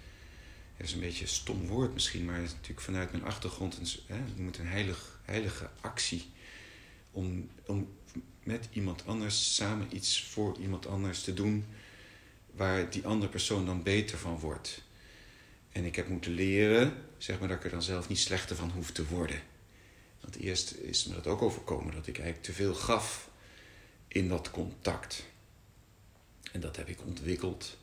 Dat 0.79 0.87
is 0.87 0.93
een 0.93 0.99
beetje 0.99 1.21
een 1.21 1.29
stom 1.29 1.67
woord 1.67 1.93
misschien, 1.93 2.25
maar 2.25 2.35
het 2.35 2.45
is 2.45 2.51
natuurlijk 2.51 2.81
vanuit 2.81 3.11
mijn 3.11 3.23
achtergrond 3.23 3.77
een, 3.77 4.15
hè, 4.15 4.45
het 4.45 4.57
een 4.57 4.67
heilig, 4.67 5.19
heilige 5.25 5.69
actie. 5.81 6.25
Om, 7.11 7.49
om 7.65 7.89
met 8.43 8.67
iemand 8.71 9.05
anders 9.05 9.55
samen 9.55 9.95
iets 9.95 10.23
voor 10.23 10.57
iemand 10.57 10.87
anders 10.87 11.23
te 11.23 11.33
doen 11.33 11.65
waar 12.51 12.89
die 12.89 13.05
andere 13.05 13.31
persoon 13.31 13.65
dan 13.65 13.83
beter 13.83 14.17
van 14.17 14.39
wordt. 14.39 14.81
En 15.71 15.85
ik 15.85 15.95
heb 15.95 16.07
moeten 16.07 16.31
leren, 16.31 16.93
zeg 17.17 17.39
maar, 17.39 17.47
dat 17.47 17.57
ik 17.57 17.63
er 17.63 17.69
dan 17.69 17.83
zelf 17.83 18.09
niet 18.09 18.19
slechter 18.19 18.55
van 18.55 18.71
hoef 18.71 18.91
te 18.91 19.07
worden. 19.07 19.41
Want 20.21 20.35
eerst 20.35 20.71
is 20.71 21.05
me 21.05 21.13
dat 21.13 21.27
ook 21.27 21.41
overkomen, 21.41 21.93
dat 21.93 22.07
ik 22.07 22.17
eigenlijk 22.17 22.45
te 22.45 22.53
veel 22.53 22.73
gaf 22.73 23.29
in 24.07 24.27
dat 24.27 24.51
contact. 24.51 25.25
En 26.51 26.59
dat 26.59 26.75
heb 26.75 26.87
ik 26.87 27.05
ontwikkeld. 27.05 27.77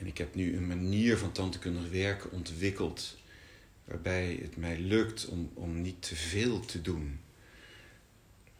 En 0.00 0.06
ik 0.06 0.18
heb 0.18 0.34
nu 0.34 0.56
een 0.56 0.66
manier 0.66 1.18
van 1.18 1.32
tandheelkundig 1.32 1.90
werken 1.90 2.30
ontwikkeld. 2.30 3.18
Waarbij 3.84 4.38
het 4.42 4.56
mij 4.56 4.78
lukt 4.78 5.26
om, 5.26 5.50
om 5.54 5.82
niet 5.82 6.02
te 6.02 6.16
veel 6.16 6.60
te 6.60 6.82
doen. 6.82 7.20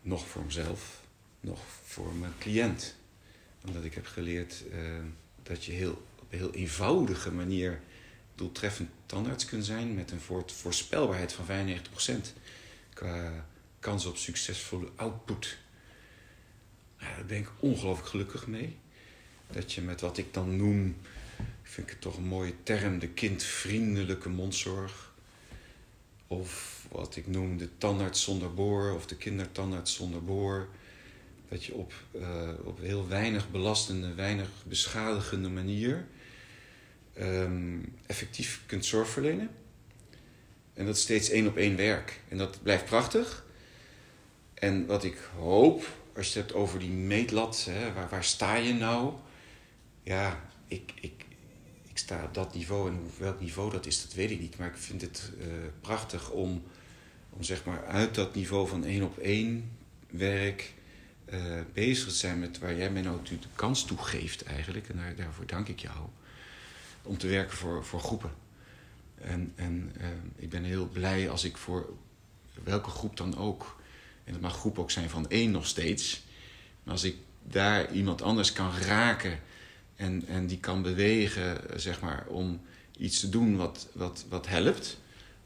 Nog 0.00 0.26
voor 0.26 0.44
mezelf, 0.44 1.02
nog 1.40 1.60
voor 1.84 2.14
mijn 2.14 2.32
cliënt. 2.38 2.96
Omdat 3.66 3.84
ik 3.84 3.94
heb 3.94 4.06
geleerd 4.06 4.62
uh, 4.72 4.78
dat 5.42 5.64
je 5.64 5.72
heel, 5.72 6.06
op 6.18 6.26
een 6.30 6.38
heel 6.38 6.54
eenvoudige 6.54 7.32
manier 7.32 7.80
doeltreffend 8.34 8.90
tandarts 9.06 9.44
kunt 9.44 9.64
zijn. 9.64 9.94
Met 9.94 10.10
een 10.10 10.44
voorspelbaarheid 10.46 11.32
van 11.32 11.46
95% 11.46 12.12
qua 12.94 13.46
kans 13.78 14.06
op 14.06 14.16
succesvolle 14.16 14.88
output. 14.96 15.58
Nou, 16.98 17.14
daar 17.14 17.26
ben 17.26 17.38
ik 17.38 17.48
ongelooflijk 17.58 18.08
gelukkig 18.08 18.46
mee. 18.46 18.76
Dat 19.50 19.72
je 19.72 19.80
met 19.80 20.00
wat 20.00 20.18
ik 20.18 20.34
dan 20.34 20.56
noem, 20.56 20.96
vind 21.70 21.86
ik 21.86 21.92
het 21.92 22.00
toch 22.00 22.16
een 22.16 22.24
mooie 22.24 22.54
term, 22.62 22.98
de 22.98 23.08
kindvriendelijke 23.08 24.28
mondzorg. 24.28 25.12
Of 26.26 26.84
wat 26.90 27.16
ik 27.16 27.26
noem 27.26 27.56
de 27.56 27.68
tandarts 27.78 28.22
zonder 28.22 28.54
boor 28.54 28.94
of 28.94 29.06
de 29.06 29.16
kindertandarts 29.16 29.94
zonder 29.94 30.24
boor. 30.24 30.68
Dat 31.48 31.64
je 31.64 31.74
op, 31.74 31.92
uh, 32.12 32.48
op 32.64 32.78
heel 32.80 33.08
weinig 33.08 33.50
belastende, 33.50 34.14
weinig 34.14 34.48
beschadigende 34.64 35.48
manier 35.48 36.06
um, 37.18 37.94
effectief 38.06 38.62
kunt 38.66 38.84
zorg 38.84 39.08
verlenen. 39.08 39.50
En 40.74 40.86
dat 40.86 40.96
is 40.96 41.02
steeds 41.02 41.30
één 41.30 41.46
op 41.46 41.56
één 41.56 41.76
werk. 41.76 42.20
En 42.28 42.38
dat 42.38 42.62
blijft 42.62 42.84
prachtig. 42.84 43.44
En 44.54 44.86
wat 44.86 45.04
ik 45.04 45.18
hoop, 45.36 45.88
als 46.16 46.32
je 46.32 46.38
het 46.38 46.48
hebt 46.48 46.60
over 46.60 46.78
die 46.78 46.90
meetlat, 46.90 47.64
hè, 47.64 47.92
waar, 47.92 48.08
waar 48.08 48.24
sta 48.24 48.54
je 48.54 48.74
nou? 48.74 49.12
Ja, 50.02 50.48
ik, 50.66 50.92
ik 51.00 51.19
sta 52.00 52.24
op 52.24 52.34
dat 52.34 52.54
niveau 52.54 52.90
en 52.90 53.10
welk 53.18 53.40
niveau 53.40 53.70
dat 53.70 53.86
is, 53.86 54.02
dat 54.02 54.12
weet 54.14 54.30
ik 54.30 54.40
niet. 54.40 54.58
Maar 54.58 54.68
ik 54.68 54.76
vind 54.76 55.00
het 55.00 55.30
uh, 55.38 55.46
prachtig 55.80 56.30
om, 56.30 56.62
om 57.30 57.42
zeg 57.42 57.64
maar 57.64 57.86
uit 57.86 58.14
dat 58.14 58.34
niveau 58.34 58.68
van 58.68 58.84
één 58.84 59.02
op 59.02 59.18
één 59.18 59.70
werk 60.10 60.74
uh, 61.32 61.60
bezig 61.72 62.08
te 62.08 62.14
zijn 62.14 62.38
met 62.38 62.58
waar 62.58 62.76
jij 62.76 62.90
mij 62.90 63.02
nou 63.02 63.18
de 63.22 63.36
kans 63.54 63.84
toe 63.84 63.98
geeft 63.98 64.42
eigenlijk. 64.42 64.88
En 64.88 64.96
daar, 64.96 65.14
daarvoor 65.16 65.46
dank 65.46 65.68
ik 65.68 65.80
jou. 65.80 65.98
Om 67.02 67.18
te 67.18 67.26
werken 67.26 67.56
voor, 67.56 67.84
voor 67.84 68.00
groepen. 68.00 68.30
En, 69.20 69.52
en 69.56 69.92
uh, 70.00 70.06
ik 70.36 70.48
ben 70.48 70.64
heel 70.64 70.86
blij 70.86 71.30
als 71.30 71.44
ik 71.44 71.56
voor 71.56 71.92
welke 72.64 72.90
groep 72.90 73.16
dan 73.16 73.36
ook 73.36 73.80
en 74.24 74.32
het 74.32 74.42
mag 74.42 74.58
groep 74.58 74.78
ook 74.78 74.90
zijn 74.90 75.10
van 75.10 75.30
één 75.30 75.50
nog 75.50 75.66
steeds. 75.66 76.22
Maar 76.82 76.92
als 76.92 77.04
ik 77.04 77.16
daar 77.42 77.92
iemand 77.92 78.22
anders 78.22 78.52
kan 78.52 78.72
raken 78.72 79.40
en, 80.00 80.26
en 80.26 80.46
die 80.46 80.58
kan 80.58 80.82
bewegen, 80.82 81.80
zeg 81.80 82.00
maar, 82.00 82.26
om 82.26 82.60
iets 82.98 83.20
te 83.20 83.28
doen 83.28 83.56
wat, 83.56 83.88
wat, 83.92 84.24
wat 84.28 84.46
helpt, 84.46 84.98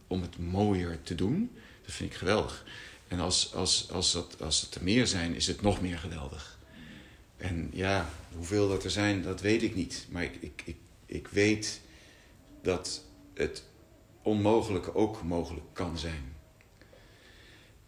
om 0.07 0.22
het 0.22 0.38
mooier 0.38 1.02
te 1.02 1.14
doen, 1.14 1.50
dat 1.84 1.94
vind 1.94 2.11
ik 2.11 2.16
geweldig. 2.16 2.64
En 3.09 3.20
als, 3.20 3.55
als, 3.55 3.90
als, 3.90 4.12
dat, 4.12 4.42
als 4.42 4.61
het 4.61 4.74
er 4.74 4.82
meer 4.82 5.07
zijn, 5.07 5.34
is 5.34 5.46
het 5.46 5.62
nog 5.62 5.80
meer 5.80 5.98
geweldig. 5.98 6.59
En 7.36 7.70
ja, 7.72 8.09
hoeveel 8.34 8.68
dat 8.68 8.84
er 8.84 8.90
zijn, 8.90 9.22
dat 9.22 9.40
weet 9.40 9.62
ik 9.62 9.74
niet. 9.74 10.07
Maar 10.11 10.22
ik, 10.22 10.36
ik, 10.40 10.62
ik, 10.64 10.76
ik 11.07 11.28
weet 11.28 11.80
dat 12.62 13.05
het 13.34 13.62
onmogelijke 14.22 14.94
ook 14.94 15.22
mogelijk 15.22 15.66
kan 15.72 15.98
zijn. 15.98 16.34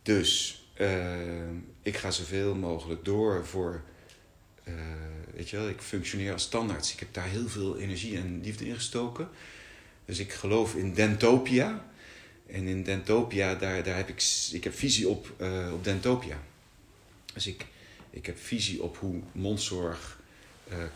Dus 0.03 0.63
uh, 0.81 1.51
ik 1.83 1.97
ga 1.97 2.11
zoveel 2.11 2.55
mogelijk 2.55 3.05
door 3.05 3.47
voor. 3.47 3.83
Uh, 4.65 4.75
weet 5.37 5.51
je 5.51 5.57
wel, 5.57 5.69
ik 5.69 5.81
functioneer 5.81 6.33
als 6.33 6.43
standaard. 6.43 6.93
Ik 6.93 6.99
heb 6.99 7.15
daar 7.15 7.29
heel 7.29 7.49
veel 7.49 7.79
energie 7.79 8.17
en 8.17 8.41
liefde 8.43 8.67
in 8.67 8.75
gestoken. 8.75 9.29
Dus 10.05 10.19
ik 10.19 10.33
geloof 10.33 10.75
in 10.75 10.95
Dentopia. 10.95 11.91
En 12.47 12.67
in 12.67 12.83
Dentopia, 12.83 13.55
daar, 13.55 13.83
daar 13.83 13.97
heb 13.97 14.09
ik, 14.09 14.49
ik 14.53 14.65
heb 14.65 14.75
visie 14.75 15.09
op, 15.09 15.35
uh, 15.41 15.73
op 15.73 15.85
Dentopia. 15.85 16.43
Dus 17.35 17.47
ik, 17.47 17.67
ik 18.11 18.27
heb 18.27 18.39
visie 18.39 18.83
op 18.83 18.97
hoe 18.97 19.21
mondzorg 19.33 20.21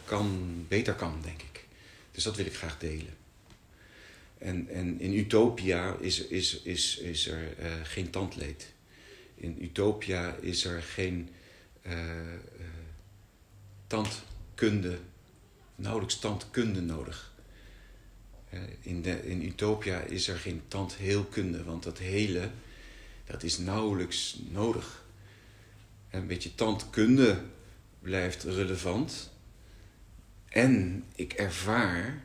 kan, 0.04 0.54
beter 0.68 0.94
kan, 0.94 1.20
denk 1.22 1.42
ik. 1.42 1.64
Dus 2.12 2.24
dat 2.24 2.36
wil 2.36 2.46
ik 2.46 2.54
graag 2.54 2.78
delen. 2.78 3.16
En, 4.38 4.68
en 4.68 5.00
in 5.00 5.12
Utopia 5.12 5.96
is, 6.00 6.26
is, 6.26 6.60
is, 6.62 6.96
is 6.96 7.28
er 7.28 7.56
geen 7.82 8.10
tandleed 8.10 8.72
in 9.40 9.56
Utopia 9.60 10.36
is 10.40 10.64
er 10.64 10.82
geen 10.82 11.28
tandkunde, 13.90 14.98
nauwelijks 15.76 16.18
tandkunde 16.18 16.80
nodig. 16.80 17.32
Uh, 18.54 18.60
in, 18.80 19.02
de, 19.02 19.28
in 19.28 19.42
Utopia 19.42 20.00
is 20.00 20.28
er 20.28 20.38
geen 20.38 20.62
tandheelkunde, 20.68 21.64
want 21.64 21.82
dat 21.82 21.98
hele, 21.98 22.50
dat 23.24 23.42
is 23.42 23.58
nauwelijks 23.58 24.38
nodig. 24.50 25.04
Een 26.10 26.26
beetje 26.26 26.54
tandkunde 26.54 27.42
blijft 28.00 28.42
relevant. 28.42 29.30
En 30.48 31.04
ik 31.14 31.32
ervaar 31.32 32.22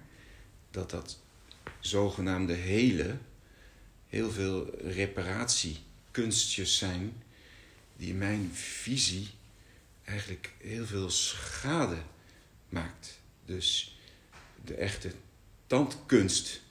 dat 0.72 0.90
dat 0.90 1.20
zogenaamde 1.80 2.54
hele 2.54 3.18
heel 4.08 4.32
veel 4.32 4.70
reparatiekunstjes 4.80 6.78
zijn 6.78 7.14
die 7.98 8.14
mijn 8.14 8.50
visie 8.54 9.30
eigenlijk 10.06 10.54
heel 10.58 10.86
veel 10.86 11.10
schade 11.10 11.98
maakt. 12.70 13.20
Dus 13.46 13.98
de 14.66 14.74
echte 14.74 15.12
tandkunst 15.68 16.62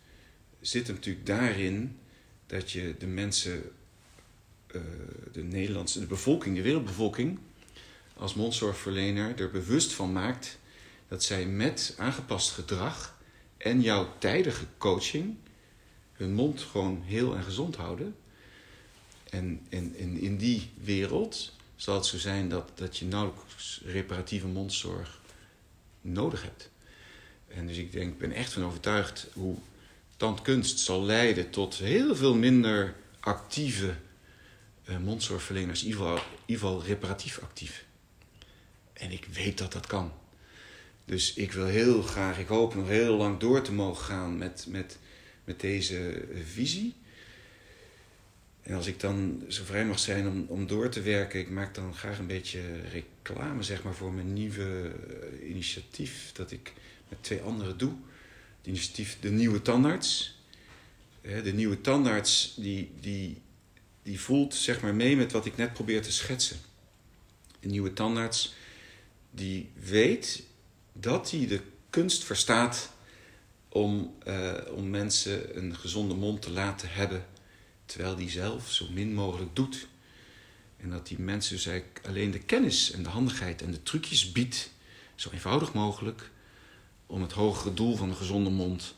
zit 0.61 0.87
natuurlijk 0.89 1.27
daarin 1.27 1.99
dat 2.47 2.71
je 2.71 2.95
de 2.99 3.07
mensen, 3.07 3.63
uh, 4.75 4.83
de 5.33 5.43
Nederlandse, 5.43 6.01
de 6.01 6.07
bevolking, 6.07 6.57
de 6.57 6.63
wereldbevolking, 6.63 7.39
als 8.17 8.35
mondzorgverlener 8.35 9.41
er 9.41 9.51
bewust 9.51 9.93
van 9.93 10.13
maakt 10.13 10.59
dat 11.09 11.25
zij 11.25 11.47
met 11.47 11.95
aangepast 11.99 12.51
gedrag 12.51 13.19
en 13.57 13.81
jouw 13.81 14.19
tijdige 14.19 14.65
coaching 14.79 15.37
hun 16.13 16.35
mond 16.35 16.61
gewoon 16.61 17.03
heel 17.03 17.37
en 17.37 17.43
gezond 17.43 17.77
houden. 17.77 18.17
En, 19.31 19.61
en, 19.69 19.95
en 19.99 20.19
in 20.21 20.37
die 20.37 20.71
wereld 20.75 21.53
zal 21.77 21.95
het 21.95 22.07
zo 22.07 22.19
zijn 22.19 22.49
dat, 22.49 22.71
dat 22.75 22.99
je 22.99 23.05
nauwelijks 23.05 23.81
reparatieve 23.85 24.47
mondzorg 24.47 25.21
nodig 26.01 26.43
hebt. 26.43 26.71
En 27.49 27.67
dus 27.67 27.77
ik 27.77 27.93
denk, 27.93 28.19
ben 28.19 28.33
echt 28.33 28.53
van 28.53 28.65
overtuigd 28.65 29.27
hoe 29.33 29.57
tandkunst 30.17 30.79
zal 30.79 31.03
leiden 31.03 31.51
tot 31.51 31.75
heel 31.75 32.17
veel 32.17 32.35
minder 32.35 32.95
actieve 33.21 33.95
uh, 34.89 34.99
mondzorgverleners, 34.99 35.83
in 35.83 35.89
ieder 35.89 36.23
geval 36.47 36.85
reparatief 36.85 37.39
actief. 37.43 37.85
En 38.93 39.11
ik 39.11 39.25
weet 39.33 39.59
dat 39.59 39.73
dat 39.73 39.87
kan. 39.87 40.13
Dus 41.05 41.35
ik 41.35 41.53
wil 41.53 41.67
heel 41.67 42.03
graag, 42.03 42.39
ik 42.39 42.47
hoop 42.47 42.75
nog 42.75 42.89
heel 42.89 43.17
lang 43.17 43.39
door 43.39 43.63
te 43.63 43.73
mogen 43.73 44.05
gaan 44.05 44.39
met, 44.39 44.67
met, 44.69 44.99
met 45.45 45.61
deze 45.61 46.29
visie. 46.45 46.95
En 48.65 48.75
als 48.75 48.87
ik 48.87 49.01
dan 49.01 49.45
zo 49.49 49.65
vrij 49.65 49.85
mag 49.85 49.99
zijn 49.99 50.29
om, 50.29 50.45
om 50.49 50.67
door 50.67 50.89
te 50.89 51.03
werken, 51.03 51.41
ik 51.41 51.51
maak 51.51 51.75
dan 51.75 51.95
graag 51.95 52.19
een 52.19 52.27
beetje 52.27 52.61
reclame 52.81 53.63
zeg 53.63 53.83
maar, 53.83 53.95
voor 53.95 54.13
mijn 54.13 54.33
nieuwe 54.33 54.93
eh, 55.41 55.49
initiatief 55.49 56.33
dat 56.33 56.51
ik 56.51 56.73
met 57.09 57.23
twee 57.23 57.41
anderen 57.41 57.79
doe. 57.79 57.93
Het 58.59 58.67
initiatief 58.67 59.17
De 59.21 59.31
Nieuwe 59.31 59.63
Tandarts. 59.63 60.39
De 61.21 61.53
Nieuwe 61.55 61.81
Tandarts 61.81 62.55
die, 62.57 62.91
die, 63.01 63.41
die 64.03 64.21
voelt 64.21 64.55
zeg 64.55 64.81
maar, 64.81 64.95
mee 64.95 65.17
met 65.17 65.33
wat 65.33 65.47
ik 65.47 65.57
net 65.57 65.73
probeer 65.73 66.03
te 66.03 66.13
schetsen. 66.13 66.57
De 67.61 67.69
Nieuwe 67.69 67.93
Tandarts 67.93 68.55
die 69.31 69.71
weet 69.75 70.43
dat 70.93 71.31
hij 71.31 71.47
de 71.47 71.61
kunst 71.91 72.25
verstaat 72.25 72.93
om, 73.69 74.15
uh, 74.27 74.53
om 74.71 74.91
mensen 74.91 75.57
een 75.57 75.77
gezonde 75.77 76.15
mond 76.15 76.43
te 76.43 76.51
laten 76.51 76.89
hebben, 76.91 77.27
terwijl 77.85 78.17
die 78.17 78.31
zelf 78.31 78.71
zo 78.71 78.87
min 78.91 79.15
mogelijk 79.15 79.57
doet. 79.57 79.89
En 80.77 80.91
dat 80.91 81.07
die 81.07 81.19
mensen 81.19 81.55
dus 81.55 81.67
eigenlijk 81.67 82.01
alleen 82.07 82.31
de 82.31 82.39
kennis 82.39 82.91
en 82.91 83.03
de 83.03 83.09
handigheid 83.09 83.63
en 83.63 83.71
de 83.71 83.83
trucjes 83.83 84.33
biedt, 84.33 84.71
zo 85.15 85.31
eenvoudig 85.31 85.73
mogelijk, 85.73 86.31
om 87.07 87.23
het 87.23 87.33
hogere 87.33 87.75
doel 87.75 87.97
van 87.97 88.09
een 88.09 88.17
gezonde 88.17 88.51
mond 88.51 88.95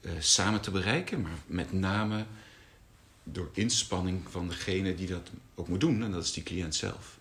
uh, 0.00 0.12
samen 0.18 0.60
te 0.60 0.70
bereiken, 0.70 1.20
maar 1.20 1.38
met 1.46 1.72
name 1.72 2.26
door 3.22 3.50
inspanning 3.52 4.30
van 4.30 4.48
degene 4.48 4.94
die 4.94 5.06
dat 5.06 5.30
ook 5.54 5.68
moet 5.68 5.80
doen, 5.80 6.02
en 6.02 6.10
dat 6.10 6.24
is 6.24 6.32
die 6.32 6.42
cliënt 6.42 6.74
zelf. 6.74 7.18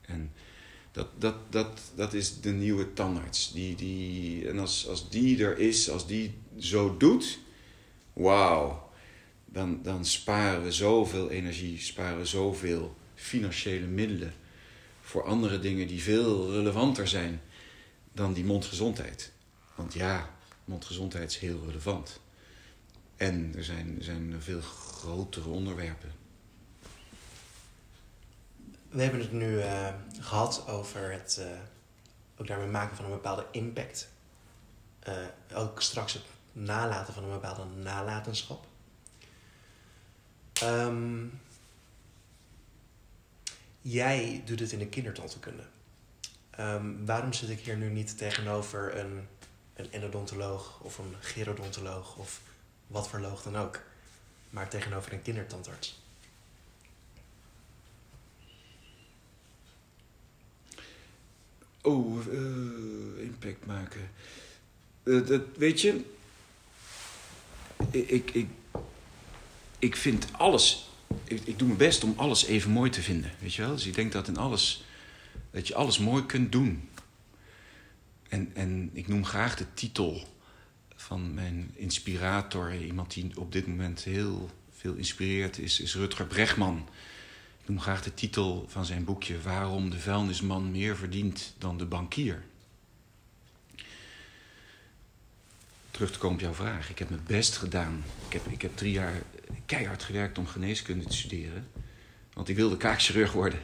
En 0.00 0.32
dat, 0.92 1.08
dat, 1.18 1.52
dat, 1.52 1.80
dat 1.94 2.14
is 2.14 2.40
de 2.40 2.50
nieuwe 2.50 2.92
tandarts. 2.92 3.52
Die, 3.52 3.74
die, 3.74 4.48
en 4.48 4.58
als, 4.58 4.88
als 4.88 5.10
die 5.10 5.44
er 5.44 5.58
is, 5.58 5.90
als 5.90 6.06
die 6.06 6.34
zo 6.58 6.96
doet, 6.96 7.38
wauw, 8.12 8.87
dan, 9.52 9.82
dan 9.82 10.04
sparen 10.04 10.62
we 10.62 10.72
zoveel 10.72 11.30
energie, 11.30 11.80
sparen 11.80 12.18
we 12.18 12.26
zoveel 12.26 12.96
financiële 13.14 13.86
middelen 13.86 14.34
voor 15.00 15.24
andere 15.24 15.58
dingen 15.58 15.86
die 15.86 16.02
veel 16.02 16.52
relevanter 16.52 17.08
zijn 17.08 17.40
dan 18.12 18.32
die 18.32 18.44
mondgezondheid. 18.44 19.32
Want 19.74 19.94
ja, 19.94 20.30
mondgezondheid 20.64 21.30
is 21.30 21.38
heel 21.38 21.62
relevant. 21.66 22.20
En 23.16 23.52
er 23.56 23.64
zijn, 23.64 23.96
zijn 24.00 24.34
veel 24.38 24.60
grotere 24.60 25.48
onderwerpen 25.48 26.18
we 28.88 29.02
hebben 29.02 29.20
het 29.20 29.32
nu 29.32 29.56
uh, 29.56 29.88
gehad 30.20 30.64
over 30.68 31.12
het 31.12 31.36
uh, 31.40 31.46
ook 32.36 32.46
daarmee 32.46 32.66
maken 32.66 32.96
van 32.96 33.04
een 33.04 33.10
bepaalde 33.10 33.46
impact. 33.50 34.08
Uh, 35.08 35.14
ook 35.54 35.82
straks 35.82 36.12
het 36.12 36.22
nalaten 36.52 37.14
van 37.14 37.24
een 37.24 37.30
bepaalde 37.30 37.64
nalatenschap. 37.64 38.66
Um, 40.62 41.40
jij 43.80 44.42
doet 44.44 44.60
het 44.60 44.72
in 44.72 44.78
de 44.78 44.88
kindertandheelkunde. 44.88 45.62
Um, 46.60 47.06
waarom 47.06 47.32
zit 47.32 47.48
ik 47.48 47.60
hier 47.60 47.76
nu 47.76 47.90
niet 47.90 48.18
tegenover 48.18 48.98
een, 48.98 49.26
een 49.74 49.92
endodontoloog 49.92 50.80
of 50.80 50.98
een 50.98 51.14
gerodontoloog 51.20 52.16
of 52.16 52.40
wat 52.86 53.08
voor 53.08 53.20
loog 53.20 53.42
dan 53.42 53.56
ook, 53.56 53.82
maar 54.50 54.68
tegenover 54.68 55.12
een 55.12 55.22
kindertandarts? 55.22 56.00
Oh, 61.82 62.26
uh, 62.26 63.22
impact 63.22 63.66
maken. 63.66 64.10
Uh, 65.02 65.26
dat, 65.26 65.42
weet 65.56 65.80
je, 65.80 66.04
ik, 67.90 68.30
ik, 68.30 68.48
ik 69.78 69.96
vind 69.96 70.26
alles. 70.32 70.88
Ik, 71.24 71.40
ik, 71.44 71.58
doe 71.58 71.66
mijn 71.66 71.78
best 71.78 72.04
om 72.04 72.14
alles 72.16 72.44
even 72.44 72.70
mooi 72.70 72.90
te 72.90 73.02
vinden. 73.02 73.30
Weet 73.38 73.54
je 73.54 73.62
wel? 73.62 73.74
Dus 73.74 73.86
ik 73.86 73.94
denk 73.94 74.12
dat 74.12 74.28
in 74.28 74.36
alles. 74.36 74.84
dat 75.50 75.68
je 75.68 75.74
alles 75.74 75.98
mooi 75.98 76.26
kunt 76.26 76.52
doen. 76.52 76.88
En, 78.28 78.50
en 78.54 78.90
ik 78.92 79.08
noem 79.08 79.24
graag 79.24 79.56
de 79.56 79.74
titel 79.74 80.26
van 80.94 81.34
mijn 81.34 81.70
inspirator. 81.74 82.74
Iemand 82.84 83.14
die 83.14 83.30
op 83.36 83.52
dit 83.52 83.66
moment 83.66 84.04
heel 84.04 84.50
veel 84.72 84.94
inspireert, 84.94 85.58
is, 85.58 85.80
is 85.80 85.94
Rutger 85.94 86.26
Bregman 86.26 86.88
noem 87.68 87.80
graag 87.80 88.02
de 88.02 88.14
titel 88.14 88.66
van 88.68 88.84
zijn 88.84 89.04
boekje: 89.04 89.40
Waarom 89.40 89.90
de 89.90 89.98
vuilnisman 89.98 90.70
meer 90.70 90.96
verdient 90.96 91.54
dan 91.58 91.78
de 91.78 91.84
bankier. 91.84 92.42
Terug 95.90 96.12
te 96.12 96.18
komen 96.18 96.36
op 96.36 96.42
jouw 96.42 96.54
vraag. 96.54 96.90
Ik 96.90 96.98
heb 96.98 97.08
mijn 97.10 97.24
best 97.26 97.56
gedaan. 97.56 98.04
Ik 98.26 98.32
heb, 98.32 98.46
ik 98.46 98.62
heb 98.62 98.76
drie 98.76 98.92
jaar 98.92 99.22
keihard 99.66 100.02
gewerkt 100.02 100.38
om 100.38 100.46
geneeskunde 100.46 101.04
te 101.04 101.16
studeren. 101.16 101.68
Want 102.32 102.48
ik 102.48 102.56
wilde 102.56 102.76
kaakchirurg 102.76 103.32
worden. 103.32 103.60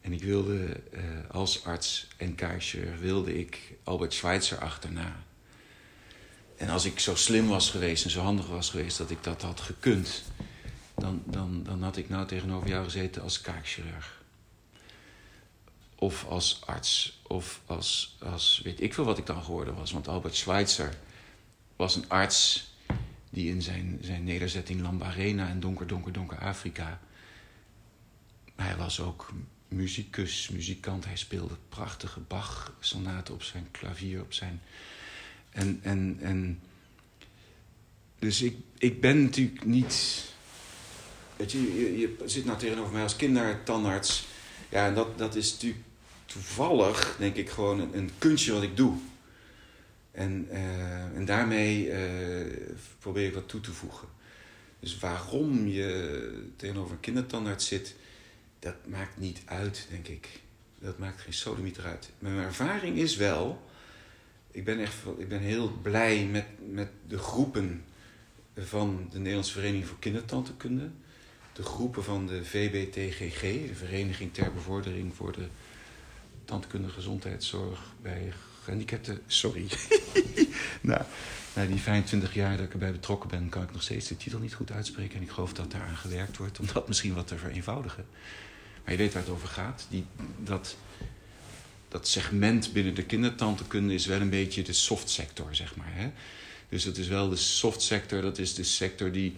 En 0.00 0.12
ik 0.12 0.22
wilde 0.22 0.80
uh, 0.92 1.00
als 1.30 1.64
arts 1.64 2.08
en 2.16 2.34
kaakchirurg 2.34 3.00
wilde 3.00 3.38
ik 3.38 3.72
Albert 3.84 4.12
Schweitzer 4.12 4.58
achterna. 4.58 5.24
En 6.56 6.68
als 6.68 6.84
ik 6.84 6.98
zo 6.98 7.14
slim 7.14 7.48
was 7.48 7.70
geweest 7.70 8.04
en 8.04 8.10
zo 8.10 8.22
handig 8.22 8.46
was 8.46 8.70
geweest 8.70 8.98
dat 8.98 9.10
ik 9.10 9.24
dat 9.24 9.42
had 9.42 9.60
gekund, 9.60 10.22
dan, 10.94 11.22
dan, 11.26 11.62
dan 11.62 11.82
had 11.82 11.96
ik 11.96 12.08
nou 12.08 12.26
tegenover 12.26 12.68
jou 12.68 12.84
gezeten 12.84 13.22
als 13.22 13.40
kaakchirurg. 13.40 14.22
Of 15.94 16.24
als 16.24 16.60
arts. 16.66 17.20
Of 17.22 17.60
als, 17.66 18.16
als 18.22 18.60
weet 18.64 18.80
ik 18.80 18.94
veel 18.94 19.04
wat 19.04 19.18
ik 19.18 19.26
dan 19.26 19.42
geworden 19.42 19.74
was. 19.74 19.92
Want 19.92 20.08
Albert 20.08 20.36
Schweitzer 20.36 20.94
was 21.76 21.96
een 21.96 22.08
arts 22.08 22.69
die 23.30 23.50
in 23.50 23.62
zijn, 23.62 23.98
zijn 24.00 24.24
nederzetting 24.24 24.80
Lambarena 24.80 25.48
en 25.48 25.60
donker, 25.60 25.86
donker, 25.86 26.12
donker 26.12 26.38
Afrika. 26.38 27.00
Hij 28.56 28.76
was 28.76 29.00
ook 29.00 29.32
muzikus, 29.68 30.48
muzikant. 30.48 31.04
Hij 31.04 31.16
speelde 31.16 31.56
prachtige 31.68 32.20
Bach-sonaten 32.20 33.34
op 33.34 33.42
zijn 33.42 33.68
klavier, 33.70 34.20
op 34.20 34.32
zijn. 34.32 34.60
En, 35.50 35.80
en, 35.82 36.18
en 36.20 36.60
dus 38.18 38.42
ik, 38.42 38.56
ik 38.78 39.00
ben 39.00 39.22
natuurlijk 39.22 39.64
niet 39.64 40.28
Weet 41.40 41.52
je, 41.52 41.98
je, 41.98 42.16
zit 42.24 42.44
nou 42.44 42.58
tegenover 42.58 42.92
mij 42.92 43.02
als 43.02 43.16
kindertandarts. 43.16 44.26
Ja, 44.68 44.86
en 44.86 44.94
dat, 44.94 45.18
dat 45.18 45.34
is 45.34 45.52
natuurlijk 45.52 45.82
toevallig, 46.26 47.16
denk 47.18 47.36
ik, 47.36 47.50
gewoon 47.50 47.94
een 47.94 48.10
kunstje 48.18 48.52
wat 48.52 48.62
ik 48.62 48.76
doe. 48.76 48.92
En, 50.10 50.48
uh, 50.50 51.16
en 51.16 51.24
daarmee 51.24 51.86
uh, 51.86 52.56
probeer 52.98 53.26
ik 53.26 53.34
wat 53.34 53.48
toe 53.48 53.60
te 53.60 53.72
voegen. 53.72 54.08
Dus 54.80 54.98
waarom 54.98 55.66
je 55.66 56.50
tegenover 56.56 56.92
een 56.92 57.00
kindertandarts 57.00 57.66
zit, 57.66 57.94
dat 58.58 58.74
maakt 58.86 59.18
niet 59.18 59.42
uit, 59.44 59.86
denk 59.90 60.08
ik. 60.08 60.28
Dat 60.78 60.98
maakt 60.98 61.20
geen 61.20 61.32
sodemieter 61.32 61.84
uit. 61.84 62.10
Mijn 62.18 62.36
ervaring 62.36 62.96
is 62.98 63.16
wel, 63.16 63.62
ik 64.50 64.64
ben 64.64 64.78
echt 64.78 64.94
ik 65.18 65.28
ben 65.28 65.40
heel 65.40 65.72
blij 65.82 66.24
met, 66.24 66.46
met 66.72 66.88
de 67.08 67.18
groepen 67.18 67.84
van 68.56 69.06
de 69.10 69.18
Nederlandse 69.18 69.52
Vereniging 69.52 69.86
voor 69.86 69.98
Kindertandheelkunde 69.98 70.90
de 71.52 71.62
groepen 71.62 72.04
van 72.04 72.26
de 72.26 72.44
VBTGG, 72.44 73.40
de 73.40 73.74
Vereniging 73.74 74.34
ter 74.34 74.52
Bevordering 74.52 75.14
voor 75.14 75.32
de 75.32 75.46
Tandkundige 76.44 76.94
Gezondheidszorg 76.94 77.94
bij 78.02 78.32
gehandicapten. 78.62 79.20
Sorry. 79.26 79.66
nou, 80.80 81.02
na 81.52 81.66
die 81.66 81.80
25 81.80 82.34
jaar 82.34 82.56
dat 82.56 82.66
ik 82.66 82.72
erbij 82.72 82.92
betrokken 82.92 83.28
ben, 83.28 83.48
kan 83.48 83.62
ik 83.62 83.72
nog 83.72 83.82
steeds 83.82 84.08
de 84.08 84.16
titel 84.16 84.38
niet 84.38 84.54
goed 84.54 84.72
uitspreken. 84.72 85.16
En 85.16 85.22
ik 85.22 85.30
geloof 85.30 85.52
dat 85.52 85.70
daar 85.70 85.82
aan 85.82 85.96
gewerkt 85.96 86.36
wordt 86.36 86.60
om 86.60 86.66
dat 86.72 86.88
misschien 86.88 87.14
wat 87.14 87.26
te 87.26 87.38
vereenvoudigen. 87.38 88.06
Maar 88.84 88.92
je 88.92 88.98
weet 88.98 89.12
waar 89.12 89.22
het 89.22 89.32
over 89.32 89.48
gaat. 89.48 89.86
Die, 89.90 90.04
dat, 90.38 90.76
dat 91.88 92.08
segment 92.08 92.72
binnen 92.72 92.94
de 92.94 93.04
kindertantekunde 93.04 93.94
is 93.94 94.06
wel 94.06 94.20
een 94.20 94.30
beetje 94.30 94.62
de 94.62 94.72
soft 94.72 95.10
sector, 95.10 95.54
zeg 95.54 95.76
maar. 95.76 95.92
Hè? 95.94 96.10
Dus 96.68 96.84
dat 96.84 96.96
is 96.96 97.08
wel 97.08 97.28
de 97.28 97.36
soft 97.36 97.82
sector, 97.82 98.22
dat 98.22 98.38
is 98.38 98.54
de 98.54 98.64
sector 98.64 99.12
die, 99.12 99.36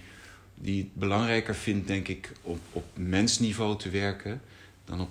die 0.54 0.82
het 0.82 0.94
belangrijker 0.94 1.54
vindt, 1.54 1.86
denk 1.86 2.08
ik, 2.08 2.32
op, 2.42 2.60
op 2.72 2.84
mensniveau 2.94 3.78
te 3.78 3.90
werken 3.90 4.40
dan 4.84 5.00
op 5.00 5.10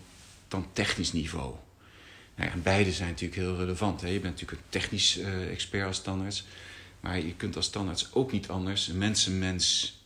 dan 0.52 0.68
technisch 0.74 1.14
niveau. 1.14 1.56
Nou 2.50 2.60
beide 2.60 2.92
zijn 2.92 3.10
natuurlijk 3.10 3.42
heel 3.42 3.58
relevant. 3.58 4.02
Hè? 4.02 4.08
Je 4.08 4.20
bent 4.20 4.34
natuurlijk 4.34 4.62
een 4.62 4.70
technisch 4.70 5.18
uh, 5.18 5.52
expert 5.52 5.88
als 5.88 6.02
tandarts. 6.02 6.46
Maar 7.00 7.20
je 7.20 7.36
kunt 7.36 7.56
als 7.56 7.70
tandarts 7.70 8.14
ook 8.14 8.32
niet 8.32 8.50
anders 8.50 8.88
een 8.88 8.98
mensenmens 8.98 10.00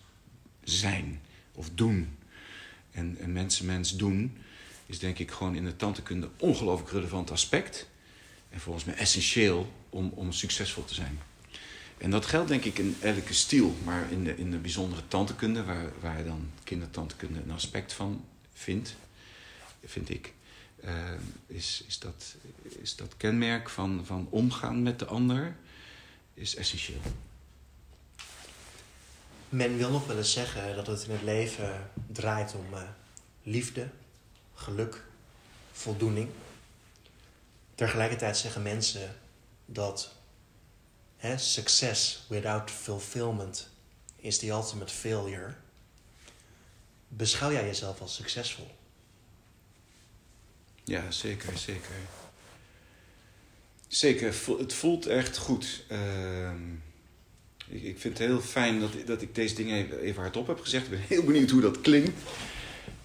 zijn 0.63 1.21
of 1.51 1.69
doen. 1.75 2.17
En 2.91 3.17
een 3.19 3.33
mensenmens 3.33 3.95
doen 3.95 4.37
is 4.85 4.99
denk 4.99 5.19
ik 5.19 5.31
gewoon 5.31 5.55
in 5.55 5.65
de 5.65 5.75
tandheelkunde 5.75 6.25
een 6.25 6.33
ongelooflijk 6.37 6.91
relevant 6.91 7.31
aspect. 7.31 7.87
En 8.49 8.59
volgens 8.59 8.85
mij 8.85 8.95
essentieel 8.95 9.71
om, 9.89 10.11
om 10.15 10.31
succesvol 10.31 10.85
te 10.85 10.93
zijn. 10.93 11.19
En 11.97 12.11
dat 12.11 12.25
geldt 12.25 12.47
denk 12.47 12.63
ik 12.63 12.77
in 12.77 12.95
elke 13.01 13.33
stiel, 13.33 13.75
maar 13.83 14.11
in 14.11 14.23
de, 14.23 14.37
in 14.37 14.51
de 14.51 14.57
bijzondere 14.57 15.01
tandheelkunde, 15.07 15.63
waar, 15.63 15.91
waar 15.99 16.17
je 16.17 16.25
dan 16.25 16.49
kindertandheelkunde 16.63 17.41
een 17.41 17.51
aspect 17.51 17.93
van 17.93 18.25
vindt, 18.53 18.95
vind 19.85 20.09
ik, 20.09 20.33
uh, 20.85 20.91
is, 21.47 21.83
is, 21.87 21.99
dat, 21.99 22.35
is 22.81 22.95
dat 22.95 23.17
kenmerk 23.17 23.69
van, 23.69 24.05
van 24.05 24.27
omgaan 24.29 24.83
met 24.83 24.99
de 24.99 25.05
ander 25.05 25.55
is 26.33 26.55
essentieel. 26.55 27.01
Men 29.49 29.77
wil 29.77 29.91
nog 29.91 30.07
wel 30.07 30.17
eens 30.17 30.31
zeggen 30.31 30.75
dat 30.75 30.87
het 30.87 31.03
in 31.03 31.11
het 31.11 31.21
leven 31.21 31.89
draait 32.07 32.55
om 32.55 32.73
uh, 32.73 32.81
liefde, 33.43 33.89
geluk, 34.53 35.03
voldoening. 35.71 36.29
Tegelijkertijd 37.75 38.37
zeggen 38.37 38.61
mensen 38.61 39.15
dat 39.65 40.13
hè, 41.17 41.37
success 41.37 42.25
without 42.27 42.71
fulfillment 42.71 43.69
is 44.15 44.37
the 44.37 44.49
ultimate 44.49 44.93
failure. 44.93 45.53
Beschouw 47.07 47.51
jij 47.51 47.65
jezelf 47.65 48.01
als 48.01 48.15
succesvol? 48.15 48.67
Ja, 50.85 51.11
zeker, 51.11 51.57
zeker. 51.57 51.95
Zeker, 53.87 54.35
het 54.57 54.73
voelt 54.73 55.05
echt 55.05 55.37
goed. 55.37 55.85
Uh, 55.91 56.51
ik, 57.67 57.83
ik 57.83 57.99
vind 57.99 58.17
het 58.17 58.27
heel 58.27 58.41
fijn 58.41 58.79
dat, 58.79 58.91
dat 59.05 59.21
ik 59.21 59.35
deze 59.35 59.55
dingen 59.55 59.99
even, 59.99 60.21
hardop 60.21 60.47
heb 60.47 60.59
gezegd. 60.59 60.83
Ik 60.83 60.89
ben 60.89 60.99
heel 61.07 61.23
benieuwd 61.23 61.49
hoe 61.49 61.61
dat 61.61 61.81
klinkt. 61.81 62.21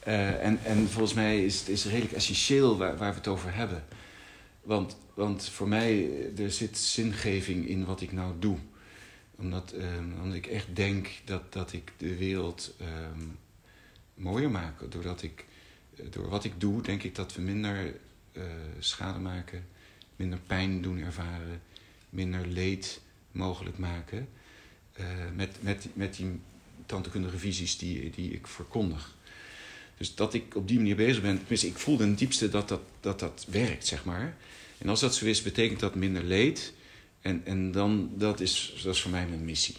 Uh, 0.07 0.45
en, 0.45 0.65
en 0.65 0.89
volgens 0.89 1.15
mij 1.15 1.45
is 1.45 1.59
het 1.59 1.69
is 1.69 1.85
redelijk 1.85 2.13
essentieel 2.13 2.79
waar, 2.79 2.97
waar 2.97 3.11
we 3.11 3.17
het 3.17 3.29
over 3.29 3.55
hebben. 3.55 3.85
Want, 4.63 4.97
want 5.15 5.49
voor 5.49 5.69
mij 5.69 6.11
er 6.39 6.51
zit 6.51 6.79
zingeving 6.79 7.69
in 7.69 7.85
wat 7.85 8.01
ik 8.01 8.13
nou 8.13 8.35
doe. 8.39 8.59
Omdat, 9.37 9.73
um, 9.73 10.15
omdat 10.23 10.37
ik 10.37 10.47
echt 10.47 10.67
denk 10.77 11.09
dat, 11.25 11.53
dat 11.53 11.73
ik 11.73 11.93
de 11.97 12.17
wereld 12.17 12.75
um, 12.81 13.39
mooier 14.15 14.51
maak. 14.51 14.93
Doordat 14.93 15.23
ik, 15.23 15.45
door 16.11 16.29
wat 16.29 16.45
ik 16.45 16.53
doe, 16.61 16.83
denk 16.83 17.03
ik 17.03 17.15
dat 17.15 17.35
we 17.35 17.43
minder 17.43 17.95
uh, 18.33 18.43
schade 18.79 19.19
maken 19.19 19.65
minder 20.21 20.39
pijn 20.47 20.83
doen 20.83 20.99
ervaren, 20.99 21.63
minder 22.11 22.47
leed 22.47 23.01
mogelijk 23.33 23.79
maken. 23.79 24.29
Uh, 25.01 25.07
met, 25.35 25.57
met, 25.61 25.87
met 25.93 26.17
die 26.17 26.41
tandheelkundige 26.87 27.39
visies 27.39 27.79
die, 27.79 28.11
die 28.11 28.33
ik 28.33 28.47
verkondig. 28.47 29.17
Dus 29.97 30.15
dat 30.15 30.35
ik 30.35 30.57
op 30.57 30.69
die 30.69 30.77
manier 30.77 30.97
bezig 30.97 31.23
ben, 31.23 31.39
tenminste, 31.39 31.67
ik 31.67 31.79
voel 31.79 31.97
ten 31.97 32.15
diepste 32.15 32.49
dat 32.49 32.69
dat, 32.69 32.81
dat 33.01 33.21
dat 33.21 33.47
werkt, 33.49 33.87
zeg 33.87 34.05
maar. 34.05 34.37
En 34.79 34.89
als 34.89 35.01
dat 35.01 35.15
zo 35.15 35.27
is, 35.27 35.43
betekent 35.43 35.81
dat 35.81 35.95
minder 35.95 36.25
leed. 36.25 36.73
En, 37.21 37.43
en 37.45 37.73
dan, 37.73 38.11
dat 38.15 38.41
is, 38.41 38.81
dat 38.83 38.95
is 38.95 39.01
voor 39.01 39.11
mij 39.11 39.27
mijn 39.27 39.45
missie. 39.45 39.77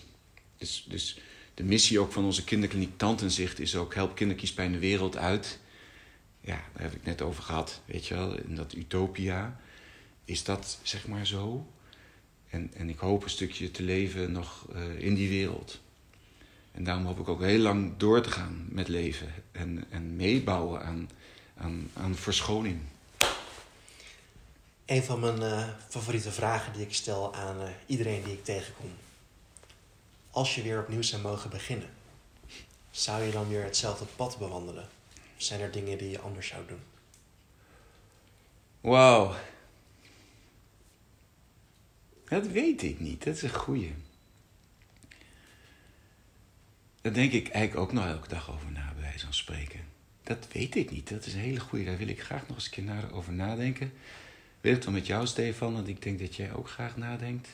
Dus, 0.57 0.85
dus 0.87 1.19
de 1.53 1.63
missie 1.63 1.99
ook 1.99 2.11
van 2.11 2.23
onze 2.23 2.43
kinderkliniek 2.43 2.97
Tantenzicht 2.97 3.59
is 3.59 3.75
ook 3.75 3.95
help 3.95 4.15
kinderkiespijn 4.15 4.71
de 4.71 4.79
wereld 4.79 5.17
uit. 5.17 5.59
Ja, 6.41 6.61
daar 6.73 6.83
heb 6.83 6.93
ik 6.93 7.03
net 7.03 7.21
over 7.21 7.43
gehad, 7.43 7.81
weet 7.85 8.07
je 8.07 8.13
wel, 8.13 8.37
in 8.37 8.55
dat 8.55 8.73
utopia 8.73 9.59
is 10.25 10.43
dat 10.43 10.79
zeg 10.81 11.07
maar 11.07 11.27
zo. 11.27 11.67
En, 12.49 12.71
en 12.73 12.89
ik 12.89 12.99
hoop 12.99 13.23
een 13.23 13.29
stukje 13.29 13.71
te 13.71 13.83
leven 13.83 14.31
nog 14.31 14.67
uh, 14.75 14.99
in 14.99 15.13
die 15.13 15.29
wereld. 15.29 15.79
En 16.71 16.83
daarom 16.83 17.05
hoop 17.05 17.19
ik 17.19 17.27
ook 17.27 17.41
heel 17.41 17.59
lang 17.59 17.97
door 17.97 18.21
te 18.21 18.31
gaan 18.31 18.65
met 18.69 18.87
leven 18.87 19.33
en, 19.51 19.85
en 19.89 20.15
meebouwen 20.15 20.83
aan, 20.83 21.09
aan, 21.57 21.89
aan 21.93 22.15
verschoning. 22.15 22.79
Een 24.85 25.03
van 25.03 25.19
mijn 25.19 25.41
uh, 25.41 25.67
favoriete 25.89 26.31
vragen 26.31 26.73
die 26.73 26.81
ik 26.81 26.93
stel 26.93 27.35
aan 27.35 27.61
uh, 27.61 27.69
iedereen 27.85 28.23
die 28.23 28.33
ik 28.33 28.43
tegenkom. 28.43 28.91
Als 30.31 30.55
je 30.55 30.61
weer 30.61 30.79
opnieuw 30.79 31.01
zou 31.01 31.21
mogen 31.21 31.49
beginnen, 31.49 31.89
zou 32.91 33.23
je 33.23 33.31
dan 33.31 33.49
weer 33.49 33.63
hetzelfde 33.63 34.05
pad 34.15 34.37
bewandelen? 34.37 34.89
Zijn 35.41 35.61
er 35.61 35.71
dingen 35.71 35.97
die 35.97 36.09
je 36.09 36.19
anders 36.19 36.47
zou 36.47 36.67
doen? 36.67 36.81
Wauw, 38.81 39.35
dat 42.27 42.47
weet 42.47 42.81
ik 42.81 42.99
niet. 42.99 43.23
Dat 43.23 43.35
is 43.35 43.41
een 43.41 43.53
goeie. 43.53 43.93
Daar 47.01 47.13
denk 47.13 47.31
ik 47.31 47.47
eigenlijk 47.47 47.87
ook 47.87 47.93
nog 47.93 48.05
elke 48.05 48.27
dag 48.27 48.51
over 48.51 48.71
na, 48.71 48.93
bij 48.93 49.03
wijze 49.03 49.25
spreken. 49.29 49.79
Dat 50.23 50.47
weet 50.51 50.75
ik 50.75 50.91
niet. 50.91 51.09
Dat 51.09 51.25
is 51.25 51.33
een 51.33 51.39
hele 51.39 51.59
goeie. 51.59 51.85
Daar 51.85 51.97
wil 51.97 52.07
ik 52.07 52.21
graag 52.21 52.47
nog 52.47 52.57
eens 52.57 52.65
een 52.65 52.85
keer 52.85 53.13
over 53.13 53.33
nadenken. 53.33 53.93
Ik 54.61 54.71
het 54.71 54.85
wel 54.85 54.93
met 54.93 55.07
jou, 55.07 55.27
Stefan, 55.27 55.73
want 55.73 55.87
ik 55.87 56.01
denk 56.01 56.19
dat 56.19 56.35
jij 56.35 56.53
ook 56.53 56.69
graag 56.69 56.97
nadenkt 56.97 57.49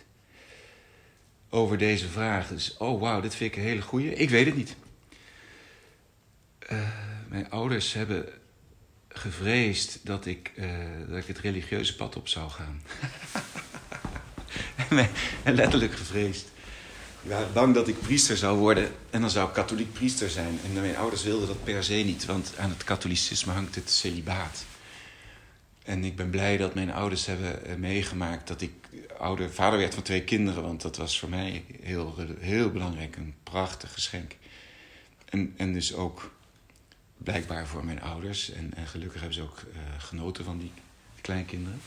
over 1.50 1.78
deze 1.78 2.08
vraag. 2.08 2.48
Dus, 2.48 2.78
oh 2.78 3.02
wauw, 3.02 3.22
dit 3.22 3.36
vind 3.36 3.52
ik 3.52 3.58
een 3.58 3.68
hele 3.68 3.82
goeie. 3.82 4.14
Ik 4.14 4.30
weet 4.30 4.46
het 4.46 4.56
niet. 4.56 4.76
Uh, 6.70 7.17
mijn 7.30 7.50
ouders 7.50 7.94
hebben 7.94 8.26
gevreesd 9.08 10.00
dat 10.04 10.26
ik, 10.26 10.52
uh, 10.56 10.70
dat 11.08 11.18
ik 11.18 11.28
het 11.28 11.40
religieuze 11.40 11.96
pad 11.96 12.16
op 12.16 12.28
zou 12.28 12.50
gaan. 12.50 12.82
letterlijk 15.44 15.94
gevreesd. 15.94 16.52
Ik 17.22 17.30
was 17.32 17.52
bang 17.54 17.74
dat 17.74 17.88
ik 17.88 18.00
priester 18.00 18.38
zou 18.38 18.58
worden 18.58 18.92
en 19.10 19.22
dan 19.22 19.30
zou 19.30 19.48
ik 19.48 19.54
katholiek 19.54 19.94
priester 19.94 20.30
zijn. 20.30 20.60
En 20.66 20.74
mijn 20.74 20.98
ouders 20.98 21.24
wilden 21.24 21.48
dat 21.48 21.64
per 21.64 21.84
se 21.84 21.94
niet, 21.94 22.26
want 22.26 22.54
aan 22.58 22.70
het 22.70 22.84
katholicisme 22.84 23.52
hangt 23.54 23.76
het 23.76 23.90
celibaat. 23.90 24.66
En 25.84 26.04
ik 26.04 26.16
ben 26.16 26.30
blij 26.30 26.58
dat 26.58 26.74
mijn 26.74 26.92
ouders 26.92 27.26
hebben 27.26 27.66
eh, 27.66 27.76
meegemaakt 27.76 28.48
dat 28.48 28.62
ik 28.62 28.72
ouder, 29.18 29.52
vader 29.52 29.80
werd 29.80 29.94
van 29.94 30.04
twee 30.04 30.24
kinderen. 30.24 30.64
Want 30.64 30.82
dat 30.82 30.98
was 30.98 31.20
voor 31.20 31.30
mij 31.30 31.64
heel, 31.82 32.16
heel 32.40 32.72
belangrijk, 32.72 33.16
een 33.16 33.34
prachtig 33.44 33.94
geschenk. 33.94 34.36
En, 35.30 35.54
en 35.58 35.74
dus 35.74 35.94
ook 35.94 36.32
blijkbaar 37.18 37.68
voor 37.68 37.86
mijn 37.86 38.02
ouders. 38.02 38.52
En, 38.52 38.74
en 38.74 38.88
gelukkig 38.88 39.20
hebben 39.20 39.38
ze 39.38 39.42
ook 39.42 39.62
uh, 39.74 39.80
genoten 39.98 40.46
van 40.46 40.58
die 40.58 40.72
kleinkinderen. 41.22 41.82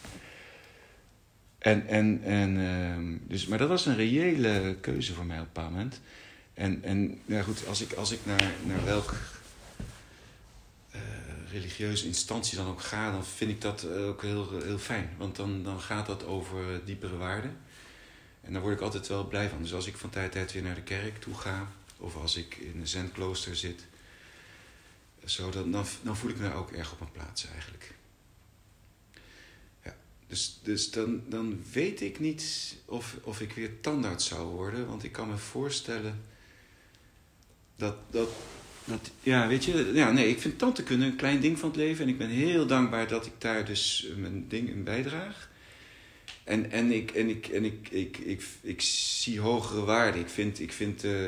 En, 1.59 1.87
en, 1.87 2.23
en, 2.23 2.57
uh, 2.57 3.19
dus, 3.29 3.47
maar 3.47 3.59
dat 3.59 3.69
was 3.69 3.87
een 3.87 3.97
reële 3.97 4.77
keuze 4.81 5.15
voor 5.15 5.27
mij 5.27 5.37
op 5.37 5.43
een 5.43 5.53
bepaald 5.53 5.71
moment. 5.71 6.01
En, 6.55 6.85
en 6.85 7.21
ja 7.25 7.43
goed, 7.43 7.67
als 7.67 7.81
ik, 7.81 7.93
als 7.93 8.11
ik 8.11 8.19
naar, 8.25 8.53
naar 8.67 8.85
welk 8.85 9.15
uh, 10.95 11.01
religieuze 11.53 12.07
instantie 12.07 12.57
dan 12.57 12.67
ook 12.67 12.81
ga, 12.81 13.11
dan 13.11 13.25
vind 13.25 13.51
ik 13.51 13.61
dat 13.61 13.89
ook 13.89 14.23
heel, 14.23 14.61
heel 14.63 14.79
fijn. 14.79 15.11
Want 15.19 15.37
dan, 15.37 15.63
dan 15.63 15.81
gaat 15.81 16.07
dat 16.07 16.25
over 16.25 16.85
diepere 16.85 17.17
waarden. 17.17 17.57
En 18.41 18.53
daar 18.53 18.63
word 18.63 18.75
ik 18.75 18.81
altijd 18.81 19.09
wel 19.09 19.27
blij 19.27 19.49
van. 19.49 19.63
Dus 19.63 19.75
als 19.75 19.87
ik 19.87 19.97
van 19.97 20.11
tijd 20.11 20.25
tot 20.25 20.35
tijd 20.35 20.53
weer 20.53 20.63
naar 20.63 20.75
de 20.75 20.83
kerk 20.83 21.21
toe 21.21 21.35
ga, 21.35 21.69
of 21.97 22.17
als 22.17 22.37
ik 22.37 22.57
in 22.57 22.81
een 22.81 22.89
zenklooster 22.89 23.57
zit, 23.57 23.87
zo, 25.25 25.51
dan, 25.51 25.71
dan, 26.03 26.17
voel 26.17 26.31
ik 26.31 26.39
me 26.39 26.53
ook 26.53 26.71
erg 26.71 26.93
op 26.93 26.99
mijn 26.99 27.13
plaats 27.13 27.47
eigenlijk. 27.47 27.95
Dus, 30.31 30.61
dus 30.63 30.91
dan, 30.91 31.23
dan 31.29 31.63
weet 31.73 32.01
ik 32.01 32.21
niet 32.21 32.77
of, 32.85 33.17
of 33.23 33.41
ik 33.41 33.53
weer 33.53 33.81
tandarts 33.81 34.27
zou 34.27 34.47
worden. 34.47 34.87
Want 34.87 35.05
ik 35.05 35.13
kan 35.13 35.29
me 35.29 35.37
voorstellen 35.37 36.23
dat, 37.77 37.97
dat, 38.11 38.29
ja, 39.23 39.49
weet 39.49 39.65
je, 39.65 39.91
ja, 39.95 40.11
nee, 40.11 40.29
ik 40.29 40.41
vind 40.41 40.59
tandheelkunde 40.59 41.07
een 41.07 41.17
klein 41.17 41.41
ding 41.41 41.59
van 41.59 41.69
het 41.69 41.79
leven. 41.79 42.05
En 42.05 42.11
ik 42.11 42.19
ben 42.19 42.29
heel 42.29 42.67
dankbaar 42.67 43.09
dat 43.09 43.27
ik 43.27 43.33
daar 43.39 43.65
dus 43.65 44.09
mijn 44.17 44.49
ding 44.49 44.69
in 44.69 44.85
bijdraag. 44.85 45.51
En, 46.45 46.71
en, 46.71 46.93
ik, 46.93 47.11
en, 47.11 47.29
ik, 47.29 47.47
en 47.47 47.65
ik, 47.65 47.89
ik, 47.89 48.19
ik, 48.19 48.45
ik, 48.61 48.81
zie 48.81 49.41
hogere 49.41 49.85
waarden. 49.85 50.21
Ik 50.21 50.29
vind, 50.29 50.61
ik, 50.61 50.73
vind, 50.73 51.05
uh, 51.05 51.27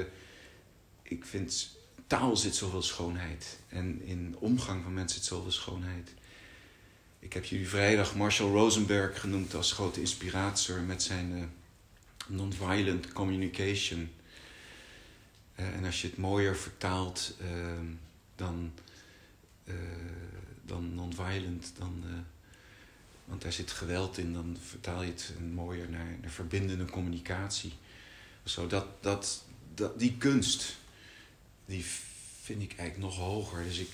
ik 1.03 1.25
vind 1.25 1.77
taal 2.07 2.37
zit 2.37 2.55
zoveel 2.55 2.83
schoonheid. 2.83 3.59
En 3.73 4.03
in 4.05 4.37
omgang 4.39 4.83
van 4.83 4.95
mensen 4.95 5.19
zit 5.19 5.29
zoveel 5.29 5.51
schoonheid. 5.51 6.15
Ik 7.19 7.33
heb 7.33 7.45
jullie 7.45 7.69
vrijdag 7.69 8.15
Marshall 8.15 8.51
Rosenberg 8.51 9.21
genoemd 9.21 9.55
als 9.55 9.73
grote 9.73 10.01
inspirator 10.01 10.81
met 10.81 11.03
zijn 11.03 11.31
uh, 11.31 11.45
nonviolent 12.27 13.13
communication. 13.13 14.11
Uh, 15.57 15.77
en 15.77 15.85
als 15.85 16.03
je 16.03 16.09
het 16.09 16.17
mooier 16.17 16.57
vertaalt 16.57 17.37
ehm, 17.41 17.87
dan, 18.37 18.73
uh, 19.65 19.75
dan 20.65 20.95
nonviolent, 20.95 21.73
dan, 21.79 22.05
want 23.25 23.43
daar 23.43 23.53
zit 23.53 23.71
geweld 23.71 24.19
in, 24.19 24.33
dan 24.33 24.57
vertaal 24.69 25.03
je 25.03 25.11
het 25.11 25.33
mooier 25.55 25.91
naar, 25.91 26.19
naar 26.21 26.31
verbindende 26.31 26.85
communicatie. 26.85 27.73
Zo, 28.45 28.67
dat, 28.67 28.87
dat, 29.03 29.45
dat, 29.75 29.99
die 29.99 30.17
kunst, 30.17 30.77
die 31.65 31.85
vind 32.43 32.63
ik 32.63 32.79
eigenlijk 32.79 32.99
nog 32.99 33.17
hoger. 33.17 33.65
Dus, 33.65 33.79
ik, 33.79 33.91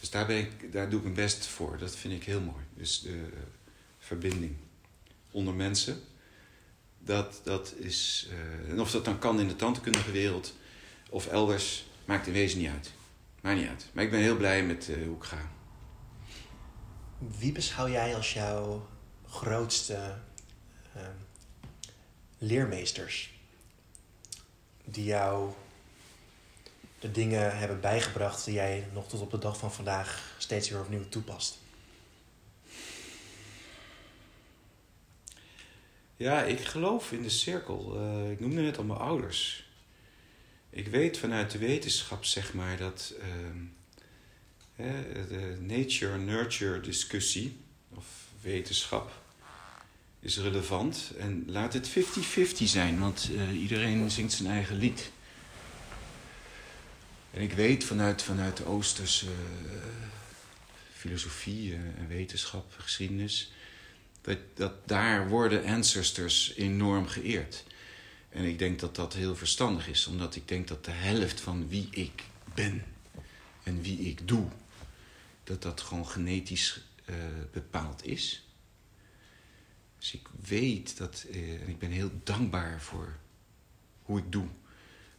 dus 0.00 0.10
daar, 0.10 0.26
ben 0.26 0.36
ik, 0.36 0.72
daar 0.72 0.88
doe 0.88 0.98
ik 0.98 1.04
mijn 1.04 1.14
best 1.14 1.46
voor. 1.46 1.78
Dat 1.78 1.96
vind 1.96 2.14
ik 2.14 2.24
heel 2.24 2.40
mooi. 2.40 2.64
Dus 2.74 3.00
de 3.00 3.28
verbinding 3.98 4.56
onder 5.30 5.54
mensen. 5.54 6.00
Dat, 6.98 7.40
dat 7.44 7.74
is. 7.76 8.28
Uh, 8.30 8.70
en 8.70 8.80
of 8.80 8.90
dat 8.90 9.04
dan 9.04 9.18
kan 9.18 9.40
in 9.40 9.48
de 9.48 9.56
tandheelkundige 9.56 10.10
wereld 10.10 10.54
of 11.10 11.26
elders, 11.26 11.86
maakt 12.04 12.26
in 12.26 12.32
wezen 12.32 12.58
niet 12.58 12.68
uit. 12.68 12.92
Maakt 13.40 13.58
niet 13.58 13.68
uit. 13.68 13.86
Maar 13.92 14.04
ik 14.04 14.10
ben 14.10 14.20
heel 14.20 14.36
blij 14.36 14.64
met 14.64 14.88
uh, 14.88 15.06
hoe 15.06 15.16
ik 15.16 15.22
ga. 15.22 15.50
Wie 17.38 17.52
beschouw 17.52 17.88
jij 17.88 18.14
als 18.14 18.32
jouw 18.32 18.88
grootste 19.26 20.18
uh, 20.96 21.02
leermeesters? 22.38 23.34
Die 24.84 25.04
jou 25.04 25.52
dingen 27.10 27.58
hebben 27.58 27.80
bijgebracht 27.80 28.44
die 28.44 28.54
jij 28.54 28.86
nog 28.92 29.08
tot 29.08 29.20
op 29.20 29.30
de 29.30 29.38
dag 29.38 29.56
van 29.58 29.72
vandaag 29.72 30.34
steeds 30.38 30.68
weer 30.68 30.80
opnieuw 30.80 31.08
toepast? 31.08 31.58
Ja, 36.16 36.42
ik 36.42 36.60
geloof 36.60 37.12
in 37.12 37.22
de 37.22 37.28
cirkel. 37.28 37.96
Uh, 37.96 38.30
ik 38.30 38.40
noemde 38.40 38.60
net 38.60 38.78
al 38.78 38.84
mijn 38.84 38.98
ouders. 38.98 39.68
Ik 40.70 40.88
weet 40.88 41.18
vanuit 41.18 41.50
de 41.50 41.58
wetenschap, 41.58 42.24
zeg 42.24 42.54
maar, 42.54 42.76
dat 42.76 43.14
uh, 44.78 44.86
de 45.28 45.56
nature-nurture 45.60 46.80
discussie, 46.80 47.56
of 47.94 48.06
wetenschap, 48.40 49.10
is 50.20 50.38
relevant. 50.38 51.12
En 51.18 51.44
laat 51.46 51.72
het 51.72 51.90
50-50 51.90 51.92
zijn, 52.64 52.98
want 52.98 53.30
uh, 53.32 53.60
iedereen 53.60 54.10
zingt 54.10 54.32
zijn 54.32 54.50
eigen 54.50 54.76
lied. 54.76 55.10
En 57.36 57.42
ik 57.42 57.52
weet 57.52 57.84
vanuit, 57.84 58.22
vanuit 58.22 58.56
de 58.56 58.64
Oosterse 58.64 59.26
uh, 59.26 59.32
filosofie 60.92 61.74
en 61.74 62.08
wetenschap, 62.08 62.74
geschiedenis, 62.78 63.52
dat, 64.20 64.38
dat 64.54 64.88
daar 64.88 65.28
worden 65.28 65.64
ancestors 65.64 66.54
enorm 66.54 67.06
geëerd. 67.06 67.64
En 68.28 68.44
ik 68.44 68.58
denk 68.58 68.78
dat 68.80 68.96
dat 68.96 69.14
heel 69.14 69.36
verstandig 69.36 69.88
is, 69.88 70.06
omdat 70.06 70.36
ik 70.36 70.48
denk 70.48 70.68
dat 70.68 70.84
de 70.84 70.90
helft 70.90 71.40
van 71.40 71.68
wie 71.68 71.88
ik 71.90 72.22
ben 72.54 72.84
en 73.62 73.82
wie 73.82 73.98
ik 73.98 74.28
doe, 74.28 74.48
dat 75.44 75.62
dat 75.62 75.80
gewoon 75.80 76.06
genetisch 76.06 76.80
uh, 77.06 77.14
bepaald 77.52 78.06
is. 78.06 78.46
Dus 79.98 80.14
ik 80.14 80.28
weet 80.46 80.96
dat, 80.96 81.26
en 81.32 81.68
ik 81.68 81.78
ben 81.78 81.90
heel 81.90 82.10
dankbaar 82.24 82.80
voor 82.82 83.16
hoe 84.02 84.18
ik 84.18 84.32
doe 84.32 84.48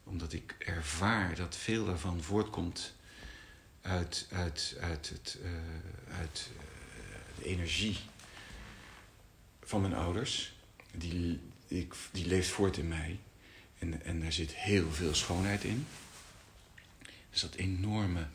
omdat 0.08 0.34
ik 0.34 0.56
ervaar 0.60 1.36
dat 1.36 1.56
veel 1.56 1.86
daarvan 1.86 2.22
voortkomt 2.22 2.94
uit, 3.82 4.28
uit, 4.32 4.78
uit, 4.82 5.10
het, 5.10 5.38
uh, 5.44 5.50
uit 6.18 6.50
uh, 6.54 6.62
de 7.38 7.46
energie 7.46 7.98
van 9.64 9.82
mijn 9.82 9.94
ouders. 9.94 10.56
Die, 10.92 11.40
ik, 11.68 11.96
die 12.12 12.28
leeft 12.28 12.50
voort 12.50 12.78
in 12.78 12.88
mij. 12.88 13.20
En, 13.80 14.04
en 14.04 14.20
daar 14.20 14.32
zit 14.32 14.56
heel 14.56 14.92
veel 14.92 15.14
schoonheid 15.14 15.64
in. 15.64 15.88
Er 17.06 17.38
zat 17.38 17.56
enorme 17.56 18.28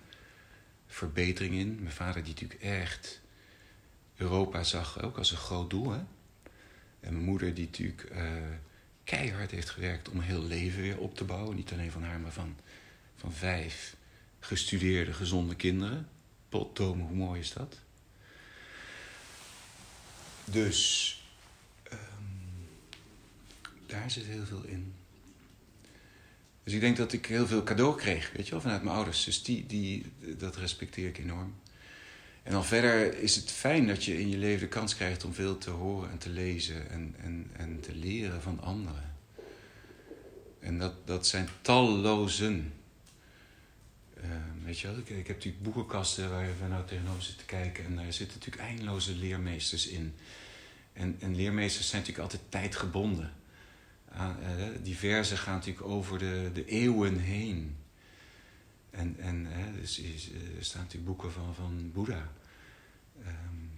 verbetering 0.87 1.55
in. 1.55 1.83
Mijn 1.83 1.95
vader 1.95 2.25
die 2.25 2.33
natuurlijk 2.33 2.63
echt 2.63 3.21
Europa 4.17 4.63
zag 4.63 5.03
ook 5.03 5.19
als 5.19 5.31
een 5.31 5.37
groot 5.37 5.71
doel. 5.71 5.91
Hè? 5.91 6.01
En 7.01 7.13
mijn 7.13 7.25
moeder 7.25 7.55
die 7.55 7.65
natuurlijk... 7.65 8.11
Uh, 8.13 8.33
keihard 9.17 9.51
heeft 9.51 9.71
gewerkt 9.71 10.09
om 10.09 10.21
heel 10.21 10.43
leven 10.43 10.83
weer 10.83 10.99
op 10.99 11.17
te 11.17 11.25
bouwen. 11.25 11.57
Niet 11.57 11.73
alleen 11.73 11.91
van 11.91 12.03
haar, 12.03 12.21
maar 12.21 12.33
van, 12.33 12.57
van 13.17 13.33
vijf 13.33 13.97
gestudeerde, 14.41 15.13
gezonde 15.13 15.55
kinderen. 15.55 16.09
Potdomen, 16.49 17.07
hoe 17.07 17.17
mooi 17.17 17.41
is 17.41 17.53
dat? 17.53 17.79
Dus 20.45 21.23
um, 21.93 21.99
daar 23.87 24.11
zit 24.11 24.25
heel 24.25 24.47
veel 24.47 24.63
in. 24.63 24.95
Dus 26.65 26.73
ik 26.73 26.81
denk 26.81 26.97
dat 26.97 27.13
ik 27.13 27.27
heel 27.27 27.47
veel 27.47 27.63
cadeau 27.63 27.97
kreeg, 27.97 28.33
weet 28.33 28.45
je 28.45 28.51
wel, 28.51 28.61
vanuit 28.61 28.83
mijn 28.83 28.97
ouders. 28.97 29.25
Dus 29.25 29.43
die, 29.43 29.67
die, 29.67 30.13
dat 30.39 30.57
respecteer 30.57 31.09
ik 31.09 31.19
enorm. 31.19 31.55
En 32.43 32.53
dan 32.53 32.65
verder 32.65 33.19
is 33.19 33.37
het 33.37 33.51
fijn 33.51 33.87
dat 33.87 34.05
je 34.05 34.21
in 34.21 34.29
je 34.29 34.37
leven 34.37 34.61
de 34.61 34.69
kans 34.69 34.97
krijgt 34.97 35.25
om 35.25 35.35
veel 35.35 35.59
te 35.59 35.71
horen 35.71 36.11
en 36.11 36.19
te 36.19 36.29
lezen 36.29 36.91
en, 36.91 37.15
en, 37.19 37.51
en 37.53 37.81
te 37.81 37.95
leren 37.95 38.43
van 38.43 38.61
anderen. 38.61 39.15
En 40.61 40.79
dat, 40.79 41.07
dat 41.07 41.27
zijn 41.27 41.49
tallozen. 41.61 42.73
Uh, 44.17 44.25
weet 44.65 44.79
je 44.81 44.87
wel, 44.87 44.99
ik, 44.99 45.09
heb 45.09 45.29
natuurlijk 45.29 45.63
boekenkasten 45.63 46.31
waar 46.31 46.47
we 46.61 46.69
nou 46.69 46.87
tegenover 46.87 47.23
zitten 47.23 47.47
kijken. 47.47 47.85
En 47.85 47.97
daar 47.97 48.13
zitten 48.13 48.39
natuurlijk 48.39 48.69
eindeloze 48.69 49.15
leermeesters 49.15 49.87
in. 49.87 50.15
En, 50.93 51.17
en 51.21 51.37
leermeesters 51.37 51.89
zijn 51.89 52.01
natuurlijk 52.01 52.33
altijd 52.33 52.51
tijdgebonden. 52.51 53.33
Uh, 54.15 54.27
die 54.83 54.97
verzen 54.97 55.39
gaan 55.39 55.55
natuurlijk 55.55 55.87
over 55.87 56.19
de, 56.19 56.51
de 56.55 56.65
eeuwen 56.65 57.19
heen. 57.19 57.77
En, 58.93 59.17
en 59.19 59.47
hè, 59.47 59.81
dus, 59.81 59.99
is, 59.99 60.31
er 60.57 60.65
staan 60.65 60.83
natuurlijk 60.83 61.07
boeken 61.07 61.33
van, 61.33 61.55
van 61.55 61.91
Boeddha. 61.93 62.33
Um, 63.27 63.71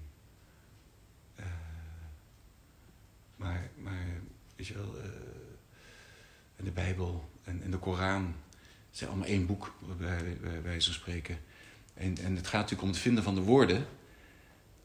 uh, 1.37 1.47
maar, 3.37 3.71
maar, 3.77 4.07
weet 4.57 4.67
je 4.67 4.75
wel, 4.75 4.97
uh, 4.97 5.03
de 6.57 6.71
Bijbel 6.71 7.31
en, 7.45 7.63
en 7.63 7.71
de 7.71 7.79
Koran 7.79 8.35
zijn 8.91 9.11
allemaal 9.11 9.29
één 9.29 9.47
boek, 9.47 9.75
bij, 9.99 10.37
bij 10.41 10.63
wijze 10.63 10.87
van 10.87 11.01
spreken. 11.01 11.39
En, 11.95 12.19
en 12.19 12.37
het 12.37 12.47
gaat 12.47 12.61
natuurlijk 12.61 12.83
om 12.83 12.89
het 12.89 12.99
vinden 12.99 13.25
van 13.25 13.35
de 13.35 13.41
woorden 13.41 13.87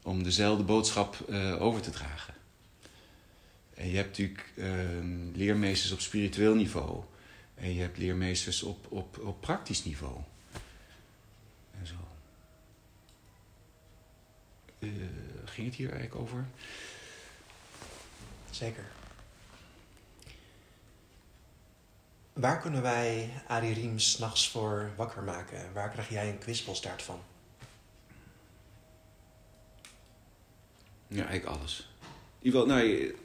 om 0.03 0.23
dezelfde 0.23 0.63
boodschap 0.63 1.29
over 1.59 1.81
te 1.81 1.89
dragen. 1.89 2.33
En 3.73 3.89
je 3.89 3.95
hebt 3.95 4.07
natuurlijk 4.07 4.53
leermeesters 5.35 5.91
op 5.91 5.99
spiritueel 5.99 6.55
niveau. 6.55 7.03
En 7.59 7.73
je 7.73 7.81
hebt 7.81 7.97
leermeesters 7.97 8.63
op, 8.63 8.91
op, 8.91 9.17
op 9.17 9.41
praktisch 9.41 9.83
niveau. 9.83 10.21
En 11.79 11.87
zo. 11.87 11.95
Uh, 14.79 14.91
ging 15.45 15.67
het 15.67 15.75
hier 15.75 15.91
eigenlijk 15.91 16.21
over? 16.21 16.45
Zeker. 18.49 18.85
Waar 22.33 22.59
kunnen 22.59 22.81
wij 22.81 23.29
Arie 23.47 23.73
Riem 23.73 23.99
s'nachts 23.99 24.49
voor 24.49 24.91
wakker 24.95 25.23
maken? 25.23 25.73
Waar 25.73 25.89
krijg 25.89 26.09
jij 26.09 26.29
een 26.29 26.37
kwispelstaart 26.37 27.01
van? 27.01 27.21
Ja, 31.07 31.25
eigenlijk 31.25 31.57
alles. 31.57 31.89
In 32.39 32.45
ieder 32.45 32.61
geval, 32.61 32.75
nou, 32.75 33.15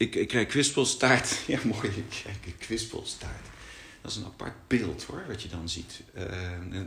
ik, 0.00 0.14
ik 0.14 0.28
krijg 0.28 0.46
kwispelstaart. 0.46 1.38
Ja, 1.46 1.58
mooi. 1.64 1.88
Ik 1.88 2.08
krijg 2.22 2.36
kwispelstaart. 2.58 3.46
Dat 4.00 4.10
is 4.10 4.16
een 4.16 4.24
apart 4.24 4.54
beeld 4.66 5.04
hoor, 5.04 5.24
wat 5.28 5.42
je 5.42 5.48
dan 5.48 5.68
ziet. 5.68 6.00
Uh, 6.16 6.24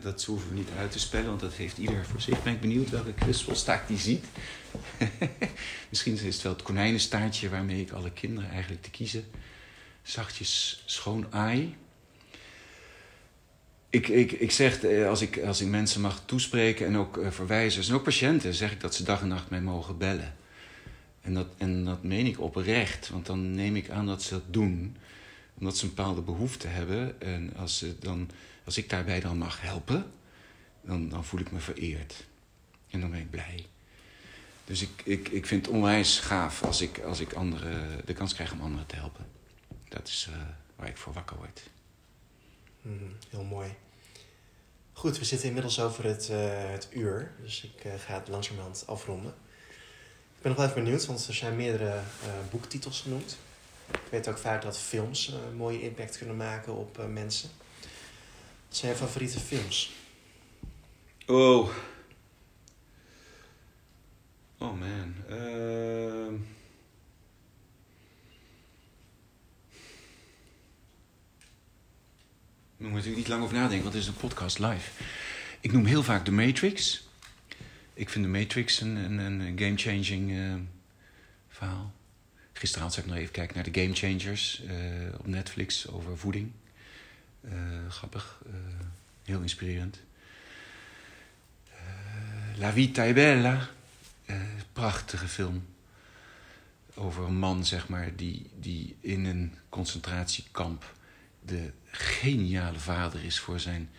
dat 0.01 0.23
hoeven 0.23 0.49
we 0.49 0.55
niet 0.55 0.69
uit 0.77 0.91
te 0.91 0.99
spellen, 0.99 1.27
want 1.27 1.39
dat 1.39 1.53
heeft 1.53 1.77
ieder 1.77 2.05
voor 2.05 2.21
zich. 2.21 2.43
Ben 2.43 2.53
ik 2.53 2.61
benieuwd 2.61 2.89
welke 2.89 3.13
kwispelstaart 3.13 3.87
die 3.87 3.97
ziet. 3.97 4.25
Misschien 5.89 6.13
is 6.13 6.21
het 6.21 6.41
wel 6.41 6.53
het 6.53 6.61
konijnenstaartje 6.61 7.49
waarmee 7.49 7.81
ik 7.81 7.91
alle 7.91 8.11
kinderen 8.11 8.49
eigenlijk 8.49 8.81
te 8.81 8.89
kiezen. 8.89 9.25
Zachtjes 10.03 10.83
schoon 10.85 11.27
aai. 11.29 11.75
Ik, 13.89 14.07
ik, 14.07 14.31
ik 14.31 14.51
zeg, 14.51 14.83
eh, 14.83 15.07
als 15.07 15.21
ik, 15.21 15.39
als 15.43 15.61
ik 15.61 15.67
mensen 15.67 16.01
mag 16.01 16.21
toespreken 16.25 16.85
en 16.85 16.97
ook 16.97 17.17
uh, 17.17 17.31
verwijzers 17.31 17.89
en 17.89 17.95
ook 17.95 18.03
patiënten, 18.03 18.53
zeg 18.53 18.71
ik 18.71 18.81
dat 18.81 18.95
ze 18.95 19.03
dag 19.03 19.21
en 19.21 19.27
nacht 19.27 19.49
mij 19.49 19.61
mogen 19.61 19.97
bellen. 19.97 20.35
En 21.23 21.33
dat, 21.33 21.47
en 21.57 21.85
dat 21.85 22.03
meen 22.03 22.25
ik 22.25 22.39
oprecht, 22.39 23.09
want 23.09 23.25
dan 23.25 23.51
neem 23.51 23.75
ik 23.75 23.89
aan 23.89 24.05
dat 24.05 24.23
ze 24.23 24.33
dat 24.33 24.53
doen 24.53 24.95
omdat 25.53 25.77
ze 25.77 25.83
een 25.83 25.93
bepaalde 25.93 26.21
behoefte 26.21 26.67
hebben. 26.67 27.21
En 27.21 27.55
als, 27.55 27.77
ze 27.77 27.99
dan, 27.99 28.29
als 28.65 28.77
ik 28.77 28.89
daarbij 28.89 29.19
dan 29.19 29.37
mag 29.37 29.61
helpen, 29.61 30.11
dan, 30.81 31.09
dan 31.09 31.25
voel 31.25 31.39
ik 31.39 31.51
me 31.51 31.59
vereerd. 31.59 32.25
En 32.89 32.99
dan 32.99 33.11
ben 33.11 33.19
ik 33.19 33.29
blij. 33.29 33.65
Dus 34.65 34.81
ik, 34.81 35.01
ik, 35.03 35.29
ik 35.29 35.45
vind 35.45 35.65
het 35.65 35.75
onwijs 35.75 36.19
gaaf 36.19 36.63
als 36.63 36.81
ik, 36.81 36.99
als 36.99 37.19
ik 37.19 37.33
anderen, 37.33 38.05
de 38.05 38.13
kans 38.13 38.33
krijg 38.33 38.51
om 38.51 38.61
anderen 38.61 38.85
te 38.85 38.95
helpen. 38.95 39.25
Dat 39.89 40.07
is 40.07 40.27
uh, 40.29 40.35
waar 40.75 40.87
ik 40.87 40.97
voor 40.97 41.13
wakker 41.13 41.37
word. 41.37 41.61
Mm, 42.81 43.15
heel 43.29 43.43
mooi. 43.43 43.75
Goed, 44.93 45.19
we 45.19 45.25
zitten 45.25 45.47
inmiddels 45.47 45.79
over 45.79 46.03
het, 46.03 46.29
uh, 46.31 46.71
het 46.71 46.87
uur, 46.91 47.31
dus 47.41 47.63
ik 47.63 47.85
uh, 47.85 47.93
ga 47.97 48.13
het 48.13 48.27
langzamerhand 48.27 48.83
afronden. 48.87 49.33
Ben 50.43 50.51
nog 50.51 50.61
wel 50.61 50.69
even 50.69 50.83
benieuwd, 50.83 51.05
want 51.05 51.27
er 51.27 51.33
zijn 51.33 51.55
meerdere 51.55 51.95
uh, 51.95 52.01
boektitels 52.51 53.01
genoemd. 53.01 53.37
Ik 53.91 54.11
weet 54.11 54.27
ook 54.27 54.37
vaak 54.37 54.61
dat 54.61 54.79
films 54.79 55.27
een 55.27 55.55
mooie 55.55 55.81
impact 55.81 56.17
kunnen 56.17 56.37
maken 56.37 56.75
op 56.75 57.05
mensen. 57.07 57.49
Wat 58.67 58.77
zijn 58.77 58.91
je 58.91 58.97
favoriete 58.97 59.39
films? 59.39 59.91
Oh. 61.25 61.69
Oh 64.57 64.79
man. 64.79 65.15
Uh... 65.29 66.39
Daar 72.77 72.89
moet 72.89 73.05
ik 73.05 73.15
niet 73.15 73.27
lang 73.27 73.43
over 73.43 73.55
nadenken, 73.55 73.83
want 73.83 73.93
het 73.93 74.03
is 74.03 74.09
een 74.09 74.15
podcast 74.15 74.59
live. 74.59 74.89
Ik 75.59 75.71
noem 75.71 75.85
heel 75.85 76.03
vaak 76.03 76.25
The 76.25 76.31
Matrix. 76.31 77.07
Ik 77.93 78.09
vind 78.09 78.25
The 78.25 78.31
Matrix 78.31 78.81
een, 78.81 78.95
een, 78.95 79.39
een 79.39 79.59
game-changing 79.59 80.31
uh, 80.31 80.53
verhaal. 81.49 81.93
Gisteravond 82.53 82.93
zag 82.93 83.03
ik 83.03 83.09
nog 83.09 83.19
even 83.19 83.31
kijken 83.31 83.55
naar 83.55 83.71
de 83.71 83.81
Game 83.81 83.93
Changers 83.93 84.61
uh, 84.63 84.73
op 85.19 85.27
Netflix 85.27 85.87
over 85.87 86.17
voeding. 86.17 86.51
Uh, 87.41 87.51
grappig, 87.89 88.41
heel 89.23 89.41
inspirerend. 89.41 89.99
La 92.55 92.71
Vita 92.71 93.05
è 93.05 93.13
Bella, 93.13 93.69
prachtige 94.73 95.27
film. 95.27 95.65
Over 96.93 97.23
een 97.23 97.37
man, 97.37 97.65
zeg 97.65 97.87
maar, 97.87 98.15
die, 98.15 98.49
die 98.59 98.95
in 98.99 99.25
een 99.25 99.53
concentratiekamp 99.69 100.95
de 101.41 101.71
geniale 101.91 102.79
vader 102.79 103.23
is 103.23 103.39
voor 103.39 103.59
zijn 103.59 103.89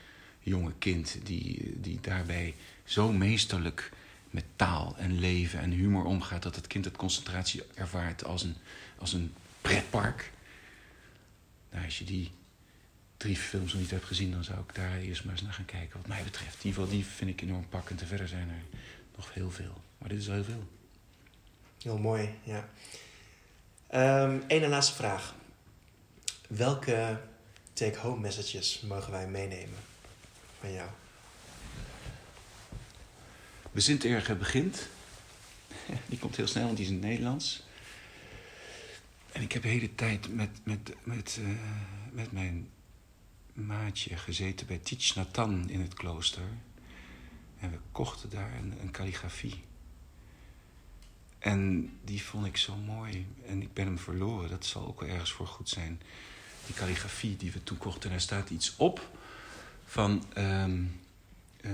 jonge 0.40 0.72
kind. 0.78 1.18
Die, 1.22 1.80
die 1.80 1.98
daarbij 2.00 2.54
zo 2.84 3.12
meesterlijk 3.12 3.92
met 4.30 4.44
taal 4.56 4.94
en 4.98 5.18
leven 5.18 5.60
en 5.60 5.70
humor 5.70 6.04
omgaat 6.04 6.42
dat 6.42 6.56
het 6.56 6.66
kind 6.66 6.84
het 6.84 6.96
concentratie 6.96 7.62
ervaart 7.74 8.24
als 8.24 8.42
een, 8.42 8.56
als 8.98 9.12
een 9.12 9.34
pretpark. 9.60 10.32
Nou, 11.70 11.84
als 11.84 11.98
je 11.98 12.04
die 12.04 12.30
drie 13.16 13.36
films 13.36 13.72
nog 13.72 13.80
niet 13.80 13.90
hebt 13.90 14.04
gezien, 14.04 14.30
dan 14.30 14.44
zou 14.44 14.58
ik 14.58 14.74
daar 14.74 14.98
eerst 14.98 15.24
maar 15.24 15.32
eens 15.32 15.42
naar 15.42 15.52
gaan 15.52 15.64
kijken. 15.64 15.98
Wat 15.98 16.08
mij 16.08 16.22
betreft. 16.22 16.54
In 16.54 16.66
ieder 16.66 16.80
geval, 16.80 16.96
die 16.96 17.04
vind 17.04 17.30
ik 17.30 17.40
enorm 17.40 17.68
pakkend. 17.68 18.00
En 18.00 18.06
verder 18.06 18.28
zijn 18.28 18.48
er 18.48 18.78
nog 19.16 19.34
heel 19.34 19.50
veel. 19.50 19.82
Maar 19.98 20.08
dit 20.08 20.18
is 20.18 20.28
al 20.28 20.34
heel 20.34 20.44
veel. 20.44 20.68
Heel 21.82 21.98
mooi, 21.98 22.34
ja. 22.42 22.68
Um, 24.22 24.42
Eén 24.48 24.62
en 24.62 24.68
laatste 24.68 24.94
vraag. 24.94 25.34
Welke 26.48 27.20
take-home 27.72 28.20
messages 28.20 28.80
mogen 28.80 29.12
wij 29.12 29.26
meenemen 29.26 29.78
van 30.60 30.72
jou? 30.72 30.88
Bezinterger 33.74 34.36
begint. 34.36 34.88
Die 36.08 36.18
komt 36.18 36.36
heel 36.36 36.46
snel, 36.46 36.64
want 36.64 36.76
die 36.76 36.86
is 36.86 36.92
in 36.92 36.98
het 36.98 37.08
Nederlands. 37.08 37.62
En 39.32 39.42
ik 39.42 39.52
heb 39.52 39.62
de 39.62 39.68
hele 39.68 39.94
tijd 39.94 40.34
met, 40.34 40.50
met, 40.62 40.94
met, 41.02 41.38
uh, 41.40 41.48
met 42.12 42.32
mijn 42.32 42.68
maatje 43.52 44.16
gezeten 44.16 44.66
bij 44.66 44.78
Tich 44.78 45.14
Nathan 45.14 45.70
in 45.70 45.80
het 45.80 45.94
klooster. 45.94 46.42
En 47.60 47.70
we 47.70 47.78
kochten 47.92 48.30
daar 48.30 48.54
een, 48.54 48.74
een 48.80 48.90
kalligrafie. 48.90 49.62
En 51.38 51.92
die 52.04 52.22
vond 52.22 52.46
ik 52.46 52.56
zo 52.56 52.76
mooi. 52.76 53.26
En 53.46 53.62
ik 53.62 53.72
ben 53.72 53.86
hem 53.86 53.98
verloren. 53.98 54.50
Dat 54.50 54.66
zal 54.66 54.86
ook 54.86 55.00
wel 55.00 55.08
ergens 55.08 55.32
voor 55.32 55.46
goed 55.46 55.68
zijn 55.68 56.00
die 56.66 56.74
kalligrafie 56.74 57.36
die 57.36 57.52
we 57.52 57.62
toen 57.62 57.78
kochten. 57.78 58.10
Daar 58.10 58.20
staat 58.20 58.50
iets 58.50 58.74
op 58.76 59.10
van... 59.84 60.24
Um, 60.38 61.00
uh, 61.60 61.72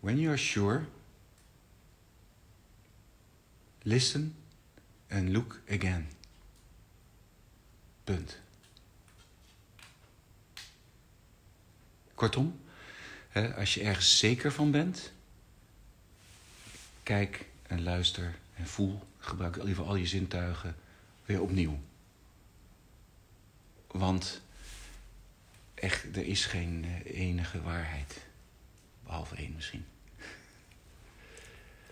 when 0.00 0.18
you 0.18 0.28
are 0.28 0.36
sure, 0.36 0.84
listen 3.82 4.34
and 5.08 5.28
look 5.28 5.60
again. 5.70 6.08
Punt. 8.04 8.38
Kortom, 12.14 12.60
als 13.56 13.74
je 13.74 13.82
ergens 13.82 14.18
zeker 14.18 14.52
van 14.52 14.70
bent, 14.70 15.12
kijk 17.02 17.46
en 17.62 17.82
luister 17.82 18.38
en 18.54 18.66
voel. 18.66 19.08
Gebruik 19.18 19.62
liever 19.62 19.84
al 19.84 19.94
je 19.94 20.06
zintuigen 20.06 20.76
weer 21.24 21.40
opnieuw. 21.40 21.80
Want 23.86 24.40
echt, 25.74 26.16
er 26.16 26.26
is 26.26 26.44
geen 26.44 26.84
uh, 26.84 27.18
enige 27.20 27.62
waarheid. 27.62 28.26
Behalve 29.04 29.34
één 29.36 29.52
misschien. 29.54 29.84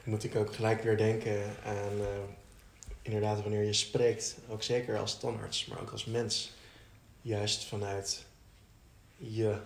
Moet 0.08 0.24
ik 0.24 0.36
ook 0.36 0.54
gelijk 0.54 0.82
weer 0.82 0.96
denken 0.96 1.56
aan, 1.64 2.00
uh, 2.00 2.06
inderdaad, 3.02 3.42
wanneer 3.42 3.62
je 3.62 3.72
spreekt, 3.72 4.36
ook 4.48 4.62
zeker 4.62 4.98
als 4.98 5.18
tandarts, 5.18 5.66
maar 5.66 5.80
ook 5.80 5.90
als 5.90 6.04
mens, 6.04 6.52
juist 7.22 7.64
vanuit 7.64 8.24
je 9.16 9.58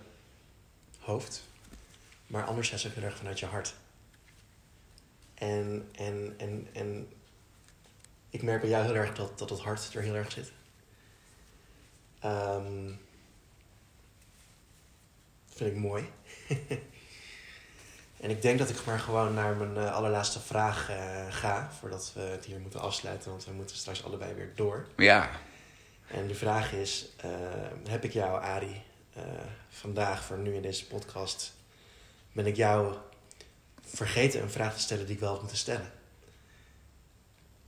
hoofd, 0.99 1.43
maar 2.27 2.45
anderzijds 2.45 2.87
ook 2.87 2.93
heel 2.93 3.03
erg 3.03 3.17
vanuit 3.17 3.39
je 3.39 3.45
hart. 3.45 3.73
En, 5.33 5.89
en, 5.91 6.33
en, 6.37 6.67
en 6.73 7.07
ik 8.29 8.41
merk 8.41 8.61
bij 8.61 8.69
jou 8.69 8.85
heel 8.85 8.95
erg 8.95 9.13
dat, 9.13 9.39
dat 9.39 9.49
het 9.49 9.59
hart 9.59 9.93
er 9.93 10.01
heel 10.01 10.15
erg 10.15 10.31
zit. 10.31 10.51
Um, 12.25 12.99
vind 15.45 15.71
ik 15.71 15.77
mooi. 15.77 16.09
en 18.23 18.29
ik 18.29 18.41
denk 18.41 18.59
dat 18.59 18.69
ik 18.69 18.85
maar 18.85 18.99
gewoon 18.99 19.33
naar 19.33 19.55
mijn 19.55 19.75
uh, 19.75 19.93
allerlaatste 19.93 20.39
vraag 20.39 20.89
uh, 20.89 20.95
ga. 21.29 21.71
Voordat 21.79 22.11
we 22.13 22.21
het 22.21 22.45
hier 22.45 22.59
moeten 22.59 22.79
afsluiten. 22.79 23.29
Want 23.29 23.45
we 23.45 23.51
moeten 23.51 23.75
straks 23.75 24.03
allebei 24.03 24.33
weer 24.33 24.51
door. 24.55 24.87
Ja. 24.97 25.29
En 26.07 26.27
de 26.27 26.35
vraag 26.35 26.73
is: 26.73 27.09
uh, 27.25 27.31
heb 27.89 28.03
ik 28.03 28.13
jou, 28.13 28.41
Ari, 28.41 28.81
vandaag 29.69 30.23
voor 30.23 30.37
nu 30.37 30.55
in 30.55 30.61
deze 30.61 30.87
podcast. 30.87 31.53
Ben 32.31 32.45
ik 32.45 32.55
jou 32.55 32.95
vergeten 33.81 34.41
een 34.41 34.51
vraag 34.51 34.73
te 34.73 34.79
stellen 34.79 35.05
die 35.05 35.15
ik 35.15 35.21
wel 35.21 35.29
had 35.29 35.39
moeten 35.39 35.57
stellen? 35.57 35.91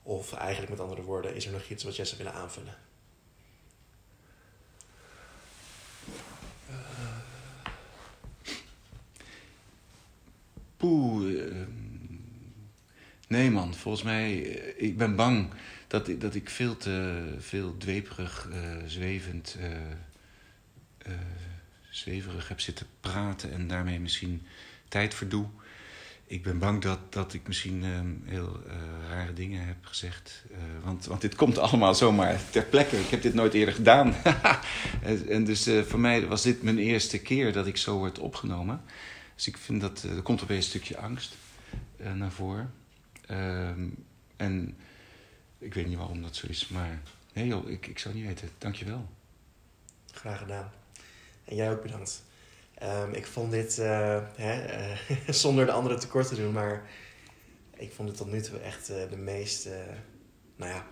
Of 0.03 0.33
eigenlijk 0.33 0.71
met 0.71 0.79
andere 0.79 1.01
woorden, 1.01 1.35
is 1.35 1.45
er 1.45 1.51
nog 1.51 1.69
iets 1.69 1.83
wat 1.83 1.95
jij 1.95 2.05
zou 2.05 2.17
willen 2.17 2.39
aanvullen? 2.39 2.75
Ehm, 10.85 11.69
nee, 13.27 13.51
man. 13.51 13.73
Volgens 13.73 14.03
mij. 14.03 14.57
Eh, 14.57 14.87
ik 14.87 14.97
ben 14.97 15.15
bang 15.15 15.49
dat, 15.87 16.09
dat 16.17 16.35
ik 16.35 16.49
veel 16.49 16.77
te 16.77 17.23
veel 17.39 17.77
dweperig, 17.77 18.49
uh, 18.51 18.55
zwevend. 18.85 19.57
Zweverig 21.89 22.47
heb 22.47 22.59
zitten 22.59 22.85
praten 22.99 23.51
en 23.51 23.67
daarmee 23.67 23.99
misschien 23.99 24.45
tijd 24.87 25.13
verdoe. 25.13 25.45
Ik 26.27 26.43
ben 26.43 26.59
bang 26.59 26.81
dat, 26.81 26.99
dat 27.09 27.33
ik 27.33 27.47
misschien 27.47 27.83
uh, 27.83 27.99
heel 28.25 28.61
rare 29.09 29.33
dingen 29.33 29.65
heb 29.65 29.77
gezegd. 29.81 30.45
Want, 30.83 31.05
want 31.05 31.21
dit 31.21 31.35
komt 31.35 31.57
allemaal 31.57 31.95
zomaar 31.95 32.39
ter 32.49 32.63
plekke. 32.63 32.99
Ik 32.99 33.09
heb 33.09 33.21
dit 33.21 33.33
nooit 33.33 33.53
eerder 33.53 33.73
gedaan. 33.73 34.15
en 35.29 35.43
dus 35.43 35.69
voor 35.87 35.99
mij 35.99 36.27
was 36.27 36.41
dit 36.41 36.63
mijn 36.63 36.77
eerste 36.77 37.19
keer 37.19 37.53
dat 37.53 37.67
ik 37.67 37.77
zo 37.77 37.97
word 37.97 38.19
opgenomen. 38.19 38.81
Dus 39.35 39.47
ik 39.47 39.57
vind 39.57 39.81
dat 39.81 40.03
er 40.03 40.21
komt 40.21 40.43
opeens 40.43 40.65
een 40.65 40.71
stukje 40.71 40.97
angst 40.97 41.35
naar 42.13 42.31
voren. 42.31 42.73
Ehm, 43.27 43.87
en 44.35 44.77
ik 45.57 45.73
weet 45.73 45.87
niet 45.87 45.97
waarom 45.97 46.21
dat 46.21 46.35
zo 46.35 46.47
is, 46.47 46.67
maar 46.67 47.01
nee 47.33 47.47
joh, 47.47 47.69
ik, 47.69 47.87
ik 47.87 47.99
zou 47.99 48.15
niet 48.15 48.25
weten. 48.25 48.49
Dankjewel. 48.57 49.09
Graag 50.11 50.37
gedaan. 50.37 50.71
En 51.45 51.55
jij 51.55 51.71
ook 51.71 51.81
bedankt. 51.81 52.23
Um, 52.83 53.13
ik 53.13 53.25
vond 53.25 53.51
dit, 53.51 53.77
uh, 53.77 54.21
hè, 54.35 54.95
zonder 55.33 55.65
de 55.65 55.71
anderen 55.71 55.99
tekort 55.99 56.27
te 56.27 56.35
doen, 56.35 56.53
maar 56.53 56.89
ik 57.75 57.93
vond 57.93 58.07
het 58.07 58.17
tot 58.17 58.31
nu 58.31 58.41
toe 58.41 58.59
echt 58.59 58.87
de 58.87 59.17
meest, 59.17 59.67
nou 60.55 60.71
ja, 60.71 60.85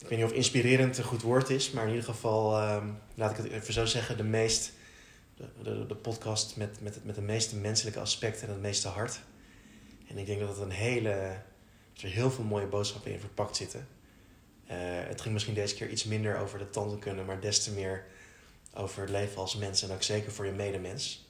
ik 0.00 0.08
weet 0.08 0.18
niet 0.18 0.28
of 0.28 0.32
inspirerend 0.32 0.98
een 0.98 1.04
goed 1.04 1.22
woord 1.22 1.50
is, 1.50 1.70
maar 1.70 1.84
in 1.84 1.90
ieder 1.94 2.04
geval, 2.04 2.72
um, 2.74 2.98
laat 3.14 3.30
ik 3.30 3.36
het 3.36 3.46
even 3.46 3.72
zo 3.72 3.84
zeggen, 3.84 4.16
de 4.16 4.22
meest, 4.22 4.72
de, 5.62 5.86
de, 5.86 5.94
podcast 5.94 6.56
met, 6.56 6.80
met, 6.80 7.04
met 7.04 7.14
de 7.14 7.22
meeste 7.22 7.56
menselijke 7.56 8.00
aspecten 8.00 8.46
en 8.46 8.52
het 8.52 8.62
meeste 8.62 8.88
hart. 8.88 9.20
En 10.08 10.18
ik 10.18 10.26
denk 10.26 10.40
dat 10.40 10.48
het 10.48 10.58
een 10.58 10.70
hele, 10.70 11.10
er 11.10 12.08
heel 12.08 12.30
veel 12.30 12.44
mooie 12.44 12.66
boodschappen 12.66 13.12
in 13.12 13.20
verpakt 13.20 13.56
zitten. 13.56 13.88
het 14.66 15.20
ging 15.20 15.32
misschien 15.32 15.54
deze 15.54 15.74
keer 15.74 15.88
iets 15.88 16.04
minder 16.04 16.38
over 16.38 16.58
de 16.58 16.70
tanden 16.70 17.24
maar 17.26 17.40
des 17.40 17.64
te 17.64 17.72
meer 17.72 18.04
over 18.74 19.00
het 19.00 19.10
leven 19.10 19.36
als 19.36 19.56
mens 19.56 19.82
en 19.82 19.90
ook 19.90 20.02
zeker 20.02 20.32
voor 20.32 20.46
je 20.46 20.52
medemens. 20.52 21.28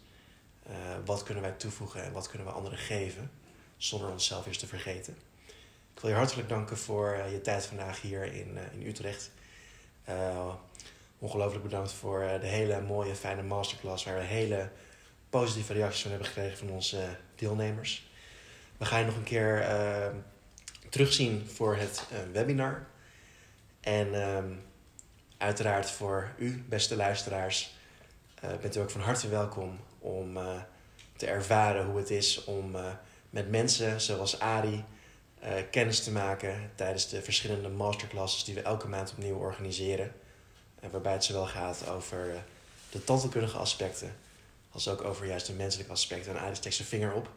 Uh, 0.69 0.75
wat 1.05 1.23
kunnen 1.23 1.43
wij 1.43 1.53
toevoegen 1.53 2.03
en 2.03 2.13
wat 2.13 2.29
kunnen 2.29 2.47
we 2.47 2.53
anderen 2.53 2.79
geven, 2.79 3.31
zonder 3.77 4.11
onszelf 4.11 4.47
eerst 4.47 4.61
te 4.61 4.67
vergeten. 4.67 5.17
Ik 5.95 6.01
wil 6.01 6.11
je 6.11 6.17
hartelijk 6.17 6.49
danken 6.49 6.77
voor 6.77 7.17
uh, 7.17 7.33
je 7.33 7.41
tijd 7.41 7.67
vandaag 7.67 8.01
hier 8.01 8.33
in, 8.33 8.59
in 8.73 8.87
Utrecht. 8.87 9.31
Ongelooflijk 11.21 11.63
bedankt 11.63 11.93
voor 11.93 12.39
de 12.41 12.47
hele 12.47 12.81
mooie, 12.81 13.15
fijne 13.15 13.43
masterclass, 13.43 14.05
waar 14.05 14.19
we 14.19 14.25
hele 14.25 14.71
positieve 15.31 15.73
reacties 15.73 16.03
van 16.03 16.11
hebben 16.11 16.29
gekregen 16.29 16.59
van 16.59 16.71
onze 16.71 17.17
deelnemers. 17.35 18.09
We 18.77 18.85
gaan 18.85 19.01
je 19.01 19.07
nog 19.07 19.17
een 19.17 19.23
keer 19.23 19.61
uh, 19.61 20.07
terugzien 20.89 21.49
voor 21.49 21.77
het 21.77 22.07
uh, 22.13 22.19
webinar. 22.33 22.87
En 23.81 24.09
uh, 24.09 24.39
uiteraard 25.39 25.91
voor 25.91 26.35
u, 26.39 26.65
beste 26.69 26.97
luisteraars, 26.97 27.79
bent 28.61 28.77
u 28.77 28.81
ook 28.81 28.91
van 28.91 29.01
harte 29.01 29.29
welkom 29.29 29.79
om 29.99 30.39
te 31.17 31.27
ervaren 31.27 31.87
hoe 31.87 31.99
het 31.99 32.11
is 32.11 32.45
om 32.45 32.77
met 33.31 33.51
mensen 33.51 34.01
zoals 34.01 34.39
Ari 34.39 34.85
kennis 35.71 36.03
te 36.03 36.13
maken 36.13 36.71
tijdens 36.75 37.09
de 37.09 37.23
verschillende 37.23 37.69
masterclasses 37.69 38.45
die 38.45 38.55
we 38.55 38.63
elke 38.63 38.89
maand 38.89 39.11
opnieuw 39.11 39.37
organiseren. 39.37 40.13
Waarbij 40.91 41.13
het 41.13 41.25
zowel 41.25 41.47
gaat 41.47 41.89
over 41.89 42.45
de 42.91 43.05
tandheelkundige 43.05 43.57
aspecten, 43.57 44.17
als 44.71 44.89
ook 44.89 45.05
over 45.05 45.27
juist 45.27 45.47
de 45.47 45.53
menselijke 45.53 45.93
aspecten. 45.93 46.33
En 46.33 46.41
Ari 46.41 46.55
steekt 46.55 46.75
zijn 46.75 46.89
vinger 46.89 47.13
op. 47.13 47.31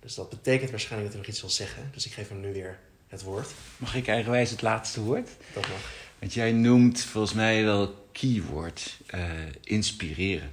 Dus 0.00 0.14
dat 0.14 0.28
betekent 0.28 0.70
waarschijnlijk 0.70 1.12
dat 1.12 1.12
hij 1.12 1.26
nog 1.26 1.30
iets 1.30 1.40
wil 1.40 1.66
zeggen. 1.66 1.90
Dus 1.94 2.06
ik 2.06 2.12
geef 2.12 2.28
hem 2.28 2.40
nu 2.40 2.52
weer 2.52 2.78
het 3.08 3.22
woord. 3.22 3.50
Mag 3.76 3.94
ik 3.94 4.08
eigenwijs 4.08 4.50
het 4.50 4.62
laatste 4.62 5.00
woord? 5.00 5.28
Dat 5.52 5.68
mag. 5.68 5.90
Want 6.18 6.34
jij 6.34 6.52
noemt 6.52 7.00
volgens 7.00 7.34
mij 7.34 7.64
wel 7.64 8.08
keyword 8.12 8.98
uh, 9.14 9.30
inspireren. 9.64 10.50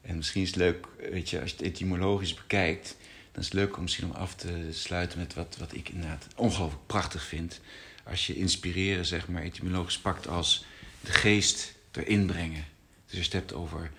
En 0.00 0.16
misschien 0.16 0.42
is 0.42 0.48
het 0.48 0.56
leuk, 0.56 0.86
weet 1.10 1.30
je, 1.30 1.40
als 1.40 1.50
je 1.50 1.56
het 1.56 1.66
etymologisch 1.66 2.34
bekijkt, 2.34 2.96
dan 3.32 3.42
is 3.42 3.44
het 3.44 3.54
leuk 3.54 3.76
om 3.76 3.82
misschien 3.82 4.04
om 4.04 4.16
af 4.16 4.34
te 4.34 4.68
sluiten 4.70 5.18
met 5.18 5.34
wat, 5.34 5.56
wat 5.58 5.74
ik 5.74 5.88
inderdaad 5.88 6.26
ongelooflijk 6.36 6.86
prachtig 6.86 7.24
vind. 7.24 7.60
Als 8.04 8.26
je 8.26 8.36
inspireren, 8.36 9.06
zeg 9.06 9.28
maar, 9.28 9.42
etymologisch 9.42 9.98
pakt 9.98 10.28
als 10.28 10.64
de 11.08 11.14
geest 11.14 11.74
erin 11.90 12.26
brengen. 12.26 12.64
Dus 13.06 13.26
je 13.26 13.36
het 13.36 13.52
over 13.52 13.90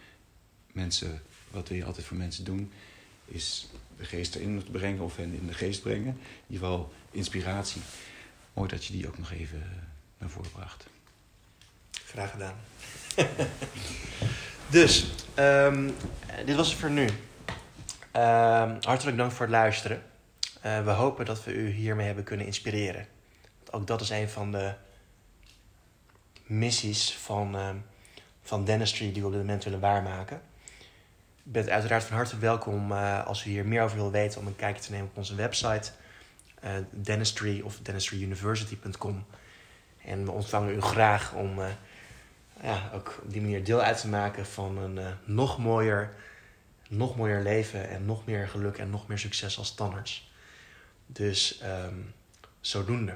mensen, 0.72 1.22
wat 1.52 1.68
wil 1.68 1.78
je 1.78 1.86
altijd 1.86 2.06
voor 2.06 2.18
mensen 2.18 2.44
doen, 2.44 2.72
is 3.26 3.70
de 3.98 4.06
geest 4.06 4.36
erin 4.36 4.64
brengen 4.72 5.04
of 5.04 5.16
hen 5.16 5.34
in 5.34 5.48
de 5.48 5.54
geest 5.54 5.82
brengen. 5.82 6.08
In 6.08 6.46
ieder 6.48 6.68
geval 6.68 6.94
inspiratie. 7.12 7.82
Mooi 8.54 8.70
dat 8.70 8.86
je 8.86 8.94
die 8.94 9.08
ook 9.08 9.18
nog 9.18 9.32
even 9.32 9.64
naar 10.18 10.30
voren 10.30 10.52
bracht. 10.52 10.86
Graag 11.92 12.32
gedaan. 12.32 12.56
dus, 14.78 15.06
um, 15.36 15.96
dit 16.46 16.56
was 16.56 16.70
het 16.70 16.80
voor 16.80 16.92
nu. 16.92 17.06
Um, 17.06 18.78
hartelijk 18.82 19.18
dank 19.18 19.32
voor 19.32 19.46
het 19.46 19.56
luisteren. 19.56 20.04
Uh, 20.66 20.84
we 20.84 20.92
hopen 20.92 21.26
dat 21.26 21.44
we 21.44 21.54
u 21.54 21.70
hiermee 21.70 22.06
hebben 22.06 22.24
kunnen 22.24 22.46
inspireren. 22.46 23.08
Ook 23.72 23.88
dat 23.88 24.02
is 24.02 24.10
een 24.10 24.30
van 24.30 24.52
de 24.52 24.74
missies 26.50 27.14
van, 27.14 27.56
uh, 27.56 27.70
van 28.42 28.66
Dentistry 28.66 29.12
die 29.12 29.22
we 29.22 29.28
op 29.28 29.34
dit 29.34 29.42
moment 29.42 29.64
willen 29.64 29.80
waarmaken 29.80 30.42
bent 31.52 31.70
uiteraard 31.70 32.04
van 32.04 32.16
harte 32.16 32.38
welkom 32.38 32.92
uh, 32.92 33.26
als 33.26 33.46
u 33.46 33.50
hier 33.50 33.66
meer 33.66 33.82
over 33.82 33.98
wil 33.98 34.12
weten 34.12 34.40
om 34.40 34.48
een 34.48 34.56
kijkje 34.56 34.84
te 34.84 34.92
nemen 34.92 35.08
op 35.08 35.18
onze 35.18 35.36
website 35.36 35.92
uh, 36.64 36.72
dentistry 36.92 37.62
of 37.62 37.80
dentistryuniversity.com. 37.80 39.26
En 40.04 40.26
we 40.26 40.32
ontvangen 40.32 40.76
u 40.76 40.82
graag 40.82 41.34
om 41.34 41.60
uh, 41.60 41.68
ja, 42.62 42.90
ook 42.94 43.20
op 43.24 43.32
die 43.32 43.42
manier 43.42 43.64
deel 43.64 43.82
uit 43.82 44.02
te 44.02 44.08
maken 44.08 44.46
van 44.46 44.78
een 44.78 45.00
nog 45.26 45.58
mooier, 45.58 46.14
nog 46.90 47.16
mooier 47.16 47.44
leven 47.44 47.90
en 47.90 48.06
nog 48.06 48.26
meer 48.26 48.48
geluk 48.48 48.78
en 48.78 48.90
nog 48.90 49.08
meer 49.08 49.20
succes 49.20 49.58
als 49.58 49.76
tandarts. 49.76 50.32
Dus 51.06 51.62
um, 51.86 52.14
zodoende. 52.62 53.16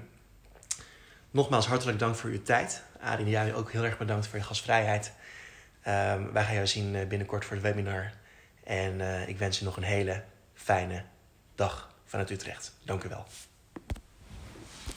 Nogmaals 1.31 1.67
hartelijk 1.67 1.99
dank 1.99 2.15
voor 2.15 2.29
uw 2.29 2.41
tijd. 2.41 2.83
Arie, 3.03 3.29
jij 3.29 3.53
ook 3.53 3.71
heel 3.71 3.83
erg 3.83 3.97
bedankt 3.97 4.27
voor 4.27 4.39
je 4.39 4.45
gastvrijheid. 4.45 5.13
Um, 5.87 6.31
wij 6.33 6.43
gaan 6.43 6.53
jou 6.53 6.67
zien 6.67 7.07
binnenkort 7.07 7.45
voor 7.45 7.55
het 7.55 7.65
webinar 7.65 8.11
en 8.63 8.99
uh, 8.99 9.27
ik 9.27 9.37
wens 9.37 9.61
u 9.61 9.65
nog 9.65 9.77
een 9.77 9.83
hele 9.83 10.23
fijne 10.53 11.03
dag 11.55 11.95
vanuit 12.05 12.29
Utrecht. 12.29 12.73
Dank 12.85 13.03
u 13.03 13.09
wel. 13.09 13.25